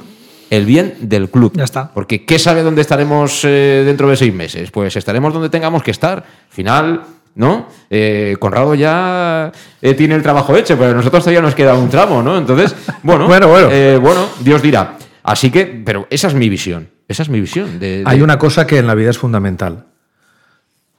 El 0.49 0.65
bien 0.65 0.95
del 0.99 1.29
club. 1.29 1.53
Ya 1.55 1.63
está. 1.63 1.91
Porque 1.93 2.25
¿qué 2.25 2.37
sabe 2.37 2.61
dónde 2.61 2.81
estaremos 2.81 3.41
eh, 3.45 3.83
dentro 3.85 4.07
de 4.09 4.17
seis 4.17 4.33
meses? 4.33 4.69
Pues 4.69 4.95
estaremos 4.95 5.33
donde 5.33 5.49
tengamos 5.49 5.81
que 5.81 5.89
estar. 5.91 6.17
Al 6.19 6.53
final, 6.53 7.01
¿no? 7.35 7.67
Eh, 7.89 8.35
Conrado 8.39 8.75
ya 8.75 9.51
eh, 9.81 9.93
tiene 9.93 10.15
el 10.15 10.21
trabajo 10.23 10.55
hecho, 10.55 10.77
pero 10.77 10.91
a 10.91 10.93
nosotros 10.93 11.23
todavía 11.23 11.41
nos 11.41 11.55
queda 11.55 11.73
un 11.75 11.89
tramo, 11.89 12.21
¿no? 12.21 12.37
Entonces, 12.37 12.75
bueno, 13.03 13.27
Bueno, 13.27 13.47
bueno. 13.47 13.69
eh, 13.71 13.97
bueno, 14.01 14.27
Dios 14.41 14.61
dirá. 14.61 14.97
Así 15.23 15.49
que, 15.51 15.65
pero 15.85 16.05
esa 16.09 16.27
es 16.27 16.33
mi 16.33 16.49
visión. 16.49 16.89
Esa 17.07 17.23
es 17.23 17.29
mi 17.29 17.39
visión. 17.41 17.79
de- 17.79 17.99
de- 17.99 18.03
Hay 18.05 18.21
una 18.21 18.37
cosa 18.37 18.67
que 18.67 18.77
en 18.77 18.87
la 18.87 18.95
vida 18.95 19.09
es 19.09 19.17
fundamental. 19.17 19.85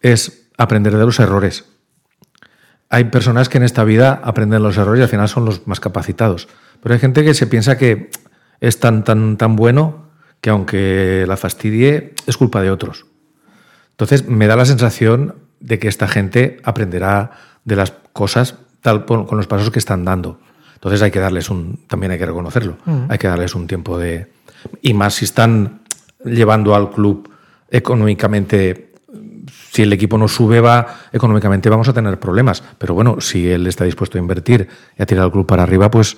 Es 0.00 0.48
aprender 0.58 0.96
de 0.96 1.04
los 1.04 1.18
errores. 1.20 1.64
Hay 2.90 3.04
personas 3.04 3.48
que 3.48 3.58
en 3.58 3.64
esta 3.64 3.84
vida 3.84 4.20
aprenden 4.22 4.62
los 4.62 4.76
errores 4.76 5.00
y 5.00 5.02
al 5.02 5.08
final 5.08 5.28
son 5.28 5.44
los 5.44 5.66
más 5.66 5.80
capacitados. 5.80 6.48
Pero 6.82 6.94
hay 6.94 7.00
gente 7.00 7.24
que 7.24 7.34
se 7.34 7.46
piensa 7.46 7.76
que 7.78 8.10
es 8.60 8.78
tan, 8.80 9.02
tan, 9.04 9.36
tan 9.36 9.56
bueno 9.56 10.08
que 10.40 10.50
aunque 10.50 11.24
la 11.26 11.36
fastidie 11.36 12.12
es 12.26 12.36
culpa 12.36 12.60
de 12.62 12.70
otros. 12.70 13.06
Entonces 13.92 14.28
me 14.28 14.46
da 14.46 14.56
la 14.56 14.66
sensación 14.66 15.34
de 15.64 15.78
que 15.78 15.88
esta 15.88 16.06
gente 16.08 16.58
aprenderá 16.62 17.30
de 17.64 17.74
las 17.76 17.92
cosas 18.12 18.56
tal 18.82 19.04
por- 19.06 19.26
con 19.26 19.38
los 19.38 19.46
pasos 19.46 19.70
que 19.70 19.78
están 19.78 20.04
dando. 20.04 20.38
Entonces 20.74 21.00
hay 21.00 21.10
que 21.10 21.18
darles 21.20 21.48
un, 21.48 21.80
también 21.88 22.12
hay 22.12 22.18
que 22.18 22.26
reconocerlo, 22.26 22.76
hay 23.08 23.16
que 23.18 23.26
darles 23.26 23.54
un 23.54 23.66
tiempo 23.66 23.96
de... 23.98 24.30
Y 24.82 24.92
más 24.92 25.14
si 25.14 25.24
están 25.24 25.80
llevando 26.24 26.74
al 26.74 26.90
club 26.90 27.30
económicamente, 27.70 28.92
si 29.72 29.82
el 29.82 29.92
equipo 29.92 30.18
no 30.18 30.28
sube, 30.28 30.60
va, 30.60 30.86
económicamente 31.12 31.70
vamos 31.70 31.88
a 31.88 31.92
tener 31.92 32.18
problemas. 32.20 32.62
Pero 32.78 32.92
bueno, 32.94 33.20
si 33.20 33.48
él 33.50 33.66
está 33.66 33.84
dispuesto 33.84 34.18
a 34.18 34.20
invertir 34.20 34.68
y 34.98 35.02
a 35.02 35.06
tirar 35.06 35.24
al 35.24 35.32
club 35.32 35.46
para 35.46 35.62
arriba, 35.62 35.90
pues 35.90 36.16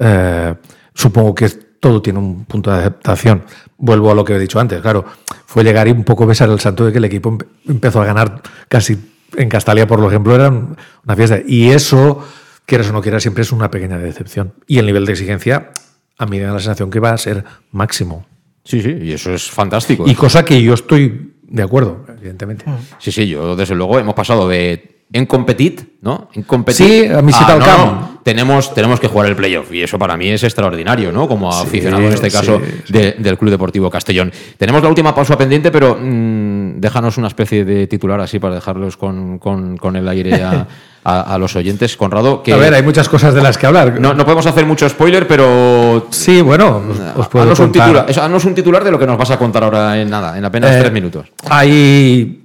eh, 0.00 0.54
supongo 0.94 1.34
que 1.34 1.48
todo 1.48 2.02
tiene 2.02 2.18
un 2.18 2.44
punto 2.44 2.70
de 2.72 2.78
adaptación. 2.78 3.44
Vuelvo 3.76 4.10
a 4.10 4.14
lo 4.14 4.24
que 4.24 4.34
he 4.34 4.38
dicho 4.38 4.58
antes, 4.58 4.80
claro, 4.80 5.04
fue 5.50 5.64
llegar 5.64 5.88
y 5.88 5.92
un 5.92 6.04
poco 6.04 6.26
besar 6.26 6.50
el 6.50 6.60
santo 6.60 6.84
de 6.84 6.92
que 6.92 6.98
el 6.98 7.06
equipo 7.06 7.30
empe- 7.32 7.46
empezó 7.66 8.02
a 8.02 8.04
ganar 8.04 8.42
casi 8.68 8.98
en 9.34 9.48
Castalia, 9.48 9.86
por 9.86 10.04
ejemplo, 10.06 10.34
era 10.34 10.50
un- 10.50 10.76
una 11.06 11.16
fiesta. 11.16 11.38
Y 11.46 11.70
eso, 11.70 12.22
quieras 12.66 12.90
o 12.90 12.92
no 12.92 13.00
quieras, 13.00 13.22
siempre 13.22 13.42
es 13.42 13.50
una 13.50 13.70
pequeña 13.70 13.96
decepción. 13.98 14.52
Y 14.66 14.76
el 14.78 14.84
nivel 14.84 15.06
de 15.06 15.12
exigencia, 15.12 15.70
a 16.18 16.26
mí 16.26 16.36
me 16.38 16.44
da 16.44 16.52
la 16.52 16.58
sensación 16.60 16.90
que 16.90 17.00
va 17.00 17.12
a 17.12 17.18
ser 17.18 17.44
máximo. 17.72 18.26
Sí, 18.62 18.82
sí, 18.82 18.94
y 19.00 19.12
eso 19.12 19.32
es 19.32 19.50
fantástico. 19.50 20.04
Y 20.06 20.14
cosa 20.14 20.44
que 20.44 20.60
yo 20.62 20.74
estoy 20.74 21.32
de 21.44 21.62
acuerdo, 21.62 22.04
evidentemente. 22.18 22.66
Sí, 22.98 23.10
sí, 23.10 23.26
yo 23.26 23.56
desde 23.56 23.74
luego 23.74 23.98
hemos 23.98 24.14
pasado 24.14 24.46
de 24.46 24.97
en 25.12 25.26
competit, 25.26 25.82
¿no? 26.02 26.28
En 26.34 26.42
competit. 26.42 26.86
Sí, 26.86 27.06
a 27.06 27.20
visita 27.22 27.54
al 27.54 27.58
no, 27.60 28.18
tenemos, 28.22 28.74
tenemos 28.74 29.00
que 29.00 29.08
jugar 29.08 29.28
el 29.28 29.36
playoff 29.36 29.72
y 29.72 29.82
eso 29.82 29.98
para 29.98 30.16
mí 30.18 30.28
es 30.28 30.44
extraordinario, 30.44 31.10
¿no? 31.12 31.26
Como 31.26 31.50
aficionado 31.50 32.02
en 32.06 32.12
este 32.12 32.30
caso 32.30 32.60
sí. 32.84 32.92
de- 32.92 33.12
del 33.18 33.38
Club 33.38 33.50
Deportivo 33.50 33.90
Castellón. 33.90 34.30
Tenemos 34.58 34.82
la 34.82 34.88
última 34.90 35.14
pausa 35.14 35.38
pendiente, 35.38 35.70
pero 35.70 35.96
mm, 35.98 36.78
déjanos 36.78 37.16
una 37.16 37.28
especie 37.28 37.64
de 37.64 37.86
titular 37.86 38.20
así 38.20 38.38
para 38.38 38.56
dejarlos 38.56 38.98
con, 38.98 39.38
con- 39.38 39.78
con 39.78 39.96
el 39.96 40.06
aire 40.08 40.42
a, 40.42 40.66
a- 41.04 41.20
a 41.34 41.38
los 41.38 41.56
oyentes. 41.56 41.96
Conrado, 41.96 42.42
que 42.42 42.52
A 42.52 42.56
ver, 42.58 42.74
hay 42.74 42.82
muchas 42.82 43.08
cosas 43.08 43.32
de 43.32 43.40
las 43.40 43.56
que 43.56 43.66
hablar. 43.66 43.98
no, 43.98 44.12
no 44.12 44.24
podemos 44.26 44.44
hacer 44.44 44.66
mucho 44.66 44.86
spoiler, 44.90 45.26
pero 45.26 46.06
Sí, 46.10 46.42
bueno, 46.42 46.82
os, 47.16 47.28
puedo 47.28 47.44
haznos 47.44 47.60
un, 47.60 47.66
contar. 47.66 47.84
titular, 47.86 48.10
eso, 48.10 48.22
haznos 48.22 48.44
un 48.44 48.54
titular 48.54 48.84
de 48.84 48.90
lo 48.90 48.98
que 48.98 49.06
nos 49.06 49.16
vas 49.16 49.30
a 49.30 49.38
contar 49.38 49.64
ahora 49.64 49.98
en 49.98 50.10
nada, 50.10 50.36
en 50.36 50.44
apenas 50.44 50.72
Eh, 50.76 50.80
tres 50.80 50.92
minutos. 50.92 51.28
Hay. 51.48 52.44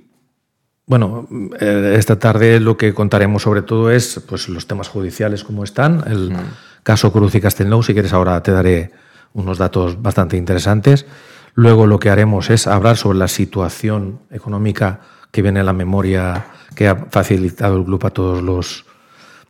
Bueno, 0.86 1.28
eh, 1.60 1.96
esta 1.98 2.20
tarde 2.20 2.60
lo 2.60 2.76
que 2.76 2.94
contaremos 2.94 3.44
sobre 3.44 3.62
todo 3.62 3.90
es 3.90 4.22
pues, 4.28 4.50
los 4.50 4.68
temas 4.68 4.90
judiciales 4.90 5.44
como 5.44 5.64
están, 5.64 6.04
el 6.08 6.32
Mm. 6.32 6.38
caso 6.84 7.12
Cruz 7.14 7.34
y 7.36 7.42
Castelnau. 7.42 7.82
Si 7.84 7.94
quieres, 7.94 8.12
ahora 8.14 8.42
te 8.44 8.52
daré 8.52 8.92
unos 9.34 9.58
datos 9.58 10.02
bastante 10.02 10.36
interesantes. 10.38 11.06
Luego 11.56 11.88
lo 11.88 12.00
que 12.00 12.10
haremos 12.10 12.50
es 12.50 12.68
hablar 12.68 12.98
sobre 12.98 13.18
la 13.20 13.28
situación 13.30 14.20
económica 14.32 15.00
que 15.32 15.42
viene 15.42 15.62
en 15.62 15.66
la 15.66 15.74
memoria 15.74 16.46
que 16.76 16.88
ha 16.88 16.96
facilitado 17.10 17.78
el 17.78 17.86
club 17.86 18.06
a 18.06 18.10
todos 18.10 18.44
los. 18.44 18.86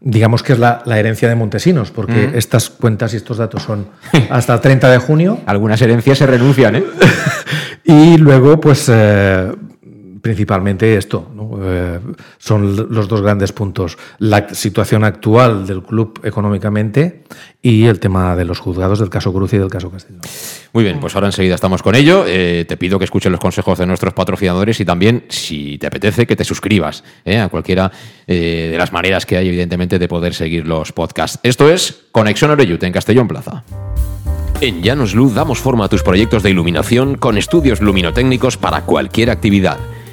Digamos 0.01 0.43
que 0.43 0.53
es 0.53 0.59
la, 0.59 0.81
la 0.85 0.99
herencia 0.99 1.29
de 1.29 1.35
Montesinos, 1.35 1.89
porque 1.91 2.27
Mm. 2.27 2.35
estas 2.37 2.69
cuentas 2.69 3.13
y 3.13 3.17
estos 3.17 3.37
datos 3.37 3.63
son 3.63 3.87
hasta 4.29 4.53
el 4.53 4.61
30 4.61 4.89
de 4.91 4.97
junio. 4.99 5.39
Algunas 5.47 5.81
herencias 5.81 6.17
se 6.19 6.27
renuncian, 6.27 6.75
¿eh? 6.75 6.83
Y 7.85 8.17
luego, 8.17 8.59
pues, 8.61 8.87
eh, 8.89 9.51
principalmente 10.23 10.95
esto, 10.95 11.29
¿no? 11.35 11.59
Eh, 11.61 11.99
son 12.37 12.87
los 12.89 13.09
dos 13.09 13.21
grandes 13.21 13.51
puntos. 13.51 13.97
La 14.19 14.47
situación 14.53 15.03
actual 15.03 15.67
del 15.67 15.83
club 15.83 16.21
económicamente 16.23 17.25
y 17.61 17.87
el 17.87 17.99
tema 17.99 18.33
de 18.37 18.45
los 18.45 18.59
juzgados 18.59 18.99
del 18.99 19.09
caso 19.09 19.33
Cruz 19.33 19.51
y 19.51 19.57
del 19.57 19.67
caso 19.69 19.91
Castellón. 19.91 20.21
Muy 20.71 20.85
bien, 20.85 21.01
pues 21.01 21.13
ahora 21.15 21.27
enseguida 21.27 21.55
estamos 21.55 21.83
con 21.83 21.93
ello. 21.93 22.23
Eh, 22.25 22.63
te 22.65 22.77
pido 22.77 22.97
que 22.97 23.03
escuches 23.03 23.29
los 23.29 23.41
consejos 23.41 23.77
de 23.77 23.85
nuestros 23.85 24.13
patrocinadores 24.13 24.79
y 24.79 24.85
también, 24.85 25.25
si 25.27 25.77
te 25.77 25.87
apetece, 25.87 26.25
que 26.25 26.37
te 26.37 26.45
suscribas 26.45 27.03
¿eh? 27.25 27.39
a 27.39 27.49
cualquiera 27.49 27.91
eh, 28.25 28.69
de 28.71 28.77
las 28.77 28.93
maneras 28.93 29.25
que 29.25 29.35
hay, 29.35 29.49
evidentemente, 29.49 29.99
de 29.99 30.07
poder 30.07 30.33
seguir 30.33 30.65
los 30.65 30.93
podcasts. 30.93 31.37
Esto 31.43 31.69
es 31.69 32.05
Conexión 32.13 32.49
Oreyute 32.49 32.87
en 32.87 32.93
Castellón 32.93 33.27
Plaza. 33.27 33.65
En 34.61 34.81
Llanos 34.81 35.13
Luz 35.15 35.33
damos 35.33 35.59
forma 35.59 35.83
a 35.83 35.89
tus 35.89 36.01
proyectos 36.01 36.43
de 36.43 36.49
iluminación 36.49 37.15
con 37.15 37.37
estudios 37.37 37.81
luminotécnicos 37.81 38.55
para 38.55 38.85
cualquier 38.85 39.29
actividad. 39.29 39.77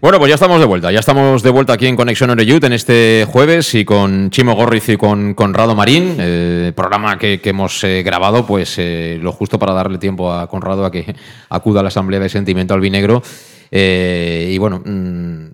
Bueno, 0.00 0.18
pues 0.18 0.30
ya 0.30 0.36
estamos 0.36 0.60
de 0.60 0.64
vuelta. 0.64 0.90
Ya 0.90 1.00
estamos 1.00 1.42
de 1.42 1.50
vuelta 1.50 1.74
aquí 1.74 1.86
en 1.86 1.94
Conexión 1.94 2.30
Oreyut 2.30 2.64
en 2.64 2.72
este 2.72 3.26
jueves 3.28 3.74
y 3.74 3.84
con 3.84 4.30
Chimo 4.30 4.54
Gorriz 4.54 4.88
y 4.88 4.96
con 4.96 5.34
Conrado 5.34 5.74
Marín. 5.74 6.16
Eh, 6.18 6.72
programa 6.74 7.18
que, 7.18 7.38
hemos 7.44 7.84
eh, 7.84 8.02
grabado, 8.02 8.46
pues 8.46 8.76
eh, 8.78 9.18
lo 9.20 9.30
justo 9.30 9.58
para 9.58 9.74
darle 9.74 9.98
tiempo 9.98 10.32
a 10.32 10.46
Conrado 10.46 10.86
a 10.86 10.90
que 10.90 11.14
acuda 11.50 11.80
a 11.80 11.82
la 11.82 11.88
Asamblea 11.88 12.18
de 12.18 12.30
Sentimiento 12.30 12.72
Albinegro. 12.72 13.22
y 13.70 14.56
bueno. 14.56 14.80
Mm, 14.82 15.49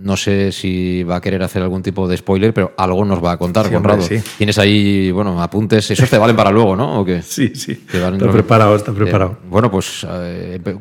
no 0.00 0.16
sé 0.16 0.52
si 0.52 1.02
va 1.02 1.16
a 1.16 1.20
querer 1.20 1.42
hacer 1.42 1.62
algún 1.62 1.82
tipo 1.82 2.08
de 2.08 2.16
spoiler, 2.16 2.54
pero 2.54 2.72
algo 2.76 3.04
nos 3.04 3.22
va 3.22 3.32
a 3.32 3.36
contar, 3.36 3.70
Conrado. 3.70 4.06
Tienes 4.36 4.58
ahí, 4.58 5.10
bueno, 5.10 5.42
apuntes. 5.42 5.90
Esos 5.90 6.08
te 6.10 6.18
valen 6.18 6.36
para 6.36 6.50
luego, 6.50 6.76
¿no? 6.76 7.00
¿O 7.00 7.04
qué? 7.04 7.22
Sí, 7.22 7.52
sí. 7.54 7.72
está 7.92 8.30
preparado, 8.30 8.76
está 8.76 8.92
preparado. 8.92 9.38
bueno, 9.48 9.70
pues, 9.70 10.06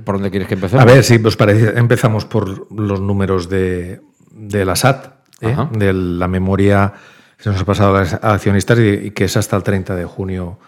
¿por 0.04 0.16
dónde 0.16 0.30
quieres 0.30 0.48
que 0.48 0.56
empecemos? 0.56 0.84
A 0.84 0.86
ver, 0.86 1.04
sí, 1.04 1.20
pues 1.20 1.36
parece, 1.36 1.78
empezamos 1.78 2.26
por 2.26 2.72
los 2.80 3.02
números 3.02 3.50
de, 3.50 4.02
de 4.32 4.66
la 4.66 4.76
SAT, 4.76 5.08
¿eh? 5.42 5.56
de 5.72 5.94
la 5.94 6.28
memoria 6.28 6.94
que 7.38 7.44
se 7.44 7.50
nos 7.50 7.62
ha 7.62 7.66
pasado 7.66 7.96
a 7.96 8.00
los 8.02 8.14
accionistas 8.14 8.80
y, 8.80 9.12
que 9.12 9.26
es 9.26 9.38
hasta 9.38 9.56
el 9.56 9.64
30 9.64 9.96
de 9.96 10.06
junio 10.06 10.60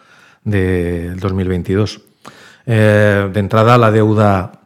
del 0.43 1.20
2022. 1.20 2.02
Eh, 2.66 3.30
de 3.32 3.39
entrada, 3.39 3.78
la 3.78 3.91
deuda 3.91 4.59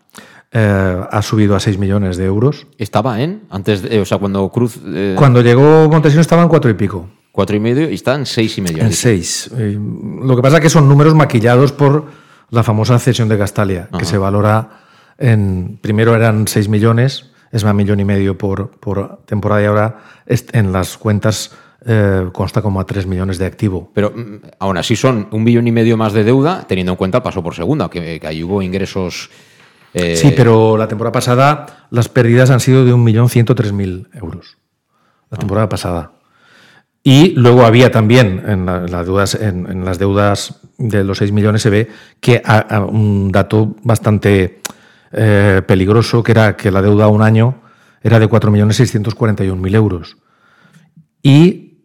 eh, 0.53 1.01
ha 1.09 1.21
subido 1.23 1.55
a 1.55 1.59
6 1.59 1.79
millones 1.79 2.15
de 2.15 2.25
euros. 2.25 2.67
¿Estaba 2.77 3.19
en? 3.21 3.43
Antes 3.49 3.83
o 3.83 4.05
sea, 4.05 4.19
cuando 4.19 4.47
Cruz. 4.49 4.79
Eh, 4.85 5.15
cuando 5.17 5.41
llegó 5.41 5.89
Montesinos 5.89 6.21
estaban 6.21 6.47
cuatro 6.47 6.69
y 6.69 6.75
pico. 6.75 7.09
Cuatro 7.31 7.55
y 7.55 7.59
medio 7.59 7.89
y 7.89 7.95
están 7.95 8.27
seis 8.27 8.55
y 8.59 8.61
medio. 8.61 8.83
En 8.83 8.93
seis. 8.93 9.49
lo 9.51 10.35
que 10.35 10.41
pasa 10.43 10.57
es 10.57 10.61
que 10.61 10.69
son 10.69 10.87
números 10.87 11.15
maquillados 11.15 11.71
por 11.71 12.05
la 12.51 12.61
famosa 12.61 12.99
cesión 12.99 13.27
de 13.27 13.37
Castalia, 13.39 13.89
que 13.97 14.05
se 14.05 14.19
valora 14.19 14.69
en. 15.17 15.79
Primero 15.81 16.15
eran 16.15 16.47
6 16.47 16.69
millones, 16.69 17.31
es 17.51 17.63
más 17.63 17.73
millón 17.73 17.99
y 17.99 18.05
medio 18.05 18.37
por, 18.37 18.69
por 18.69 19.21
temporada 19.25 19.63
y 19.63 19.65
ahora 19.65 19.97
en 20.27 20.71
las 20.71 20.97
cuentas 20.99 21.51
eh, 21.85 22.29
consta 22.31 22.61
como 22.61 22.79
a 22.79 22.85
3 22.85 23.07
millones 23.07 23.39
de 23.39 23.47
activo. 23.47 23.91
Pero 23.95 24.11
mm, 24.11 24.41
aún 24.59 24.77
así 24.77 24.95
son 24.95 25.27
un 25.31 25.43
millón 25.43 25.67
y 25.67 25.71
medio 25.71 25.97
más 25.97 26.13
de 26.13 26.23
deuda, 26.23 26.65
teniendo 26.67 26.91
en 26.91 26.97
cuenta 26.97 27.17
el 27.17 27.23
paso 27.23 27.41
por 27.41 27.55
segunda, 27.55 27.89
que, 27.89 28.19
que 28.19 28.27
ahí 28.27 28.43
hubo 28.43 28.61
ingresos 28.61 29.31
eh, 29.93 30.15
sí, 30.15 30.33
pero 30.35 30.77
la 30.77 30.87
temporada 30.87 31.11
pasada 31.11 31.87
las 31.89 32.09
pérdidas 32.09 32.49
han 32.49 32.59
sido 32.59 32.85
de 32.85 32.93
1.103.000 32.93 34.09
euros. 34.13 34.57
La 35.29 35.37
temporada 35.37 35.69
pasada. 35.69 36.11
Y 37.03 37.31
luego 37.31 37.65
había 37.65 37.91
también 37.91 38.43
en, 38.47 38.65
las 38.65 39.05
deudas, 39.05 39.35
en, 39.35 39.83
las 39.83 39.99
deudas 39.99 40.61
de 40.77 41.03
los 41.03 41.17
6 41.17 41.33
millones 41.33 41.61
se 41.61 41.69
ve 41.69 41.89
que 42.21 42.41
un 42.89 43.31
dato 43.31 43.75
bastante 43.83 44.61
eh, 45.11 45.61
peligroso, 45.67 46.23
que 46.23 46.31
era 46.31 46.55
que 46.55 46.71
la 46.71 46.81
deuda 46.81 47.05
a 47.05 47.09
un 47.09 47.21
año 47.21 47.61
era 48.01 48.19
de 48.19 48.29
4.641.000 48.29 49.75
euros. 49.75 50.17
Y 51.21 51.79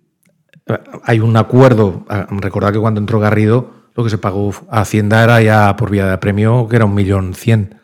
eh, 0.67 0.79
hay 1.03 1.19
un 1.21 1.37
acuerdo, 1.37 2.07
recordad 2.31 2.73
que 2.73 2.79
cuando 2.79 3.01
entró 3.01 3.19
Garrido, 3.19 3.73
lo 3.97 4.05
que 4.05 4.11
se 4.11 4.19
pagó 4.19 4.53
a 4.71 4.83
Hacienda 4.83 5.25
era 5.25 5.43
ya 5.43 5.75
por 5.77 5.91
vía 5.91 6.07
de 6.07 6.17
premio, 6.19 6.69
que 6.69 6.77
era 6.77 6.85
un 6.85 6.95
millón 6.95 7.35
cien. 7.35 7.81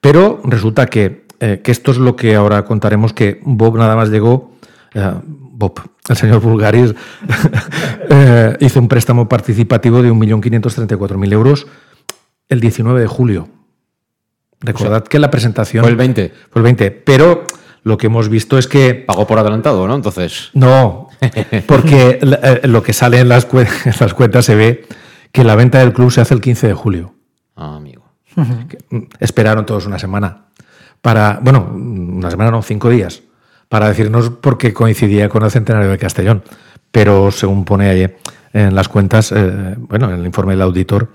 Pero 0.00 0.40
resulta 0.44 0.86
que, 0.86 1.26
eh, 1.40 1.60
que, 1.62 1.70
esto 1.70 1.90
es 1.90 1.98
lo 1.98 2.16
que 2.16 2.34
ahora 2.34 2.64
contaremos, 2.64 3.12
que 3.12 3.40
Bob 3.42 3.76
nada 3.78 3.96
más 3.96 4.10
llegó, 4.10 4.52
eh, 4.94 5.12
Bob, 5.22 5.80
el 6.08 6.16
señor 6.16 6.40
Bulgaris, 6.40 6.94
eh, 8.10 8.56
hizo 8.60 8.80
un 8.80 8.88
préstamo 8.88 9.28
participativo 9.28 10.02
de 10.02 10.12
1.534.000 10.12 11.32
euros 11.32 11.66
el 12.48 12.60
19 12.60 13.00
de 13.00 13.06
julio. 13.06 13.48
Recordad 14.60 15.04
que 15.04 15.18
la 15.18 15.30
presentación... 15.30 15.84
Fue 15.84 15.90
el 15.90 15.96
20. 15.96 16.32
Fue 16.50 16.60
el 16.60 16.64
20, 16.64 16.90
pero 16.90 17.44
lo 17.84 17.96
que 17.96 18.06
hemos 18.06 18.28
visto 18.28 18.58
es 18.58 18.66
que... 18.66 18.94
Pagó 18.94 19.26
por 19.26 19.38
adelantado, 19.38 19.86
¿no? 19.86 19.94
Entonces... 19.94 20.50
No, 20.54 21.08
porque 21.66 22.18
lo 22.64 22.82
que 22.82 22.92
sale 22.92 23.20
en 23.20 23.28
las, 23.28 23.46
en 23.52 23.94
las 24.00 24.14
cuentas 24.14 24.44
se 24.44 24.56
ve 24.56 24.86
que 25.30 25.44
la 25.44 25.54
venta 25.54 25.78
del 25.78 25.92
club 25.92 26.10
se 26.10 26.20
hace 26.20 26.34
el 26.34 26.40
15 26.40 26.68
de 26.68 26.74
julio. 26.74 27.14
Ah, 27.54 27.76
amigo. 27.76 27.97
Esperaron 29.20 29.66
todos 29.66 29.86
una 29.86 29.98
semana 29.98 30.44
para, 31.00 31.38
bueno, 31.42 31.70
una 31.72 32.30
semana 32.30 32.50
no, 32.50 32.62
cinco 32.62 32.90
días, 32.90 33.22
para 33.68 33.88
decirnos 33.88 34.30
por 34.30 34.58
qué 34.58 34.72
coincidía 34.72 35.28
con 35.28 35.44
el 35.44 35.50
centenario 35.50 35.90
de 35.90 35.98
Castellón. 35.98 36.42
Pero 36.90 37.30
según 37.30 37.64
pone 37.64 37.88
ahí 37.88 38.14
en 38.52 38.74
las 38.74 38.88
cuentas, 38.88 39.32
eh, 39.32 39.74
bueno, 39.78 40.10
en 40.10 40.20
el 40.20 40.26
informe 40.26 40.52
del 40.52 40.62
auditor, 40.62 41.08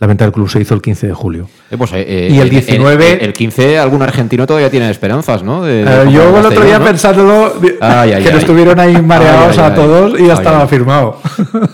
la 0.00 0.06
venta 0.06 0.24
del 0.24 0.32
club 0.32 0.48
se 0.48 0.60
hizo 0.60 0.74
el 0.74 0.82
15 0.82 1.08
de 1.08 1.12
julio. 1.12 1.48
Eh, 1.70 1.76
pues, 1.76 1.90
eh, 1.92 2.28
y 2.30 2.38
el 2.38 2.48
19... 2.48 3.24
El, 3.24 3.32
15 3.32 3.78
algún 3.78 4.02
argentino 4.02 4.46
todavía 4.46 4.70
tiene 4.70 4.88
esperanzas, 4.90 5.42
¿no? 5.42 5.66
yo 5.66 6.38
el 6.38 6.46
otro 6.46 6.64
día 6.64 6.78
pensándolo, 6.78 7.52
que 7.60 8.30
nos 8.30 8.40
estuvieron 8.40 8.78
ahí 8.78 9.00
mareados 9.02 9.58
a 9.58 9.74
todos 9.74 10.18
y 10.18 10.26
ya 10.26 10.34
estaba 10.34 10.66
firmado. 10.68 11.20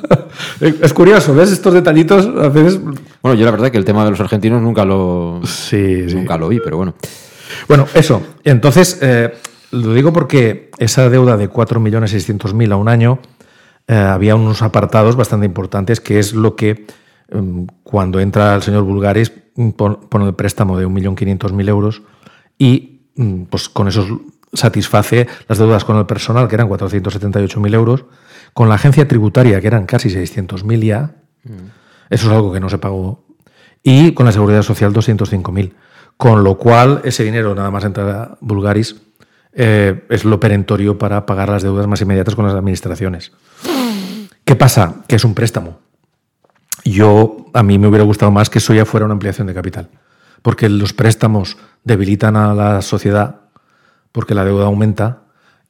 es 0.60 0.92
curioso, 0.94 1.34
¿ves? 1.34 1.52
Estos 1.52 1.74
detallitos 1.74 2.26
a 2.26 2.48
veces... 2.48 2.80
Bueno, 3.22 3.38
yo 3.38 3.44
la 3.44 3.50
verdad 3.50 3.70
que 3.70 3.78
el 3.78 3.84
tema 3.84 4.04
de 4.04 4.10
los 4.10 4.20
argentinos 4.20 4.62
nunca 4.62 4.84
lo, 4.86 5.40
sí, 5.44 6.06
nunca 6.14 6.38
lo 6.38 6.48
vi, 6.48 6.60
pero 6.60 6.78
bueno. 6.78 6.94
Bueno, 7.68 7.86
eso. 7.92 8.22
Entonces, 8.42 9.00
lo 9.70 9.92
digo 9.92 10.14
porque 10.14 10.70
esa 10.78 11.10
deuda 11.10 11.36
de 11.36 11.50
4.600.000 11.50 12.72
a 12.72 12.76
un 12.76 12.88
año, 12.88 13.18
había 13.86 14.34
unos 14.34 14.62
apartados 14.62 15.14
bastante 15.14 15.44
importantes, 15.44 16.00
que 16.00 16.18
es 16.18 16.32
lo 16.32 16.56
que 16.56 16.86
cuando 17.82 18.20
entra 18.20 18.54
el 18.54 18.62
señor 18.62 18.84
Bulgaris, 18.84 19.32
mm, 19.56 19.70
pone 19.70 20.26
el 20.26 20.34
préstamo 20.34 20.78
de 20.78 20.86
1.500.000 20.86 21.68
euros 21.68 22.02
y 22.58 23.08
mm, 23.16 23.42
pues 23.44 23.68
con 23.68 23.88
eso 23.88 24.22
satisface 24.52 25.26
las 25.48 25.58
deudas 25.58 25.84
con 25.84 25.96
el 25.96 26.06
personal, 26.06 26.48
que 26.48 26.54
eran 26.54 26.68
478.000 26.68 27.74
euros, 27.74 28.04
con 28.52 28.68
la 28.68 28.76
agencia 28.76 29.08
tributaria, 29.08 29.60
que 29.60 29.66
eran 29.66 29.86
casi 29.86 30.08
600.000 30.08 30.84
ya, 30.84 31.16
mm. 31.44 31.50
eso 32.10 32.26
es 32.26 32.32
algo 32.32 32.52
que 32.52 32.60
no 32.60 32.68
se 32.68 32.78
pagó, 32.78 33.24
y 33.82 34.12
con 34.12 34.26
la 34.26 34.32
seguridad 34.32 34.62
social 34.62 34.92
205.000. 34.92 35.72
Con 36.16 36.44
lo 36.44 36.56
cual, 36.56 37.00
ese 37.04 37.24
dinero, 37.24 37.54
nada 37.54 37.70
más 37.70 37.84
entra 37.84 38.38
Bulgaris, 38.40 38.96
eh, 39.52 40.04
es 40.08 40.24
lo 40.24 40.40
perentorio 40.40 40.96
para 40.96 41.26
pagar 41.26 41.48
las 41.48 41.62
deudas 41.62 41.86
más 41.86 42.00
inmediatas 42.00 42.34
con 42.34 42.46
las 42.46 42.54
administraciones. 42.54 43.32
¿Qué 44.44 44.56
pasa? 44.56 45.02
Que 45.06 45.16
es 45.16 45.24
un 45.24 45.34
préstamo. 45.34 45.80
Yo, 46.84 47.46
a 47.54 47.62
mí 47.62 47.78
me 47.78 47.88
hubiera 47.88 48.04
gustado 48.04 48.30
más 48.30 48.50
que 48.50 48.58
eso 48.58 48.74
ya 48.74 48.84
fuera 48.84 49.06
una 49.06 49.14
ampliación 49.14 49.46
de 49.46 49.54
capital, 49.54 49.88
porque 50.42 50.68
los 50.68 50.92
préstamos 50.92 51.56
debilitan 51.82 52.36
a 52.36 52.54
la 52.54 52.82
sociedad, 52.82 53.36
porque 54.12 54.34
la 54.34 54.44
deuda 54.44 54.66
aumenta, 54.66 55.20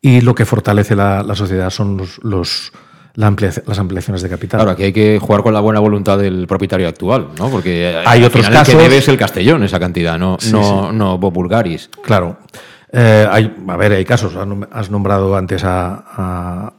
y 0.01 0.21
lo 0.21 0.35
que 0.35 0.45
fortalece 0.45 0.97
la, 0.97 1.25
sociedad 1.35 1.71
son 1.71 1.97
los, 2.23 2.73
las 3.15 3.79
ampliaciones 3.79 4.23
de 4.23 4.29
capital. 4.29 4.59
Claro, 4.59 4.73
aquí 4.73 4.83
hay 4.83 4.93
que 4.93 5.19
jugar 5.19 5.43
con 5.43 5.55
la 5.55 5.61
buena 5.61 5.81
voluntad 5.81 6.19
del 6.19 6.47
propietario 6.47 6.89
actual, 6.89 7.29
¿no? 7.39 7.49
Porque 7.49 8.03
hay 8.05 8.25
otros 8.25 8.49
casos. 8.49 8.75
que 8.75 8.83
debes 8.83 9.09
el 9.09 9.17
Castellón 9.17 9.63
esa 9.63 9.79
cantidad, 9.79 10.19
no, 10.19 10.37
no, 10.51 10.93
no 10.93 11.19
Vulgaris. 11.19 11.89
Claro. 12.03 12.39
Eh, 12.93 13.27
hay, 13.31 13.57
a 13.67 13.77
ver, 13.77 13.93
hay 13.93 14.05
casos. 14.05 14.35
Has 14.73 14.91
nombrado 14.91 15.35
antes 15.37 15.63
a 15.65 16.73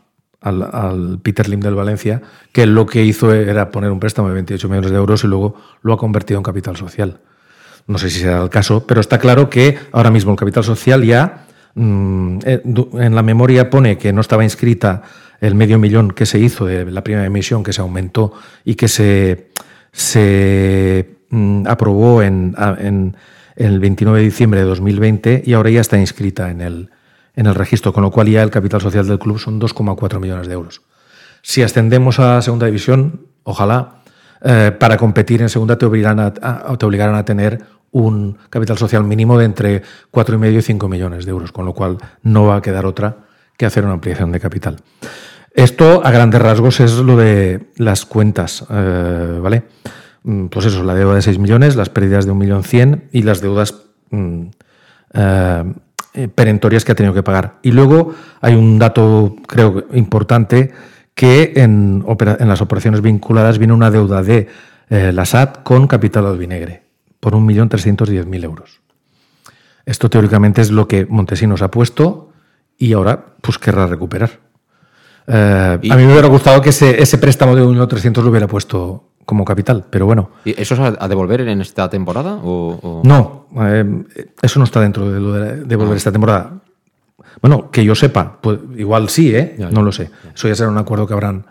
al, 0.46 1.20
Peter 1.22 1.50
Lim 1.50 1.60
del 1.60 1.76
Valencia, 1.76 2.22
que 2.52 2.66
lo 2.66 2.86
que 2.86 3.04
hizo 3.04 3.34
era 3.34 3.72
poner 3.72 3.92
un 3.92 4.00
préstamo 4.00 4.28
de 4.28 4.36
28 4.36 4.70
millones 4.70 4.92
de 4.92 4.98
euros 4.98 5.24
y 5.24 5.28
luego 5.28 5.56
lo 5.82 5.94
ha 5.94 5.98
convertido 5.98 6.38
en 6.38 6.44
capital 6.44 6.78
social. 6.78 7.20
No 7.88 7.98
sé 7.98 8.10
si 8.10 8.20
será 8.20 8.42
el 8.42 8.50
caso, 8.50 8.86
pero 8.86 9.02
está 9.02 9.18
claro 9.20 9.50
que 9.50 9.78
ahora 9.92 10.12
mismo 10.12 10.32
el 10.32 10.38
capital 10.38 10.64
social 10.64 11.04
ya 11.04 11.46
mm, 11.74 12.40
eh, 12.46 12.62
en 12.64 13.16
la 13.16 13.24
memoria 13.24 13.70
pone 13.70 13.98
que 13.98 14.14
no 14.14 14.22
estaba 14.22 14.44
inscrita 14.44 15.04
el 15.42 15.56
medio 15.56 15.80
millón 15.80 16.12
que 16.12 16.26
se 16.26 16.40
hizo 16.40 16.66
de 16.66 16.90
la 16.92 17.04
primera 17.04 17.26
emisión, 17.26 17.64
que 17.64 17.74
se 17.74 17.82
aumentó 17.82 18.34
y 18.64 18.76
que 18.76 18.88
se, 18.88 19.50
se 19.92 21.18
mm, 21.30 21.68
aprobó 21.68 22.22
en, 22.22 22.56
en 22.80 23.16
el 23.56 23.80
29 23.80 24.20
de 24.20 24.26
diciembre 24.26 24.60
de 24.62 24.66
2020 24.68 25.44
y 25.46 25.54
ahora 25.54 25.70
ya 25.70 25.82
está 25.82 25.98
inscrita 25.98 26.50
en 26.50 26.62
el, 26.62 26.90
en 27.36 27.46
el 27.46 27.56
registro, 27.56 27.94
con 27.94 28.04
lo 28.04 28.12
cual 28.12 28.28
ya 28.28 28.44
el 28.44 28.50
capital 28.50 28.82
social 28.82 29.08
del 29.08 29.20
club 29.20 29.40
son 29.40 29.60
2,4 29.60 30.20
millones 30.20 30.48
de 30.48 30.54
euros. 30.54 30.82
Si 31.42 31.62
ascendemos 31.62 32.20
a 32.20 32.42
segunda 32.42 32.66
división, 32.66 33.28
ojalá, 33.44 34.02
eh, 34.42 34.72
para 34.78 34.98
competir 34.98 35.42
en 35.42 35.50
segunda 35.50 35.78
te 35.78 35.86
obligarán 35.86 36.20
a, 36.20 36.34
te 36.34 36.86
obligarán 36.86 37.16
a 37.16 37.26
tener 37.26 37.64
un 37.92 38.38
capital 38.50 38.78
social 38.78 39.04
mínimo 39.04 39.38
de 39.38 39.46
entre 39.46 39.82
4,5 40.12 40.58
y 40.58 40.62
5 40.62 40.88
millones 40.90 41.26
de 41.26 41.32
euros, 41.32 41.52
con 41.52 41.66
lo 41.66 41.74
cual 41.74 41.98
no 42.24 42.46
va 42.46 42.58
a 42.58 42.62
quedar 42.62 42.86
otra 42.86 43.18
que 43.58 43.66
hacer 43.66 43.86
una 43.86 43.94
ampliación 43.94 44.32
de 44.32 44.40
capital. 44.40 44.78
Esto, 45.54 46.06
a 46.06 46.12
grandes 46.12 46.42
rasgos, 46.42 46.82
es 46.82 46.94
lo 46.96 47.16
de 47.16 47.70
las 47.78 48.06
cuentas, 48.06 48.66
eh, 48.70 49.40
¿vale? 49.42 49.64
Mm, 50.24 50.48
Pues 50.48 50.66
eso, 50.66 50.84
la 50.84 50.94
deuda 50.94 51.16
de 51.16 51.22
6 51.22 51.40
millones, 51.40 51.76
las 51.76 51.90
pérdidas 51.90 52.26
de 52.26 52.34
1.100.000 52.34 53.04
y 53.12 53.22
las 53.22 53.40
deudas 53.40 53.76
mm, 54.10 54.42
eh, 55.14 55.74
eh, 56.16 56.28
perentorias 56.28 56.84
que 56.86 56.92
ha 56.92 56.96
tenido 56.96 57.14
que 57.14 57.24
pagar. 57.24 57.60
Y 57.62 57.72
luego 57.72 58.14
hay 58.42 58.56
un 58.56 58.80
dato, 58.80 59.36
creo, 59.48 59.86
importante, 59.94 60.72
que 61.14 61.54
en, 61.56 62.04
opera- 62.08 62.38
en 62.40 62.48
las 62.48 62.62
operaciones 62.62 63.02
vinculadas 63.02 63.58
viene 63.58 63.74
una 63.74 63.92
deuda 63.92 64.22
de 64.24 64.48
eh, 64.90 65.12
la 65.14 65.26
SAT 65.26 65.64
con 65.64 65.88
capital 65.88 66.26
albinegre, 66.26 66.84
por 67.20 67.34
1.310.000 67.34 68.44
euros. 68.44 68.82
Esto 69.86 70.10
teóricamente 70.10 70.62
es 70.62 70.72
lo 70.72 70.88
que 70.88 71.06
Montesinos 71.06 71.62
ha 71.62 71.70
puesto 71.70 72.32
y 72.78 72.94
ahora 72.94 73.26
pues 73.42 73.58
querrá 73.60 73.86
recuperar. 73.88 74.32
Eh, 75.28 75.80
a 75.92 75.96
mí 75.96 76.06
me 76.06 76.12
hubiera 76.12 76.28
gustado 76.28 76.62
que 76.62 76.70
ese, 76.70 77.02
ese 77.02 77.18
préstamo 77.18 77.56
de 77.56 77.64
1.300 77.64 78.22
lo 78.24 78.30
hubiera 78.30 78.48
puesto 78.48 79.10
como 79.26 79.44
capital, 79.44 79.86
pero 79.90 80.06
bueno, 80.06 80.30
¿Y 80.46 80.60
¿Eso 80.62 80.76
es 80.76 80.96
a, 81.00 81.08
devolver 81.08 81.42
en 81.42 81.62
esta 81.62 81.90
temporada? 81.90 82.36
O, 82.44 82.80
o- 82.82 83.02
no, 83.04 83.48
eh, 83.68 84.04
eso 84.42 84.60
no 84.60 84.66
está 84.66 84.80
dentro 84.82 85.12
de 85.12 85.20
lo 85.20 85.34
de, 85.34 85.64
de 85.64 85.76
volver 85.76 85.98
esta 85.98 86.12
temporada. 86.12 86.60
Bueno, 87.42 87.72
que 87.72 87.84
yo 87.84 87.96
sepa, 87.96 88.38
pues 88.40 88.60
igual 88.78 89.10
sí, 89.10 89.36
¿eh? 89.36 89.56
Ya, 89.58 89.66
ya. 89.66 89.72
no 89.72 89.82
lo 89.82 89.92
sé. 89.92 90.12
Eso 90.34 90.48
ya 90.48 90.56
será 90.56 90.70
un 90.70 90.78
acuerdo 90.78 91.08
que 91.08 91.14
habrán 91.14 91.46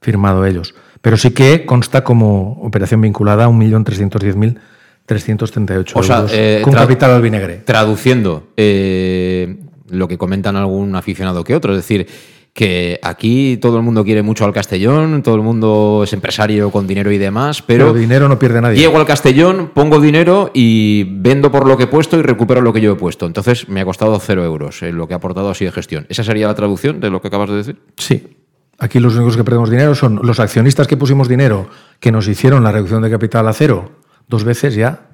firmado 0.00 0.44
ellos. 0.44 0.74
Pero 1.00 1.16
sí 1.16 1.30
que 1.30 1.64
consta 1.64 2.04
como 2.04 2.60
operación 2.62 3.00
vinculada 3.00 3.46
a 3.46 3.48
1.310.338 3.48 5.92
O 5.94 6.02
sea, 6.02 6.16
euros 6.16 6.32
eh, 6.34 6.60
con 6.62 6.74
capital 6.74 7.12
albinegre. 7.12 7.62
Traduciendo 7.64 8.48
eh, 8.56 9.60
lo 9.88 10.08
que 10.08 10.18
comentan 10.18 10.56
algún 10.56 10.94
aficionado 10.94 11.42
que 11.44 11.54
otro, 11.54 11.72
es 11.72 11.78
decir, 11.78 12.06
que 12.52 12.98
aquí 13.02 13.58
todo 13.58 13.76
el 13.76 13.82
mundo 13.82 14.04
quiere 14.04 14.22
mucho 14.22 14.44
al 14.44 14.52
Castellón, 14.52 15.22
todo 15.22 15.36
el 15.36 15.42
mundo 15.42 16.02
es 16.04 16.12
empresario 16.12 16.70
con 16.70 16.86
dinero 16.86 17.12
y 17.12 17.18
demás, 17.18 17.62
pero, 17.62 17.86
Pero 17.86 17.98
dinero 17.98 18.28
no 18.28 18.38
pierde 18.38 18.60
nadie. 18.60 18.78
llego 18.78 18.98
al 18.98 19.06
Castellón, 19.06 19.70
pongo 19.72 20.00
dinero 20.00 20.50
y 20.52 21.04
vendo 21.04 21.52
por 21.52 21.66
lo 21.66 21.76
que 21.76 21.84
he 21.84 21.86
puesto 21.86 22.18
y 22.18 22.22
recupero 22.22 22.60
lo 22.60 22.72
que 22.72 22.80
yo 22.80 22.92
he 22.92 22.96
puesto. 22.96 23.26
Entonces 23.26 23.68
me 23.68 23.80
ha 23.80 23.84
costado 23.84 24.18
cero 24.18 24.44
euros 24.44 24.82
eh, 24.82 24.92
lo 24.92 25.06
que 25.06 25.14
ha 25.14 25.18
aportado 25.18 25.48
así 25.50 25.64
de 25.64 25.72
gestión. 25.72 26.06
¿Esa 26.08 26.24
sería 26.24 26.48
la 26.48 26.54
traducción 26.54 27.00
de 27.00 27.10
lo 27.10 27.22
que 27.22 27.28
acabas 27.28 27.50
de 27.50 27.56
decir? 27.56 27.80
Sí. 27.96 28.36
Aquí 28.78 28.98
los 28.98 29.14
únicos 29.14 29.36
que 29.36 29.44
perdemos 29.44 29.70
dinero 29.70 29.94
son 29.94 30.20
los 30.22 30.40
accionistas 30.40 30.88
que 30.88 30.96
pusimos 30.96 31.28
dinero, 31.28 31.68
que 32.00 32.10
nos 32.10 32.26
hicieron 32.28 32.64
la 32.64 32.72
reducción 32.72 33.02
de 33.02 33.10
capital 33.10 33.46
a 33.46 33.52
cero 33.52 33.92
dos 34.30 34.44
veces 34.44 34.74
ya, 34.74 35.08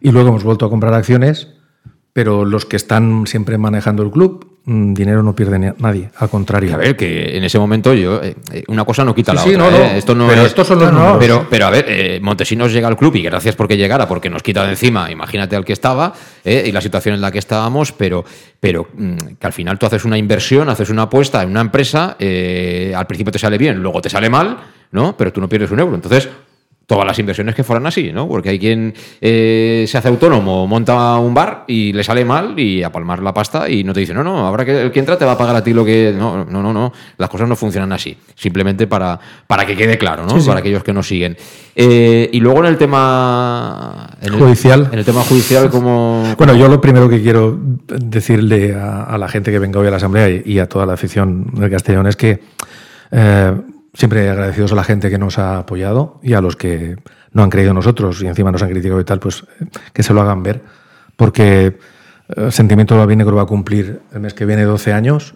y 0.00 0.12
luego 0.12 0.28
hemos 0.28 0.44
vuelto 0.44 0.66
a 0.66 0.70
comprar 0.70 0.94
acciones, 0.94 1.48
pero 2.12 2.44
los 2.44 2.66
que 2.66 2.76
están 2.76 3.26
siempre 3.26 3.56
manejando 3.58 4.02
el 4.02 4.10
club, 4.10 4.51
dinero 4.64 5.22
no 5.24 5.34
pierde 5.34 5.74
nadie, 5.78 6.10
al 6.18 6.28
contrario. 6.28 6.74
A 6.74 6.76
ver, 6.76 6.96
que 6.96 7.36
en 7.36 7.42
ese 7.44 7.58
momento 7.58 7.92
yo 7.94 8.22
eh, 8.22 8.36
eh, 8.52 8.62
una 8.68 8.84
cosa 8.84 9.04
no 9.04 9.14
quita 9.14 9.32
Sí, 9.32 9.36
la 9.36 9.42
sí, 9.42 9.54
otra. 9.54 9.64
no, 9.64 9.70
no. 9.70 9.84
¿eh? 9.84 9.98
Esto 9.98 10.14
no 10.14 10.28
Pero 10.28 10.42
es- 10.42 10.46
estos 10.48 10.66
son 10.68 10.78
los 10.78 10.92
no, 10.92 10.98
no, 10.98 11.12
números. 11.14 11.18
Pero, 11.20 11.46
pero 11.50 11.66
a 11.66 11.70
ver, 11.70 11.84
eh, 11.88 12.20
Montesinos 12.22 12.72
llega 12.72 12.86
al 12.88 12.96
club 12.96 13.16
y 13.16 13.22
gracias 13.22 13.56
porque 13.56 13.76
llegara, 13.76 14.06
porque 14.06 14.30
nos 14.30 14.42
quita 14.42 14.64
de 14.64 14.70
encima, 14.70 15.10
imagínate 15.10 15.56
al 15.56 15.64
que 15.64 15.72
estaba 15.72 16.12
y 16.44 16.70
la 16.70 16.80
situación 16.80 17.14
en 17.16 17.20
la 17.20 17.30
que 17.32 17.38
estábamos, 17.40 17.92
pero, 17.92 18.24
pero 18.60 18.86
mm, 18.94 19.16
que 19.40 19.46
al 19.46 19.52
final 19.52 19.78
tú 19.78 19.86
haces 19.86 20.04
una 20.04 20.16
inversión, 20.16 20.68
haces 20.68 20.90
una 20.90 21.02
apuesta 21.02 21.42
en 21.42 21.50
una 21.50 21.60
empresa, 21.60 22.16
al 22.18 23.06
principio 23.06 23.32
te 23.32 23.38
sale 23.38 23.58
bien, 23.58 23.78
luego 23.82 24.00
te 24.00 24.10
sale 24.10 24.30
mal, 24.30 24.58
¿no? 24.92 25.16
Pero 25.16 25.32
tú 25.32 25.40
no 25.40 25.48
pierdes 25.48 25.70
un 25.72 25.80
euro. 25.80 25.94
Entonces, 25.96 26.28
todas 26.86 27.06
las 27.06 27.18
inversiones 27.18 27.54
que 27.54 27.64
fueran 27.64 27.86
así, 27.86 28.12
¿no? 28.12 28.28
Porque 28.28 28.50
hay 28.50 28.58
quien 28.58 28.92
eh, 29.20 29.84
se 29.88 29.96
hace 29.98 30.08
autónomo, 30.08 30.66
monta 30.66 31.16
un 31.18 31.32
bar 31.32 31.64
y 31.66 31.92
le 31.92 32.02
sale 32.04 32.24
mal 32.24 32.58
y 32.58 32.82
a 32.82 32.90
palmar 32.92 33.22
la 33.22 33.32
pasta 33.32 33.68
y 33.68 33.82
no 33.84 33.92
te 33.94 34.00
dice, 34.00 34.12
no, 34.12 34.22
no, 34.22 34.46
ahora 34.46 34.64
que 34.64 34.82
el 34.82 34.90
que 34.92 34.98
entra 35.00 35.16
te 35.16 35.24
va 35.24 35.32
a 35.32 35.38
pagar 35.38 35.56
a 35.56 35.64
ti 35.64 35.72
lo 35.72 35.84
que... 35.84 36.14
No, 36.16 36.44
no, 36.44 36.62
no, 36.62 36.72
no. 36.72 36.92
Las 37.16 37.28
cosas 37.30 37.48
no 37.48 37.56
funcionan 37.56 37.92
así. 37.92 38.16
Simplemente 38.34 38.86
para, 38.86 39.18
para 39.46 39.64
que 39.64 39.76
quede 39.76 39.96
claro, 39.96 40.24
¿no? 40.24 40.30
Sí, 40.34 40.40
sí. 40.42 40.46
Para 40.48 40.60
aquellos 40.60 40.82
que 40.84 40.92
nos 40.92 41.06
siguen. 41.06 41.36
Eh, 41.74 42.28
y 42.32 42.40
luego 42.40 42.60
en 42.60 42.66
el 42.66 42.76
tema... 42.78 44.10
en 44.20 44.34
el- 44.34 44.38
Judicial. 44.40 44.88
En 44.92 44.98
el 44.98 45.04
tema 45.04 45.22
judicial, 45.22 45.70
como... 45.70 46.34
Bueno, 46.36 46.54
yo 46.54 46.68
lo 46.68 46.80
primero 46.80 47.08
que 47.08 47.22
quiero 47.22 47.58
decirle 47.88 48.74
a, 48.74 49.04
a 49.04 49.18
la 49.18 49.28
gente 49.28 49.50
que 49.50 49.58
venga 49.58 49.80
hoy 49.80 49.86
a 49.86 49.90
la 49.90 49.96
Asamblea 49.96 50.28
y, 50.28 50.42
y 50.44 50.58
a 50.58 50.68
toda 50.68 50.84
la 50.86 50.94
afición 50.94 51.46
del 51.54 51.70
Castellón 51.70 52.06
es 52.06 52.16
que 52.16 52.40
eh, 53.12 53.52
siempre 53.94 54.28
agradecidos 54.28 54.72
a 54.72 54.76
la 54.76 54.84
gente 54.84 55.10
que 55.10 55.18
nos 55.18 55.38
ha 55.38 55.58
apoyado 55.58 56.20
y 56.22 56.34
a 56.34 56.40
los 56.40 56.56
que 56.56 56.96
no 57.32 57.42
han 57.42 57.50
creído 57.50 57.70
en 57.70 57.76
nosotros 57.76 58.22
y 58.22 58.26
encima 58.26 58.50
nos 58.50 58.62
han 58.62 58.70
criticado 58.70 59.00
y 59.00 59.04
tal, 59.04 59.20
pues 59.20 59.44
eh, 59.60 59.66
que 59.92 60.02
se 60.02 60.14
lo 60.14 60.20
hagan 60.20 60.42
ver. 60.42 60.62
Porque 61.16 61.78
eh, 62.28 62.50
Sentimiento 62.50 63.06
de 63.06 63.16
Negro 63.16 63.36
va 63.36 63.42
a 63.42 63.46
cumplir 63.46 64.00
el 64.12 64.20
mes 64.20 64.34
que 64.34 64.46
viene 64.46 64.64
12 64.64 64.92
años 64.92 65.34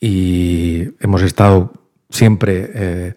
y 0.00 0.90
hemos 1.00 1.22
estado 1.22 1.72
siempre 2.10 2.70
eh, 2.74 3.14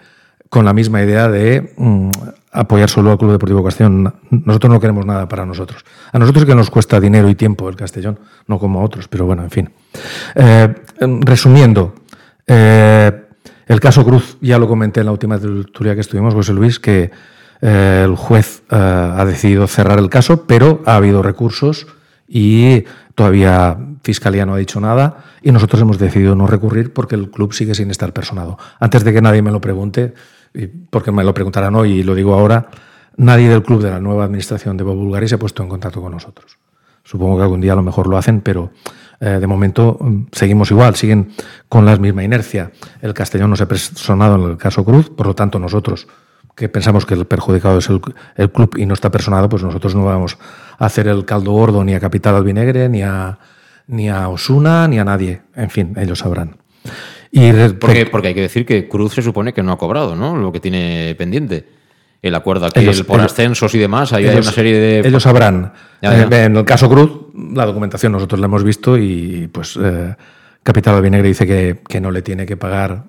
con 0.49 0.65
la 0.65 0.73
misma 0.73 1.01
idea 1.01 1.29
de 1.29 1.73
mm, 1.77 2.09
apoyar 2.51 2.89
solo 2.89 3.11
al 3.11 3.17
Club 3.17 3.31
Deportivo 3.31 3.63
Castellón. 3.63 4.13
Nosotros 4.29 4.71
no 4.71 4.79
queremos 4.79 5.05
nada 5.05 5.27
para 5.27 5.45
nosotros. 5.45 5.85
A 6.11 6.19
nosotros 6.19 6.45
que 6.45 6.55
nos 6.55 6.69
cuesta 6.69 6.99
dinero 6.99 7.29
y 7.29 7.35
tiempo 7.35 7.69
el 7.69 7.75
Castellón, 7.75 8.19
no 8.47 8.59
como 8.59 8.81
a 8.81 8.83
otros, 8.83 9.07
pero 9.07 9.25
bueno, 9.25 9.43
en 9.43 9.49
fin. 9.49 9.69
Eh, 10.35 10.73
resumiendo, 11.21 11.95
eh, 12.47 13.20
el 13.71 13.79
caso 13.79 14.03
Cruz, 14.03 14.37
ya 14.41 14.59
lo 14.59 14.67
comenté 14.67 14.99
en 14.99 15.05
la 15.05 15.13
última 15.13 15.39
tertulia 15.39 15.95
que 15.95 16.01
estuvimos, 16.01 16.33
José 16.33 16.51
Luis, 16.51 16.77
que 16.77 17.09
eh, 17.61 18.01
el 18.03 18.17
juez 18.17 18.63
eh, 18.69 18.75
ha 18.75 19.23
decidido 19.23 19.65
cerrar 19.65 19.97
el 19.97 20.09
caso, 20.09 20.45
pero 20.45 20.81
ha 20.85 20.97
habido 20.97 21.23
recursos 21.23 21.87
y 22.27 22.83
todavía 23.15 23.77
Fiscalía 24.03 24.45
no 24.45 24.55
ha 24.55 24.57
dicho 24.57 24.81
nada 24.81 25.23
y 25.41 25.53
nosotros 25.53 25.81
hemos 25.81 25.97
decidido 25.99 26.35
no 26.35 26.47
recurrir 26.47 26.91
porque 26.91 27.15
el 27.15 27.31
club 27.31 27.53
sigue 27.53 27.73
sin 27.73 27.89
estar 27.91 28.11
personado. 28.11 28.57
Antes 28.77 29.05
de 29.05 29.13
que 29.13 29.21
nadie 29.21 29.41
me 29.41 29.51
lo 29.51 29.61
pregunte, 29.61 30.15
porque 30.89 31.13
me 31.13 31.23
lo 31.23 31.33
preguntarán 31.33 31.73
hoy 31.75 31.93
y 31.93 32.03
lo 32.03 32.13
digo 32.13 32.33
ahora, 32.33 32.67
nadie 33.15 33.47
del 33.47 33.63
club 33.63 33.81
de 33.81 33.91
la 33.91 34.01
nueva 34.01 34.25
administración 34.25 34.75
de 34.75 34.83
Bulgari 34.83 35.29
se 35.29 35.35
ha 35.35 35.39
puesto 35.39 35.63
en 35.63 35.69
contacto 35.69 36.01
con 36.01 36.11
nosotros. 36.11 36.57
Supongo 37.05 37.37
que 37.37 37.43
algún 37.43 37.61
día 37.61 37.71
a 37.71 37.77
lo 37.77 37.83
mejor 37.83 38.07
lo 38.07 38.17
hacen, 38.17 38.41
pero 38.41 38.71
eh, 39.21 39.37
de 39.39 39.47
momento 39.47 39.97
mm, 39.99 40.23
seguimos 40.31 40.71
igual, 40.71 40.95
siguen 40.95 41.31
con 41.69 41.85
la 41.85 41.95
misma 41.95 42.23
inercia. 42.23 42.71
El 43.01 43.13
Castellón 43.13 43.51
no 43.51 43.55
se 43.55 43.63
ha 43.63 43.67
personado 43.67 44.35
en 44.35 44.51
el 44.51 44.57
caso 44.57 44.83
Cruz, 44.83 45.09
por 45.09 45.27
lo 45.27 45.35
tanto 45.35 45.59
nosotros 45.59 46.07
que 46.55 46.67
pensamos 46.69 47.05
que 47.05 47.13
el 47.13 47.25
perjudicado 47.25 47.77
es 47.77 47.89
el, 47.89 48.01
el 48.35 48.51
club 48.51 48.75
y 48.77 48.85
no 48.85 48.93
está 48.93 49.09
personado, 49.09 49.47
pues 49.47 49.63
nosotros 49.63 49.95
no 49.95 50.05
vamos 50.05 50.37
a 50.77 50.85
hacer 50.85 51.07
el 51.07 51.23
caldo 51.23 51.51
gordo 51.51 51.83
ni 51.83 51.93
a 51.93 51.99
Capital 51.99 52.35
Albinegre, 52.35 52.89
ni 52.89 53.03
a, 53.03 53.37
ni 53.87 54.09
a 54.09 54.27
Osuna, 54.27 54.87
ni 54.87 54.99
a 54.99 55.05
nadie. 55.05 55.41
En 55.55 55.69
fin, 55.69 55.93
ellos 55.97 56.19
sabrán. 56.19 56.57
Y 57.31 57.51
Porque, 57.79 58.05
porque 58.07 58.29
hay 58.29 58.33
que 58.33 58.41
decir 58.41 58.65
que 58.65 58.89
Cruz 58.89 59.13
se 59.13 59.21
supone 59.21 59.53
que 59.53 59.63
no 59.63 59.71
ha 59.71 59.77
cobrado, 59.77 60.15
¿no? 60.15 60.35
Lo 60.35 60.51
que 60.51 60.59
tiene 60.59 61.15
pendiente. 61.17 61.80
El 62.21 62.35
acuerdo 62.35 62.67
aquí 62.67 62.79
Ellos- 62.81 62.99
el 62.99 63.05
por 63.05 63.19
ellos- 63.19 63.31
ascensos 63.31 63.73
y 63.73 63.79
demás, 63.79 64.13
ahí 64.13 64.27
hay 64.27 64.37
una 64.37 64.51
serie 64.51 64.77
de... 64.79 65.07
ellos 65.07 65.23
sabrán. 65.23 65.73
Ya, 66.01 66.27
ya. 66.29 66.37
Eh, 66.37 66.45
en 66.45 66.55
el 66.57 66.65
caso 66.65 66.87
Cruz, 66.89 67.11
la 67.53 67.65
documentación 67.65 68.11
nosotros 68.11 68.39
la 68.39 68.45
hemos 68.45 68.63
visto 68.63 68.97
y 68.97 69.49
pues 69.51 69.77
eh, 69.81 70.15
Capital 70.63 70.95
Albinegre 70.95 71.27
dice 71.29 71.47
que, 71.47 71.81
que 71.87 71.99
no 71.99 72.11
le 72.11 72.21
tiene 72.21 72.45
que 72.45 72.57
pagar 72.57 73.05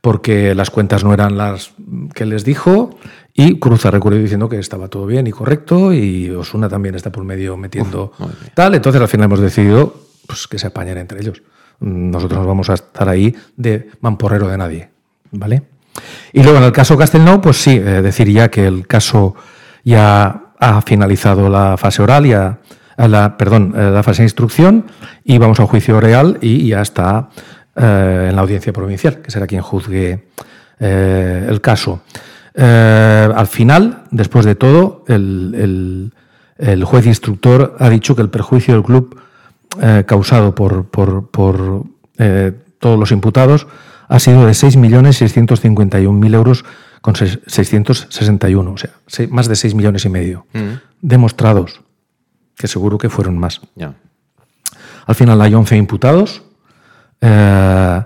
porque 0.00 0.54
las 0.54 0.70
cuentas 0.70 1.02
no 1.02 1.12
eran 1.12 1.36
las 1.36 1.72
que 2.14 2.24
les 2.24 2.44
dijo 2.44 2.98
y 3.34 3.58
Cruz 3.58 3.84
ha 3.86 3.90
recurrido 3.90 4.22
diciendo 4.22 4.48
que 4.48 4.58
estaba 4.58 4.88
todo 4.88 5.06
bien 5.06 5.26
y 5.26 5.30
correcto 5.32 5.92
y 5.92 6.30
Osuna 6.30 6.68
también 6.68 6.94
está 6.94 7.10
por 7.10 7.24
medio 7.24 7.56
metiendo 7.56 8.12
tal. 8.54 8.74
Entonces 8.74 9.00
al 9.00 9.08
final 9.08 9.24
hemos 9.26 9.40
decidido 9.40 9.94
pues, 10.26 10.46
que 10.46 10.58
se 10.58 10.68
apañen 10.68 10.98
entre 10.98 11.20
ellos. 11.20 11.42
Nosotros 11.80 12.40
no 12.40 12.46
vamos 12.46 12.70
a 12.70 12.74
estar 12.74 13.08
ahí 13.08 13.34
de 13.56 13.88
mamporrero 14.00 14.48
de 14.48 14.58
nadie. 14.58 14.88
¿Vale? 15.30 15.62
Y 16.32 16.42
luego 16.42 16.58
en 16.58 16.64
el 16.64 16.72
caso 16.72 16.96
Castelnau, 16.96 17.40
pues 17.40 17.56
sí, 17.56 17.72
eh, 17.76 18.02
decir 18.02 18.28
ya 18.30 18.48
que 18.50 18.66
el 18.66 18.86
caso 18.86 19.34
ya 19.84 20.42
ha 20.60 20.82
finalizado 20.82 21.48
la 21.48 21.76
fase 21.76 22.02
oral, 22.02 22.26
ya, 22.26 22.58
la, 22.96 23.36
perdón, 23.36 23.74
eh, 23.76 23.90
la 23.92 24.02
fase 24.02 24.22
de 24.22 24.26
instrucción 24.26 24.86
y 25.24 25.38
vamos 25.38 25.58
a 25.60 25.62
un 25.62 25.68
juicio 25.68 26.00
real 26.00 26.38
y 26.40 26.68
ya 26.68 26.82
está 26.82 27.28
eh, 27.76 28.26
en 28.30 28.34
la 28.36 28.42
audiencia 28.42 28.72
provincial, 28.72 29.18
que 29.22 29.30
será 29.30 29.46
quien 29.46 29.62
juzgue 29.62 30.26
eh, 30.80 31.46
el 31.48 31.60
caso. 31.60 32.02
Al 32.56 33.46
final, 33.46 34.02
después 34.10 34.44
de 34.44 34.54
todo, 34.56 35.04
el, 35.06 35.54
el- 35.56 36.12
el 36.58 36.82
juez 36.82 37.06
instructor 37.06 37.76
ha 37.78 37.88
dicho 37.88 38.16
que 38.16 38.22
el 38.22 38.30
perjuicio 38.30 38.74
del 38.74 38.82
club 38.82 39.16
causado 40.06 40.56
por, 40.56 40.86
por- 40.86 41.30
por, 41.30 41.84
todos 42.80 42.98
los 42.98 43.12
imputados 43.12 43.68
ha 44.08 44.18
sido 44.18 44.46
de 44.46 44.52
6.651.000 44.54 46.34
euros 46.34 46.64
con 47.00 47.14
ses- 47.14 47.40
661, 47.46 48.72
o 48.72 48.76
sea, 48.76 48.90
se- 49.06 49.28
más 49.28 49.48
de 49.48 49.56
6 49.56 49.74
millones 49.74 50.04
y 50.04 50.08
medio 50.08 50.46
Mm, 50.52 50.58
demostrados, 51.02 51.80
que 52.56 52.66
seguro 52.68 52.98
que 52.98 53.08
fueron 53.08 53.38
más. 53.38 53.60
Al 55.06 55.14
final 55.14 55.40
hay 55.40 55.54
11 55.54 55.76
imputados. 55.76 56.42
Eh, 57.20 58.02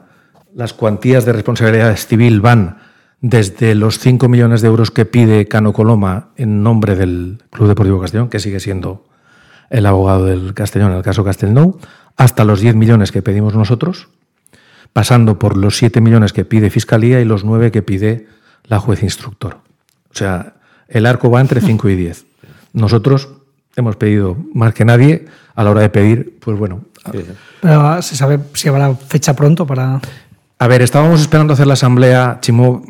las 0.55 0.73
cuantías 0.75 1.25
de 1.25 1.33
responsabilidad 1.33 1.97
civil 1.97 2.41
van 2.41 2.79
desde 3.21 3.75
los 3.75 3.99
5 3.99 4.29
millones 4.29 4.61
de 4.63 4.69
euros 4.69 4.91
que 4.91 5.05
pide 5.07 5.47
Cano 5.49 5.73
Coloma 5.73 6.29
en 6.37 6.63
nombre 6.63 6.97
del 6.97 7.43
Club 7.51 7.69
Deportivo 7.69 8.01
Castellón, 8.01 8.29
que 8.29 8.41
sigue 8.41 8.61
siendo 8.61 9.07
el 9.71 9.87
abogado 9.87 10.27
del 10.27 10.53
Castellón 10.55 10.91
en 10.91 10.99
el 10.99 11.03
caso 11.03 11.25
Castelnou, 11.25 11.79
hasta 12.17 12.45
los 12.45 12.61
10 12.61 12.75
millones 12.75 13.11
que 13.13 13.23
pedimos 13.23 13.55
nosotros. 13.55 14.09
Pasando 14.93 15.39
por 15.39 15.57
los 15.57 15.77
7 15.77 16.01
millones 16.01 16.33
que 16.33 16.45
pide 16.45 16.71
Fiscalía 16.71 17.21
y 17.21 17.25
los 17.25 17.45
9 17.45 17.71
que 17.71 17.83
pide 17.83 18.27
la 18.65 18.79
juez 18.79 19.03
instructor. 19.03 19.59
O 20.11 20.15
sea, 20.15 20.55
el 20.89 21.07
arco 21.07 21.31
va 21.31 21.41
entre 21.41 21.61
5 21.61 21.89
y 21.89 21.97
10. 21.97 22.27
Nosotros 22.75 23.29
hemos 23.77 23.97
pedido 23.97 24.37
más 24.55 24.75
que 24.75 24.85
nadie 24.85 25.27
a 25.55 25.65
la 25.65 25.71
hora 25.71 25.81
de 25.81 25.91
pedir, 25.91 26.39
pues 26.41 26.59
bueno. 26.59 26.85
Pero 27.61 28.03
se 28.03 28.17
sabe 28.17 28.39
si 28.55 28.69
habrá 28.69 28.95
fecha 28.95 29.35
pronto 29.35 29.67
para. 29.67 30.01
A 30.59 30.67
ver, 30.69 30.83
estábamos 30.83 31.21
esperando 31.21 31.55
hacer 31.55 31.67
la 31.67 31.73
asamblea, 31.73 32.39
Chimo, 32.41 32.85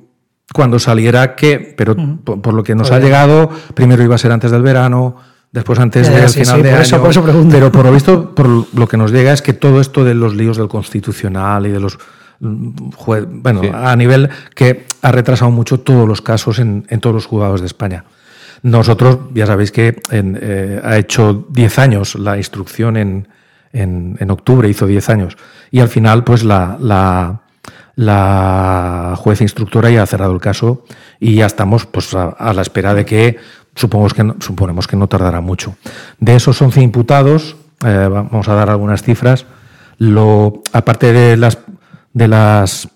cuando 0.53 0.79
saliera 0.79 1.35
que, 1.35 1.75
pero 1.77 1.97
por, 2.25 2.53
lo 2.53 2.63
que 2.63 2.75
nos 2.75 2.91
ha 2.91 2.99
llegado, 2.99 3.51
primero 3.75 4.03
iba 4.03 4.15
a 4.15 4.19
ser 4.19 4.33
antes 4.33 4.51
del 4.51 4.63
verano, 4.63 5.17
después 5.53 5.79
antes 5.79 6.09
del 6.09 6.29
final 6.29 6.63
de 6.63 6.69
por 6.71 6.75
año. 6.75 6.83
Eso, 6.83 7.01
por 7.01 7.11
eso 7.11 7.47
pero 7.51 7.71
por 7.71 7.85
lo 7.85 7.93
visto, 7.93 8.35
por 8.35 8.49
lo 8.49 8.89
que 8.89 8.97
nos 8.97 9.13
llega 9.13 9.33
es 9.33 9.43
que 9.43 9.53
todo 9.53 9.81
esto 9.81 10.05
de 10.05 10.15
los 10.15 10.35
líos 10.35 10.57
del 10.57 10.69
constitucional 10.69 11.67
y 11.67 11.71
de 11.71 11.79
los 11.81 11.99
bueno, 12.41 13.61
a 13.73 13.95
nivel 13.95 14.29
que 14.57 14.87
ha 15.03 15.13
retrasado 15.13 15.53
mucho 15.53 15.79
todos 15.79 16.09
los 16.09 16.21
casos 16.23 16.59
en, 16.59 16.85
en 16.89 16.99
todos 16.99 17.15
los 17.15 17.27
juzgados 17.27 17.61
de 17.61 17.67
España. 17.69 18.05
Nosotros, 18.63 19.19
ya 19.33 19.47
sabéis 19.47 19.71
que 19.71 20.01
eh, 20.11 20.81
ha 20.83 20.97
hecho 20.97 21.47
10 21.51 21.79
años 21.79 22.15
la 22.17 22.37
instrucción 22.37 22.97
en, 22.97 23.29
en, 23.73 24.17
en 24.19 24.31
octubre, 24.31 24.69
hizo 24.69 24.87
10 24.87 25.09
años, 25.11 25.37
y 25.71 25.81
al 25.81 25.89
final, 25.89 26.25
pues 26.25 26.43
la, 26.43 26.77
la, 26.81 27.43
la 27.97 29.15
juez 29.17 29.41
instructora 29.41 29.91
ya 29.91 30.03
ha 30.03 30.07
cerrado 30.07 30.33
el 30.33 30.41
caso 30.41 30.85
y 31.21 31.37
ya 31.37 31.47
estamos 31.47 31.87
pues, 31.87 32.15
a, 32.15 32.53
la 32.53 32.63
espera 32.63 32.95
de 32.95 33.05
que, 33.05 33.39
supongamos 33.75 34.15
que 34.15 34.45
suponemos 34.45 34.87
que 34.87 34.97
no 34.97 35.09
tardará 35.09 35.41
mucho. 35.41 35.77
De 36.19 36.35
esos 36.35 36.61
11 36.61 36.83
imputados, 36.83 37.57
eh, 37.85 38.09
vamos 38.11 38.49
a 38.49 38.55
dar 38.55 38.71
algunas 38.71 39.03
cifras, 39.03 39.47
aparte 40.73 41.13
de 41.13 41.37
las 41.37 41.59
de 42.13 42.29
las 42.29 42.89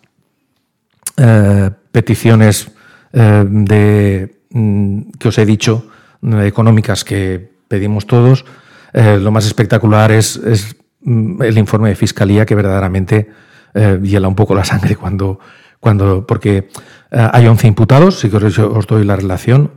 eh, 1.17 1.71
peticiones 1.91 2.71
eh, 3.13 3.45
de, 3.49 4.41
mm, 4.51 5.01
que 5.19 5.29
os 5.29 5.39
he 5.39 5.47
dicho, 5.47 5.89
económicas 6.23 7.05
que 7.05 7.53
pedimos 7.69 8.07
todos, 8.07 8.45
lo 8.93 9.31
más 9.31 9.45
espectacular 9.47 10.11
es, 10.11 10.41
mm, 11.03 11.43
el 11.43 11.59
informe 11.59 11.91
de 11.91 11.95
fiscalía 11.95 12.47
que 12.47 12.55
verdaderamente 12.55 13.31
hiela 14.03 14.27
un 14.27 14.35
poco 14.35 14.55
la 14.55 14.65
sangre 14.65 14.97
cuando, 14.97 15.39
cuando 15.81 16.27
porque 16.27 16.71
hay 17.11 17.47
11 17.47 17.69
imputados, 17.69 18.19
si 18.19 18.29
os, 18.29 18.59
os, 18.59 18.87
doy 18.87 19.05
la 19.05 19.17
relación. 19.17 19.71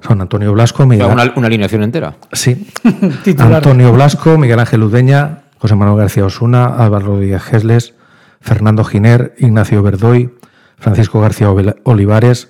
Son 0.00 0.20
Antonio 0.20 0.52
Blasco, 0.52 0.86
Miguel 0.86 1.06
una, 1.06 1.32
una 1.36 1.46
alineación 1.46 1.82
entera. 1.82 2.16
Sí. 2.32 2.68
Antonio 3.38 3.92
Blasco, 3.92 4.38
Miguel 4.38 4.60
Ángel 4.60 4.82
Udeña, 4.82 5.42
José 5.58 5.74
Manuel 5.74 5.98
García 5.98 6.24
Osuna, 6.24 6.66
Álvaro 6.66 7.18
Díaz 7.18 7.42
Gesles, 7.42 7.94
Fernando 8.40 8.84
Giner, 8.84 9.34
Ignacio 9.38 9.82
Verdoy, 9.82 10.30
Francisco 10.78 11.20
García 11.20 11.50
Olivares, 11.84 12.48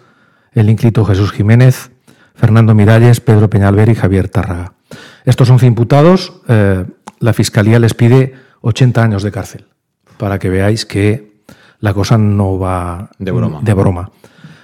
el 0.53 0.69
ínclito 0.71 1.05
Jesús 1.05 1.33
Jiménez, 1.33 1.91
Fernando 2.35 2.75
Miralles, 2.75 3.21
Pedro 3.21 3.49
Peñalver 3.49 3.89
y 3.89 3.95
Javier 3.95 4.29
Tárraga. 4.29 4.73
Estos 5.25 5.49
11 5.51 5.67
imputados, 5.67 6.41
eh, 6.49 6.85
la 7.21 7.33
Fiscalía 7.33 7.79
les 7.79 7.95
pide 7.95 8.35
80 8.61 9.03
años 9.03 9.23
de 9.23 9.33
cárcel, 9.33 9.67
para 10.19 10.39
que 10.39 10.49
veáis 10.49 10.85
que 10.87 11.43
la 11.81 11.95
cosa 11.95 12.19
no 12.19 12.59
va 12.59 13.11
de 13.19 13.31
broma. 13.31 13.61
De 13.63 13.75
broma. 13.75 14.11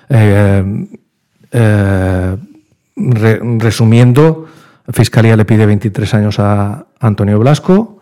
Eh, 0.09 0.87
eh, 1.53 2.37
resumiendo, 2.97 4.47
la 4.87 4.93
Fiscalía 4.93 5.37
le 5.37 5.45
pide 5.45 5.67
23 5.67 6.15
años 6.15 6.39
a 6.39 6.87
Antonio 7.01 7.39
Blasco, 7.39 8.01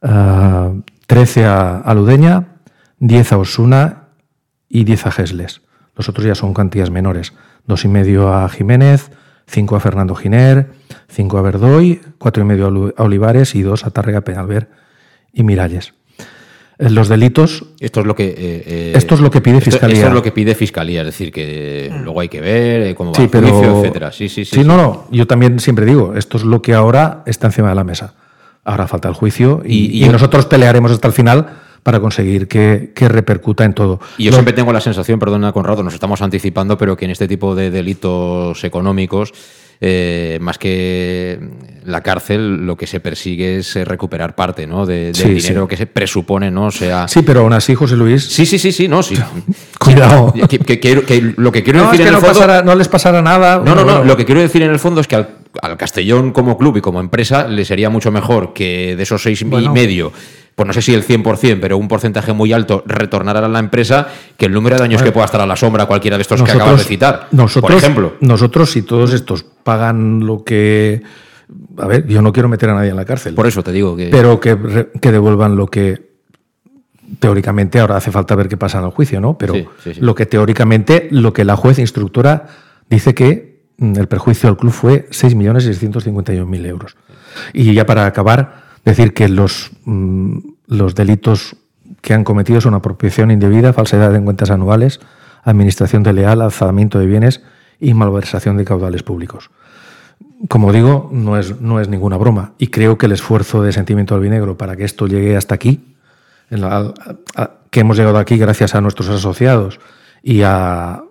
13 0.00 1.44
a, 1.44 1.92
Ludeña, 1.94 2.58
10 2.98 3.32
a 3.32 3.38
Osuna 3.38 4.08
y 4.68 4.84
10 4.84 5.06
a 5.06 5.10
Gesles. 5.10 5.62
Los 5.96 6.08
otros 6.08 6.26
ya 6.26 6.34
son 6.34 6.54
cantidades 6.54 6.90
menores. 6.90 7.34
Dos 7.66 7.84
y 7.84 7.88
medio 7.88 8.32
a 8.32 8.48
Jiménez, 8.48 9.10
5 9.46 9.76
a 9.76 9.80
Fernando 9.80 10.14
Giner, 10.14 10.72
5 11.08 11.38
a 11.38 11.42
Verdoy, 11.42 12.00
cuatro 12.18 12.42
y 12.42 12.46
medio 12.46 12.94
a 12.96 13.02
Olivares 13.02 13.54
y 13.54 13.62
2 13.62 13.84
a 13.84 13.90
Tárrega 13.90 14.22
Penalver 14.22 14.70
y 15.32 15.42
Miralles. 15.42 15.94
Eh, 16.82 16.90
los 16.90 17.08
delitos. 17.08 17.64
Esto 17.80 18.00
es 18.00 18.06
lo 18.06 18.14
que. 18.14 18.24
Eh, 18.24 18.34
eh, 18.36 18.92
esto 18.94 19.14
es 19.14 19.20
lo 19.20 19.30
que 19.30 19.40
pide 19.40 19.60
Fiscalía. 19.60 19.96
Esto 19.96 20.08
es 20.08 20.14
lo 20.14 20.22
que 20.22 20.32
pide 20.32 20.54
Fiscalía, 20.54 21.00
es 21.00 21.06
decir, 21.06 21.32
que 21.32 21.92
luego 22.02 22.20
hay 22.20 22.28
que 22.28 22.40
ver 22.40 22.94
cómo 22.94 23.12
va 23.12 23.22
el 23.22 23.28
juicio, 23.28 23.78
etcétera. 23.78 24.12
Sí, 24.12 24.28
sí, 24.28 24.44
sí. 24.44 24.56
Sí, 24.56 24.64
no, 24.64 24.76
no. 24.76 25.06
Yo 25.10 25.26
también 25.26 25.58
siempre 25.60 25.86
digo, 25.86 26.14
esto 26.16 26.36
es 26.36 26.44
lo 26.44 26.60
que 26.62 26.74
ahora 26.74 27.22
está 27.26 27.46
encima 27.46 27.68
de 27.68 27.74
la 27.74 27.84
mesa. 27.84 28.14
Ahora 28.64 28.86
falta 28.86 29.08
el 29.08 29.14
juicio 29.14 29.62
y, 29.64 30.04
y 30.04 30.08
nosotros 30.08 30.46
pelearemos 30.46 30.92
hasta 30.92 31.08
el 31.08 31.14
final 31.14 31.46
para 31.82 32.00
conseguir 32.00 32.48
que, 32.48 32.92
repercuta 33.08 33.64
en 33.64 33.74
todo. 33.74 34.00
Y 34.18 34.24
yo 34.24 34.32
siempre 34.32 34.54
tengo 34.54 34.72
la 34.72 34.80
sensación, 34.80 35.18
perdona 35.18 35.52
Conrado, 35.52 35.82
nos 35.82 35.94
estamos 35.94 36.22
anticipando, 36.22 36.78
pero 36.78 36.96
que 36.96 37.06
en 37.06 37.10
este 37.10 37.26
tipo 37.26 37.54
de 37.54 37.70
delitos 37.70 38.62
económicos, 38.64 39.32
eh, 39.84 40.38
más 40.40 40.58
que 40.58 41.40
la 41.84 42.02
cárcel, 42.02 42.64
lo 42.64 42.76
que 42.76 42.86
se 42.86 43.00
persigue 43.00 43.58
es 43.58 43.74
eh, 43.74 43.84
recuperar 43.84 44.36
parte 44.36 44.64
¿no? 44.64 44.86
de, 44.86 45.10
del 45.10 45.34
dinero 45.34 45.66
que 45.66 45.76
se 45.76 45.86
presupone, 45.86 46.52
¿no? 46.52 46.70
sea. 46.70 47.08
Sí, 47.08 47.22
pero 47.22 47.40
aún 47.40 47.52
así, 47.52 47.74
José 47.74 47.96
Luis. 47.96 48.22
Sí, 48.24 48.46
sí, 48.46 48.60
sí, 48.60 48.70
sí, 48.70 48.86
no, 48.86 49.02
sí. 49.02 49.16
Cuidado. 49.80 50.32
Que, 50.32 51.34
lo 51.36 51.50
que 51.50 51.64
quiero 51.64 51.80
no, 51.80 51.86
decir 51.86 52.02
es 52.02 52.06
que 52.06 52.12
no, 52.12 52.20
pasara, 52.20 52.62
no 52.62 52.76
les 52.76 52.86
pasará 52.86 53.22
nada. 53.22 53.58
No, 53.58 53.74
no, 53.74 53.84
no. 53.84 54.04
Lo 54.04 54.16
que 54.16 54.24
quiero 54.24 54.40
decir 54.40 54.62
en 54.62 54.70
el 54.70 54.78
fondo 54.78 55.00
es 55.00 55.08
que 55.08 55.16
al, 55.16 55.76
Castellón 55.76 56.30
como 56.30 56.56
club 56.56 56.76
y 56.76 56.80
como 56.80 57.00
empresa 57.00 57.48
le 57.48 57.64
sería 57.64 57.90
mucho 57.90 58.12
mejor 58.12 58.52
que 58.52 58.94
de 58.94 59.02
esos 59.02 59.20
seis 59.20 59.42
y 59.42 59.44
medio 59.44 60.12
pues 60.54 60.66
no 60.66 60.72
sé 60.72 60.82
si 60.82 60.92
el 60.92 61.06
100%, 61.06 61.58
pero 61.60 61.78
un 61.78 61.88
porcentaje 61.88 62.32
muy 62.32 62.52
alto 62.52 62.82
retornará 62.86 63.44
a 63.44 63.48
la 63.48 63.58
empresa 63.58 64.08
que 64.36 64.46
el 64.46 64.52
número 64.52 64.76
de 64.76 64.84
años 64.84 65.02
que 65.02 65.12
pueda 65.12 65.24
estar 65.24 65.40
a 65.40 65.46
la 65.46 65.56
sombra 65.56 65.86
cualquiera 65.86 66.18
de 66.18 66.22
estos 66.22 66.42
que 66.42 66.52
acabas 66.52 66.78
de 66.78 66.84
citar. 66.84 67.28
Nosotros, 67.32 67.70
por 67.70 67.78
ejemplo. 67.78 68.14
Nosotros, 68.20 68.70
si 68.70 68.82
todos 68.82 69.12
estos 69.12 69.42
pagan 69.42 70.26
lo 70.26 70.44
que. 70.44 71.02
A 71.78 71.86
ver, 71.86 72.06
yo 72.06 72.22
no 72.22 72.32
quiero 72.32 72.48
meter 72.48 72.70
a 72.70 72.74
nadie 72.74 72.90
en 72.90 72.96
la 72.96 73.04
cárcel. 73.04 73.34
Por 73.34 73.46
eso 73.46 73.62
te 73.62 73.72
digo 73.72 73.96
que. 73.96 74.08
Pero 74.08 74.40
que, 74.40 74.90
que 75.00 75.12
devuelvan 75.12 75.56
lo 75.56 75.66
que. 75.68 76.12
Teóricamente, 77.18 77.78
ahora 77.78 77.96
hace 77.96 78.10
falta 78.10 78.34
ver 78.34 78.48
qué 78.48 78.56
pasa 78.56 78.78
en 78.78 78.84
el 78.84 78.90
juicio, 78.90 79.20
¿no? 79.20 79.36
Pero 79.36 79.54
lo 80.00 80.14
que 80.14 80.26
teóricamente, 80.26 81.08
lo 81.10 81.32
que 81.32 81.44
la 81.44 81.56
juez 81.56 81.78
instructora 81.78 82.46
dice 82.88 83.14
que 83.14 83.64
mm, 83.78 83.98
el 83.98 84.08
perjuicio 84.08 84.48
al 84.48 84.56
club 84.56 84.72
fue 84.72 85.08
6.651.000 85.10 86.66
euros. 86.66 86.96
Y 87.52 87.74
ya 87.74 87.84
para 87.84 88.06
acabar, 88.06 88.61
decir 88.84 89.14
que 89.14 89.28
los, 89.28 89.70
mm, 89.84 90.38
los 90.66 90.94
delitos 90.94 91.56
que 92.00 92.14
han 92.14 92.24
cometido 92.24 92.60
son 92.60 92.74
apropiación 92.74 93.30
indebida, 93.30 93.72
falsedad 93.72 94.14
en 94.14 94.24
cuentas 94.24 94.50
anuales, 94.50 95.00
administración 95.44 96.02
desleal, 96.02 96.40
alzamiento 96.40 96.98
de 96.98 97.06
bienes 97.06 97.42
y 97.80 97.94
malversación 97.94 98.56
de 98.56 98.64
caudales 98.64 99.02
públicos. 99.02 99.50
Como 100.48 100.72
digo, 100.72 101.08
no 101.12 101.38
es, 101.38 101.60
no 101.60 101.80
es 101.80 101.88
ninguna 101.88 102.16
broma 102.16 102.52
y 102.58 102.68
creo 102.68 102.98
que 102.98 103.06
el 103.06 103.12
esfuerzo 103.12 103.62
de 103.62 103.72
sentimiento 103.72 104.14
albinegro 104.14 104.56
para 104.56 104.76
que 104.76 104.84
esto 104.84 105.06
llegue 105.06 105.36
hasta 105.36 105.54
aquí, 105.54 105.96
la, 106.50 106.92
que 107.70 107.80
hemos 107.80 107.96
llegado 107.96 108.18
aquí 108.18 108.36
gracias 108.36 108.74
a 108.74 108.80
nuestros 108.80 109.08
asociados 109.08 109.80
y 110.22 110.42
a, 110.42 111.02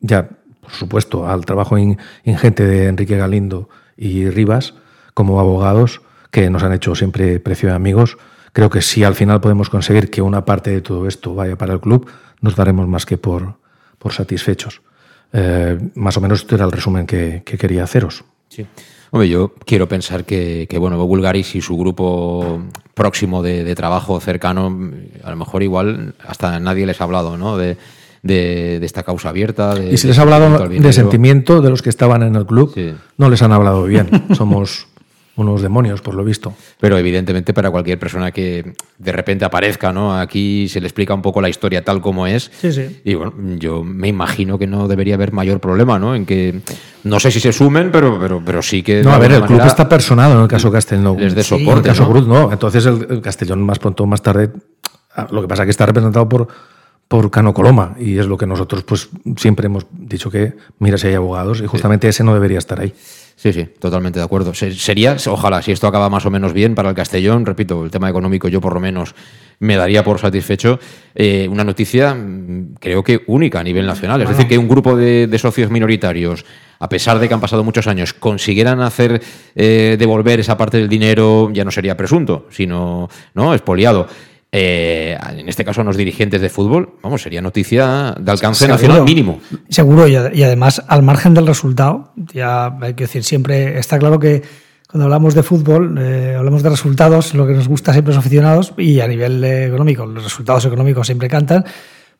ya, 0.00 0.28
por 0.60 0.72
supuesto, 0.72 1.28
al 1.28 1.44
trabajo 1.46 1.78
ingente 1.78 2.64
de 2.64 2.88
Enrique 2.88 3.16
Galindo 3.16 3.68
y 3.96 4.28
Rivas 4.28 4.74
como 5.14 5.40
abogados, 5.40 6.02
que 6.32 6.50
nos 6.50 6.64
han 6.64 6.72
hecho 6.72 6.96
siempre 6.96 7.38
precio 7.38 7.68
de 7.68 7.76
amigos. 7.76 8.16
Creo 8.52 8.70
que 8.70 8.82
si 8.82 9.04
al 9.04 9.14
final 9.14 9.40
podemos 9.40 9.70
conseguir 9.70 10.10
que 10.10 10.22
una 10.22 10.44
parte 10.44 10.70
de 10.70 10.80
todo 10.80 11.06
esto 11.06 11.34
vaya 11.34 11.56
para 11.56 11.74
el 11.74 11.80
club, 11.80 12.10
nos 12.40 12.56
daremos 12.56 12.88
más 12.88 13.06
que 13.06 13.18
por, 13.18 13.54
por 13.98 14.12
satisfechos. 14.12 14.80
Eh, 15.32 15.78
más 15.94 16.16
o 16.16 16.20
menos 16.20 16.40
este 16.40 16.56
era 16.56 16.64
el 16.64 16.72
resumen 16.72 17.06
que, 17.06 17.42
quería 17.44 17.84
haceros. 17.84 18.24
Sí. 18.48 18.66
Hombre, 19.10 19.28
yo 19.28 19.54
quiero 19.66 19.88
pensar 19.88 20.24
que, 20.24 20.66
que 20.68 20.78
bueno, 20.78 20.96
Bulgaris 21.06 21.54
y 21.54 21.60
su 21.60 21.76
grupo 21.76 22.62
próximo 22.94 23.42
de, 23.42 23.74
trabajo 23.74 24.18
cercano, 24.18 24.90
a 25.22 25.30
lo 25.30 25.36
mejor 25.36 25.62
igual 25.62 26.14
hasta 26.26 26.58
nadie 26.60 26.86
les 26.86 27.00
ha 27.02 27.04
hablado, 27.04 27.36
¿no? 27.36 27.58
De, 27.58 27.76
de, 28.22 28.80
esta 28.82 29.02
causa 29.02 29.28
abierta. 29.28 29.74
y 29.78 29.98
si 29.98 30.06
les 30.06 30.18
ha 30.18 30.22
hablado 30.22 30.66
de 30.66 30.92
sentimiento 30.94 31.60
de 31.60 31.68
los 31.68 31.82
que 31.82 31.90
estaban 31.90 32.22
en 32.22 32.36
el 32.36 32.46
club, 32.46 32.74
no 33.18 33.28
les 33.28 33.42
han 33.42 33.52
hablado 33.52 33.84
bien. 33.84 34.08
Somos 34.34 34.86
unos 35.36 35.62
demonios, 35.62 36.02
por 36.02 36.14
lo 36.14 36.24
visto. 36.24 36.54
Pero 36.78 36.98
evidentemente 36.98 37.54
para 37.54 37.70
cualquier 37.70 37.98
persona 37.98 38.32
que 38.32 38.74
de 38.98 39.12
repente 39.12 39.44
aparezca, 39.44 39.92
¿no? 39.92 40.18
Aquí 40.18 40.68
se 40.68 40.80
le 40.80 40.86
explica 40.86 41.14
un 41.14 41.22
poco 41.22 41.40
la 41.40 41.48
historia 41.48 41.82
tal 41.82 42.00
como 42.00 42.26
es. 42.26 42.50
Sí, 42.60 42.72
sí. 42.72 43.00
Y 43.04 43.14
bueno, 43.14 43.32
yo 43.58 43.82
me 43.82 44.08
imagino 44.08 44.58
que 44.58 44.66
no 44.66 44.88
debería 44.88 45.14
haber 45.14 45.32
mayor 45.32 45.60
problema, 45.60 45.98
¿no? 45.98 46.14
En 46.14 46.26
que 46.26 46.60
no 47.04 47.18
sé 47.18 47.30
si 47.30 47.40
se 47.40 47.52
sumen, 47.52 47.90
pero, 47.90 48.18
pero, 48.20 48.42
pero 48.44 48.62
sí 48.62 48.82
que. 48.82 49.02
No, 49.02 49.12
a 49.12 49.18
ver, 49.18 49.32
el 49.32 49.44
club 49.44 49.62
está 49.64 49.88
personado 49.88 50.36
en 50.36 50.42
el 50.42 50.48
caso 50.48 50.70
Castellón. 50.70 51.16
Les 51.18 51.34
de 51.34 51.42
soporte. 51.42 51.88
el 51.88 51.96
caso 51.96 52.08
Cruz, 52.08 52.26
no. 52.26 52.52
Entonces 52.52 52.84
el, 52.86 53.20
Castellón 53.22 53.62
más 53.62 53.78
pronto 53.78 54.04
o 54.04 54.06
más 54.06 54.22
tarde. 54.22 54.50
Ah, 55.14 55.26
lo 55.30 55.42
que 55.42 55.48
pasa 55.48 55.62
es 55.62 55.66
que 55.66 55.70
está 55.70 55.86
representado 55.86 56.28
por, 56.28 56.48
por 57.08 57.30
Cano 57.30 57.52
Coloma 57.52 57.94
y 57.98 58.18
es 58.18 58.26
lo 58.26 58.38
que 58.38 58.46
nosotros 58.46 58.82
pues 58.84 59.10
siempre 59.36 59.66
hemos 59.66 59.86
dicho 59.90 60.30
que 60.30 60.54
mira 60.78 60.96
si 60.96 61.08
hay 61.08 61.14
abogados 61.14 61.60
y 61.60 61.66
justamente 61.66 62.08
ese 62.08 62.24
no 62.24 62.32
debería 62.32 62.58
estar 62.58 62.80
ahí. 62.80 62.94
Sí, 63.42 63.52
sí, 63.52 63.64
totalmente 63.80 64.20
de 64.20 64.24
acuerdo. 64.24 64.54
Sería, 64.54 65.16
ojalá, 65.26 65.62
si 65.62 65.72
esto 65.72 65.88
acaba 65.88 66.08
más 66.08 66.24
o 66.24 66.30
menos 66.30 66.52
bien 66.52 66.76
para 66.76 66.90
el 66.90 66.94
Castellón, 66.94 67.44
repito, 67.44 67.84
el 67.84 67.90
tema 67.90 68.08
económico 68.08 68.46
yo 68.46 68.60
por 68.60 68.72
lo 68.72 68.78
menos 68.78 69.16
me 69.58 69.74
daría 69.74 70.04
por 70.04 70.20
satisfecho, 70.20 70.78
eh, 71.12 71.48
una 71.50 71.64
noticia 71.64 72.14
mm, 72.14 72.74
creo 72.78 73.02
que 73.02 73.24
única 73.26 73.58
a 73.58 73.64
nivel 73.64 73.84
nacional. 73.84 74.22
Es 74.22 74.28
decir, 74.28 74.46
que 74.46 74.56
un 74.56 74.68
grupo 74.68 74.94
de, 74.94 75.36
socios 75.40 75.72
minoritarios, 75.72 76.44
a 76.78 76.88
pesar 76.88 77.18
de 77.18 77.26
que 77.26 77.34
han 77.34 77.40
pasado 77.40 77.64
muchos 77.64 77.88
años, 77.88 78.12
consiguieran 78.12 78.80
hacer 78.80 79.20
eh, 79.56 79.96
devolver 79.98 80.38
esa 80.38 80.56
parte 80.56 80.76
del 80.78 80.88
dinero, 80.88 81.50
ya 81.52 81.64
no 81.64 81.72
sería 81.72 81.96
presunto, 81.96 82.46
sino 82.48 83.08
no 83.34 83.54
expoliado. 83.54 84.06
Eh, 84.54 85.16
en 85.30 85.48
este 85.48 85.64
caso 85.64 85.82
los 85.82 85.96
dirigentes 85.96 86.42
de 86.42 86.50
fútbol, 86.50 86.96
vamos, 87.02 87.22
sería 87.22 87.40
noticia 87.40 88.14
de 88.20 88.30
alcance 88.30 88.68
nacional 88.68 89.02
mínimo. 89.02 89.40
Seguro, 89.70 90.06
y, 90.06 90.14
además 90.14 90.82
al 90.88 91.02
margen 91.02 91.32
del 91.32 91.46
resultado, 91.46 92.12
ya 92.16 92.66
hay 92.82 92.92
que 92.92 93.04
decir, 93.04 93.24
siempre 93.24 93.78
está 93.78 93.98
claro 93.98 94.18
que 94.18 94.42
cuando 94.90 95.04
hablamos 95.04 95.34
de 95.34 95.42
fútbol, 95.42 95.96
eh, 95.98 96.34
hablamos 96.36 96.62
de 96.62 96.68
resultados, 96.68 97.32
lo 97.32 97.46
que 97.46 97.54
nos 97.54 97.66
gusta 97.66 97.94
siempre 97.94 98.12
los 98.12 98.18
aficionados, 98.18 98.74
y 98.76 99.00
a 99.00 99.08
nivel 99.08 99.42
económico, 99.42 100.04
los 100.04 100.22
resultados 100.22 100.66
económicos 100.66 101.06
siempre 101.06 101.28
cantan, 101.28 101.64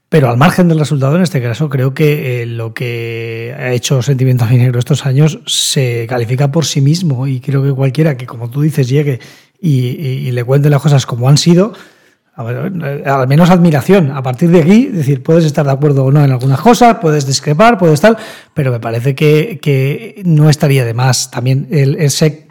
pero 0.08 0.30
al 0.30 0.38
margen 0.38 0.68
del 0.68 0.78
resultado, 0.78 1.16
en 1.16 1.22
este 1.22 1.42
caso, 1.42 1.68
creo 1.68 1.92
que 1.92 2.44
eh, 2.44 2.46
lo 2.46 2.72
que 2.72 3.54
ha 3.58 3.74
hecho 3.74 4.00
Sentimiento 4.00 4.46
Negro 4.46 4.78
estos 4.78 5.04
años 5.04 5.40
se 5.44 6.06
califica 6.08 6.50
por 6.50 6.64
sí 6.64 6.80
mismo, 6.80 7.26
y 7.26 7.40
creo 7.40 7.62
que 7.62 7.74
cualquiera 7.74 8.16
que, 8.16 8.24
como 8.24 8.48
tú 8.48 8.62
dices, 8.62 8.88
llegue 8.88 9.20
y 9.60 10.30
le 10.32 10.42
cuente 10.42 10.70
las 10.70 10.82
cosas 10.82 11.06
como 11.06 11.28
han 11.28 11.36
sido, 11.36 11.74
al 12.34 13.28
menos 13.28 13.50
admiración. 13.50 14.10
A 14.10 14.22
partir 14.22 14.50
de 14.50 14.60
aquí, 14.60 14.86
decir, 14.86 15.22
puedes 15.22 15.44
estar 15.44 15.66
de 15.66 15.72
acuerdo 15.72 16.04
o 16.04 16.10
no 16.10 16.24
en 16.24 16.32
algunas 16.32 16.60
cosas, 16.60 16.96
puedes 17.00 17.26
discrepar, 17.26 17.78
puedes 17.78 18.00
tal, 18.00 18.16
pero 18.54 18.72
me 18.72 18.80
parece 18.80 19.14
que, 19.14 20.22
no 20.24 20.48
estaría 20.48 20.84
de 20.84 20.94
más 20.94 21.30
también 21.30 21.68
el, 21.70 21.96
ese, 21.96 22.48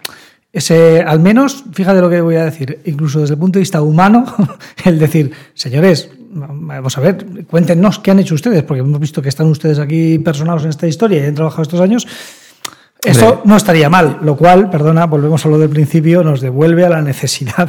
ese, 0.53 1.01
al 1.01 1.19
menos, 1.19 1.63
fíjate 1.73 1.99
lo 1.99 2.09
que 2.09 2.21
voy 2.21 2.36
a 2.36 2.45
decir, 2.45 2.79
incluso 2.86 3.21
desde 3.21 3.34
el 3.34 3.39
punto 3.39 3.57
de 3.57 3.61
vista 3.61 3.82
humano, 3.82 4.25
el 4.86 4.99
decir, 4.99 5.32
señores, 5.55 6.09
vamos 6.29 6.97
a 6.97 7.01
ver, 7.01 7.45
cuéntenos 7.49 7.99
qué 7.99 8.11
han 8.11 8.19
hecho 8.19 8.36
ustedes, 8.36 8.63
porque 8.63 8.82
hemos 8.82 8.99
visto 8.99 9.21
que 9.21 9.29
están 9.29 9.47
ustedes 9.47 9.79
aquí 9.79 10.19
personados 10.19 10.63
en 10.63 10.69
esta 10.69 10.88
historia 10.88 11.23
y 11.23 11.27
han 11.27 11.36
trabajado 11.36 11.63
estos 11.63 11.82
años. 11.82 12.07
Eso 13.03 13.41
no 13.45 13.57
estaría 13.57 13.89
mal, 13.89 14.19
lo 14.21 14.38
cual, 14.38 14.69
perdona, 14.69 15.07
volvemos 15.07 15.43
a 15.43 15.49
lo 15.49 15.57
del 15.57 15.69
principio, 15.69 16.23
nos 16.23 16.39
devuelve 16.39 16.86
a 16.86 16.89
la 16.89 17.01
necesidad 17.01 17.67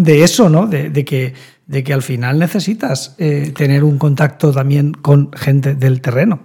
de 0.00 0.24
eso, 0.24 0.48
¿no? 0.48 0.66
De, 0.66 1.04
que, 1.04 1.34
de 1.66 1.84
que 1.84 1.92
al 1.92 2.02
final 2.02 2.38
necesitas 2.38 3.14
eh, 3.18 3.52
tener 3.54 3.84
un 3.84 3.98
contacto 3.98 4.50
también 4.50 4.92
con 4.92 5.30
gente 5.32 5.74
del 5.74 6.00
terreno. 6.00 6.40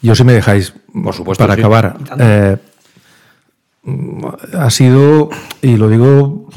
Yo 0.00 0.14
si 0.14 0.24
me 0.24 0.32
dejáis, 0.32 0.72
por 0.92 1.14
supuesto, 1.14 1.44
para 1.44 1.54
acabar, 1.54 1.96
eh, 2.18 2.56
ha 4.54 4.70
sido, 4.70 5.28
y 5.60 5.76
lo 5.76 5.88
digo 5.90 6.48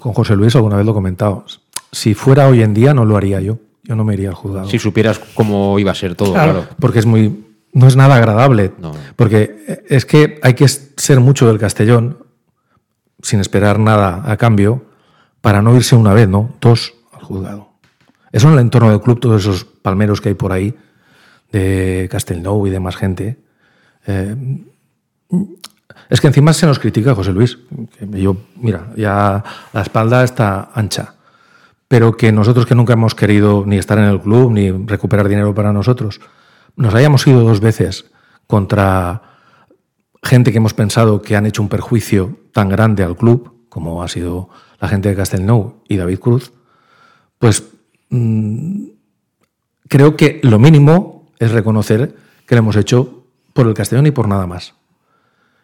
con 0.00 0.12
José 0.12 0.36
Luis, 0.36 0.54
alguna 0.54 0.76
vez 0.76 0.86
lo 0.86 0.92
he 0.92 0.94
comentado, 0.94 1.44
si 1.90 2.14
fuera 2.14 2.46
hoy 2.46 2.62
en 2.62 2.72
día 2.72 2.94
no 2.94 3.04
lo 3.04 3.16
haría 3.16 3.40
yo, 3.40 3.58
yo 3.82 3.96
no 3.96 4.04
me 4.04 4.14
iría 4.14 4.28
al 4.28 4.34
juzgado. 4.34 4.68
Si 4.68 4.78
supieras 4.78 5.20
cómo 5.34 5.78
iba 5.80 5.90
a 5.90 5.94
ser 5.94 6.14
todo, 6.14 6.34
claro. 6.34 6.66
Porque 6.78 7.00
es 7.00 7.06
muy, 7.06 7.44
no 7.72 7.88
es 7.88 7.96
nada 7.96 8.16
agradable, 8.16 8.72
porque 9.16 9.82
es 9.88 10.06
que 10.06 10.38
hay 10.42 10.54
que 10.54 10.68
ser 10.68 11.18
mucho 11.18 11.48
del 11.48 11.58
Castellón, 11.58 12.18
sin 13.22 13.40
esperar 13.40 13.80
nada 13.80 14.22
a 14.24 14.36
cambio, 14.36 14.85
para 15.46 15.62
no 15.62 15.76
irse 15.76 15.94
una 15.94 16.12
vez, 16.12 16.28
¿no? 16.28 16.56
Dos 16.60 16.94
al 17.12 17.22
juzgado. 17.22 17.68
Eso 18.32 18.48
en 18.48 18.54
el 18.54 18.58
entorno 18.58 18.90
del 18.90 19.00
club, 19.00 19.20
todos 19.20 19.42
esos 19.42 19.64
palmeros 19.64 20.20
que 20.20 20.30
hay 20.30 20.34
por 20.34 20.50
ahí, 20.50 20.74
de 21.52 22.08
Castelnou 22.10 22.66
y 22.66 22.70
de 22.70 22.80
más 22.80 22.96
gente. 22.96 23.38
Eh, 24.08 24.34
es 26.10 26.20
que 26.20 26.26
encima 26.26 26.52
se 26.52 26.66
nos 26.66 26.80
critica, 26.80 27.14
José 27.14 27.32
Luis. 27.32 27.58
Yo, 28.10 28.36
mira, 28.56 28.88
ya 28.96 29.44
la 29.72 29.82
espalda 29.82 30.24
está 30.24 30.70
ancha. 30.74 31.14
Pero 31.86 32.16
que 32.16 32.32
nosotros 32.32 32.66
que 32.66 32.74
nunca 32.74 32.94
hemos 32.94 33.14
querido 33.14 33.62
ni 33.64 33.78
estar 33.78 33.98
en 33.98 34.06
el 34.06 34.20
club, 34.20 34.50
ni 34.50 34.72
recuperar 34.72 35.28
dinero 35.28 35.54
para 35.54 35.72
nosotros, 35.72 36.20
nos 36.74 36.92
hayamos 36.92 37.24
ido 37.24 37.44
dos 37.44 37.60
veces 37.60 38.06
contra 38.48 39.22
gente 40.24 40.50
que 40.50 40.58
hemos 40.58 40.74
pensado 40.74 41.22
que 41.22 41.36
han 41.36 41.46
hecho 41.46 41.62
un 41.62 41.68
perjuicio 41.68 42.36
tan 42.52 42.68
grande 42.68 43.04
al 43.04 43.16
club, 43.16 43.68
como 43.68 44.02
ha 44.02 44.08
sido 44.08 44.50
la 44.80 44.88
gente 44.88 45.08
de 45.08 45.16
Castelnou 45.16 45.82
y 45.88 45.96
David 45.96 46.18
Cruz, 46.18 46.52
pues 47.38 47.64
mm, 48.10 48.86
creo 49.88 50.16
que 50.16 50.40
lo 50.42 50.58
mínimo 50.58 51.30
es 51.38 51.50
reconocer 51.52 52.14
que 52.46 52.54
lo 52.54 52.60
hemos 52.60 52.76
hecho 52.76 53.24
por 53.52 53.66
el 53.66 53.74
Castellón 53.74 54.06
y 54.06 54.10
por 54.10 54.28
nada 54.28 54.46
más. 54.46 54.74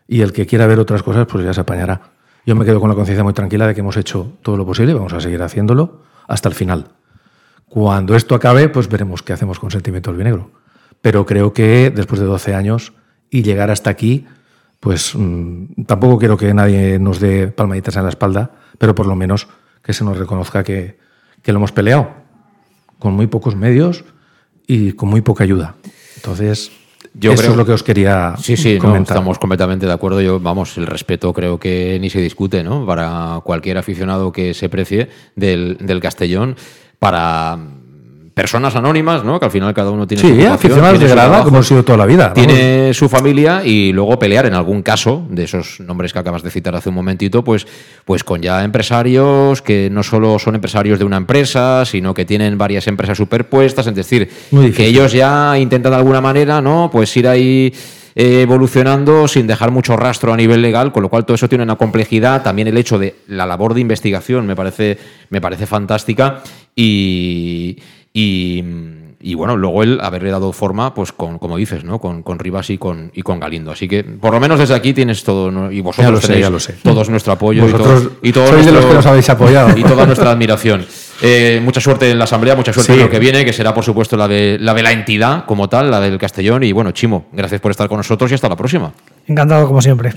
Y 0.09 0.21
el 0.21 0.33
que 0.33 0.47
quiera 0.47 0.67
ver 0.67 0.79
otras 0.79 1.03
cosas, 1.03 1.27
pues 1.27 1.45
ya 1.45 1.55
se 1.55 1.61
apañará. 1.61 2.13
Yo 2.45 2.57
me 2.57 2.65
quedo 2.65 2.81
con 2.81 2.89
la 2.89 2.97
conciencia 2.97 3.23
muy 3.23 3.33
tranquila 3.33 3.67
de 3.67 3.75
que 3.75 3.81
hemos 3.81 3.97
hecho 3.97 4.33
todo 4.43 4.57
lo 4.57 4.67
posible 4.67 4.93
y 4.93 4.95
vamos 4.95 5.13
a 5.13 5.21
seguir 5.21 5.43
haciéndolo 5.43 6.03
hasta 6.27 6.49
el 6.49 6.55
final. 6.55 6.89
Cuando 7.69 8.17
esto 8.17 8.35
acabe, 8.35 8.69
pues 8.69 8.89
veremos 8.89 9.23
qué 9.23 9.33
hacemos 9.33 9.59
con 9.59 9.71
Sentimiento 9.71 10.11
del 10.11 10.19
Vinegro. 10.19 10.51
Pero 11.01 11.25
creo 11.25 11.53
que 11.53 11.91
después 11.91 12.21
de 12.21 12.27
12 12.27 12.55
años 12.55 12.93
y 13.31 13.43
llegar 13.43 13.71
hasta 13.71 13.91
aquí, 13.91 14.27
pues 14.81 15.15
mm, 15.15 15.85
tampoco 15.87 16.19
quiero 16.19 16.37
que 16.37 16.53
nadie 16.53 16.99
nos 16.99 17.21
dé 17.21 17.49
palmaditas 17.49 17.97
en 17.97 18.03
la 18.03 18.09
espalda, 18.09 18.51
pero 18.79 18.95
por 18.95 19.07
lo 19.07 19.15
menos 19.17 19.49
que 19.83 19.93
se 19.93 20.05
nos 20.05 20.17
reconozca 20.17 20.63
que, 20.65 20.99
lo 21.45 21.57
hemos 21.57 21.73
peleado 21.73 22.11
con 22.99 23.15
muy 23.15 23.27
pocos 23.27 23.57
medios 23.57 24.05
y 24.67 24.93
con 24.93 25.09
muy 25.09 25.23
poca 25.23 25.45
ayuda. 25.45 25.75
Entonces, 26.17 26.71
yo 27.15 27.33
Eso 27.33 27.43
creo, 27.43 27.51
es 27.53 27.57
lo 27.57 27.67
que 27.67 27.73
os 27.73 27.83
quería 27.83 28.35
sí, 28.39 28.57
sí, 28.57 28.79
comentar. 28.79 29.17
estamos 29.17 29.39
completamente 29.39 29.87
de 29.87 29.93
acuerdo. 29.93 30.21
Yo, 30.21 30.39
vamos, 30.39 30.79
el 30.79 30.87
respeto 30.87 31.33
creo 31.33 31.59
que 31.59 31.99
ni 32.01 32.11
se 32.11 32.21
discute, 32.21 32.63
¿no? 32.63 32.87
Para 32.87 33.41
cualquier 33.45 33.77
aficionado 33.77 34.31
que 34.31 34.55
se 34.55 34.69
precie 34.69 35.11
del, 35.35 35.77
del 35.81 36.01
Castellón, 36.01 36.57
para 36.99 37.59
personas 38.35 38.75
anónimas, 38.77 39.25
¿no? 39.25 39.39
Que 39.39 39.47
al 39.47 39.51
final 39.51 39.75
cada 39.75 39.91
uno 39.91 40.07
tiene 40.07 40.23
sí, 40.23 40.43
su 40.43 40.53
aficionados 40.53 40.99
de 40.99 41.09
grada, 41.09 41.43
como 41.43 41.59
ha 41.59 41.63
sido 41.63 41.85
toda 41.85 41.99
la 41.99 42.07
vida. 42.07 42.33
Tiene 42.33 42.95
su 42.95 43.09
familia 43.09 43.63
y 43.65 43.93
luego 43.93 44.19
pelear 44.19 44.47
en 44.47 44.55
algún 44.55 44.83
caso 44.83 45.27
de 45.29 45.45
esos 45.45 45.81
nombres 45.81 46.13
que 46.13 46.19
acabas 46.19 46.43
de 46.43 46.51
citar 46.51 46.75
hace 46.75 46.89
un 46.89 46.95
momentito, 46.95 47.45
pues, 47.45 47.67
pues 48.05 48.25
con 48.25 48.41
ya 48.41 48.65
empresarios 48.65 49.61
que 49.63 49.89
no 49.91 50.03
solo 50.03 50.39
son 50.39 50.55
empresarios 50.55 50.99
de 50.99 51.05
una 51.05 51.19
empresa, 51.19 51.85
sino 51.85 52.15
que 52.15 52.25
tienen 52.25 52.57
varias 52.57 52.87
empresas 52.87 53.19
superpuestas, 53.19 53.87
es 53.87 53.95
decir, 53.95 54.31
que 54.75 54.87
ellos 54.87 55.13
ya 55.13 55.59
intentan 55.59 55.93
de 55.93 55.99
alguna 55.99 56.21
manera, 56.21 56.61
¿no? 56.61 56.89
Pues 56.91 57.15
ir 57.17 57.29
ahí 57.29 57.73
eh, 58.15 58.43
evolucionando 58.43 59.27
sin 59.27 59.47
dejar 59.47 59.71
mucho 59.71 59.97
rastro 59.97 60.33
a 60.33 60.37
nivel 60.37 60.61
legal, 60.61 60.93
con 60.93 61.03
lo 61.03 61.09
cual 61.09 61.25
todo 61.25 61.35
eso 61.35 61.49
tiene 61.49 61.65
una 61.65 61.77
complejidad. 61.77 62.43
También 62.43 62.69
el 62.69 62.77
hecho 62.77 62.99
de 62.99 63.17
la 63.27 63.47
labor 63.47 63.75
de 63.75 63.81
investigación 63.81 64.47
me 64.47 64.55
parece, 64.55 64.99
me 65.31 65.41
parece 65.41 65.67
fantástica 65.67 66.43
y, 66.77 67.79
y, 68.15 69.35
bueno, 69.35 69.57
luego 69.57 69.83
él 69.83 69.99
haberle 70.03 70.31
dado 70.31 70.53
forma, 70.53 70.95
pues 70.95 71.13
con, 71.13 71.39
como 71.39 71.57
dices, 71.57 71.85
¿no? 71.85 71.99
Con, 71.99 72.23
con 72.23 72.39
Rivas 72.39 72.71
y 72.71 72.79
con, 72.79 73.11
y 73.15 73.23
con 73.23 73.41
Galindo. 73.41 73.71
Así 73.71 73.89
que, 73.89 74.05
por 74.05 74.33
lo 74.33 74.41
menos 74.41 74.59
desde 74.59 74.75
aquí 74.75 74.93
tienes 74.93 75.25
todo, 75.25 75.71
y 75.71 75.81
vosotros 75.81 76.21
tenéis 76.21 76.69
todos 76.83 77.09
nuestro 77.09 77.33
apoyo 77.33 77.67
y, 77.69 77.73
todo, 77.73 78.13
y 78.23 78.33
sois 78.33 78.67
de 78.67 78.73
los 78.73 78.85
que 78.85 78.95
nos 78.95 79.07
habéis 79.07 79.31
apoyado. 79.31 79.77
Y 79.79 79.83
toda 79.83 80.07
nuestra 80.07 80.31
admiración. 80.31 80.85
Eh, 81.25 81.61
mucha 81.63 81.81
suerte 81.81 82.11
en 82.11 82.19
la 82.19 82.25
asamblea, 82.25 82.57
mucha 82.57 82.73
suerte 82.73 82.95
en 82.95 83.01
lo 83.01 83.09
que 83.11 83.21
viene, 83.21 83.45
que 83.45 83.53
será 83.53 83.73
por 83.73 83.85
supuesto 83.85 84.17
la 84.17 84.27
de, 84.27 84.59
la 84.61 84.75
de 84.75 84.83
la 84.83 84.91
entidad 84.91 85.45
como 85.47 85.69
tal, 85.69 85.91
la 85.91 86.01
del 86.01 86.19
Castellón. 86.19 86.65
Y 86.65 86.73
bueno, 86.73 86.91
Chimo, 86.91 87.27
gracias 87.33 87.61
por 87.61 87.71
estar 87.71 87.89
con 87.89 87.99
nosotros 87.99 88.31
y 88.33 88.35
hasta 88.35 88.49
la 88.49 88.57
próxima. 88.57 88.93
Encantado 89.29 89.69
como 89.69 89.81
siempre. 89.81 90.13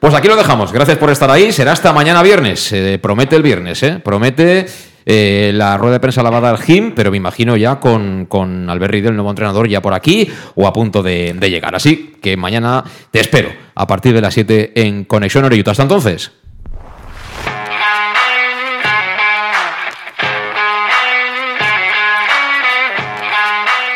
Pues 0.00 0.14
aquí 0.14 0.28
lo 0.28 0.36
dejamos. 0.36 0.72
Gracias 0.72 0.96
por 0.98 1.10
estar 1.10 1.30
ahí. 1.30 1.52
Será 1.52 1.72
hasta 1.72 1.92
mañana 1.92 2.22
viernes. 2.22 2.74
promete 3.02 3.36
el 3.36 3.42
viernes, 3.42 3.82
¿eh? 3.82 4.00
Promete 4.02 4.66
eh, 5.06 5.50
la 5.54 5.76
rueda 5.76 5.94
de 5.94 6.00
prensa 6.00 6.22
la 6.22 6.30
va 6.30 6.50
a 6.50 6.56
Jim, 6.56 6.92
pero 6.94 7.10
me 7.10 7.16
imagino 7.16 7.56
ya 7.56 7.80
con, 7.80 8.26
con 8.26 8.68
Albert 8.68 8.92
Riddle, 8.92 9.10
el 9.10 9.16
nuevo 9.16 9.30
entrenador, 9.30 9.68
ya 9.68 9.80
por 9.80 9.94
aquí 9.94 10.30
o 10.54 10.66
a 10.66 10.72
punto 10.72 11.02
de, 11.02 11.34
llegar. 11.40 11.74
Así 11.74 12.14
que 12.22 12.36
mañana 12.36 12.84
te 13.10 13.20
espero 13.20 13.50
a 13.74 13.86
partir 13.86 14.14
de 14.14 14.20
las 14.20 14.34
7 14.34 14.72
en 14.74 15.04
Conexión 15.04 15.44
Oreyuta. 15.44 15.72
Hasta 15.72 15.82
entonces. 15.82 16.32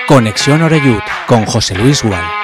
Conexión 0.06 0.62
Oreyut 0.62 1.02
con 1.26 1.46
José 1.46 1.74
Luis 1.76 2.02
Gual. 2.02 2.43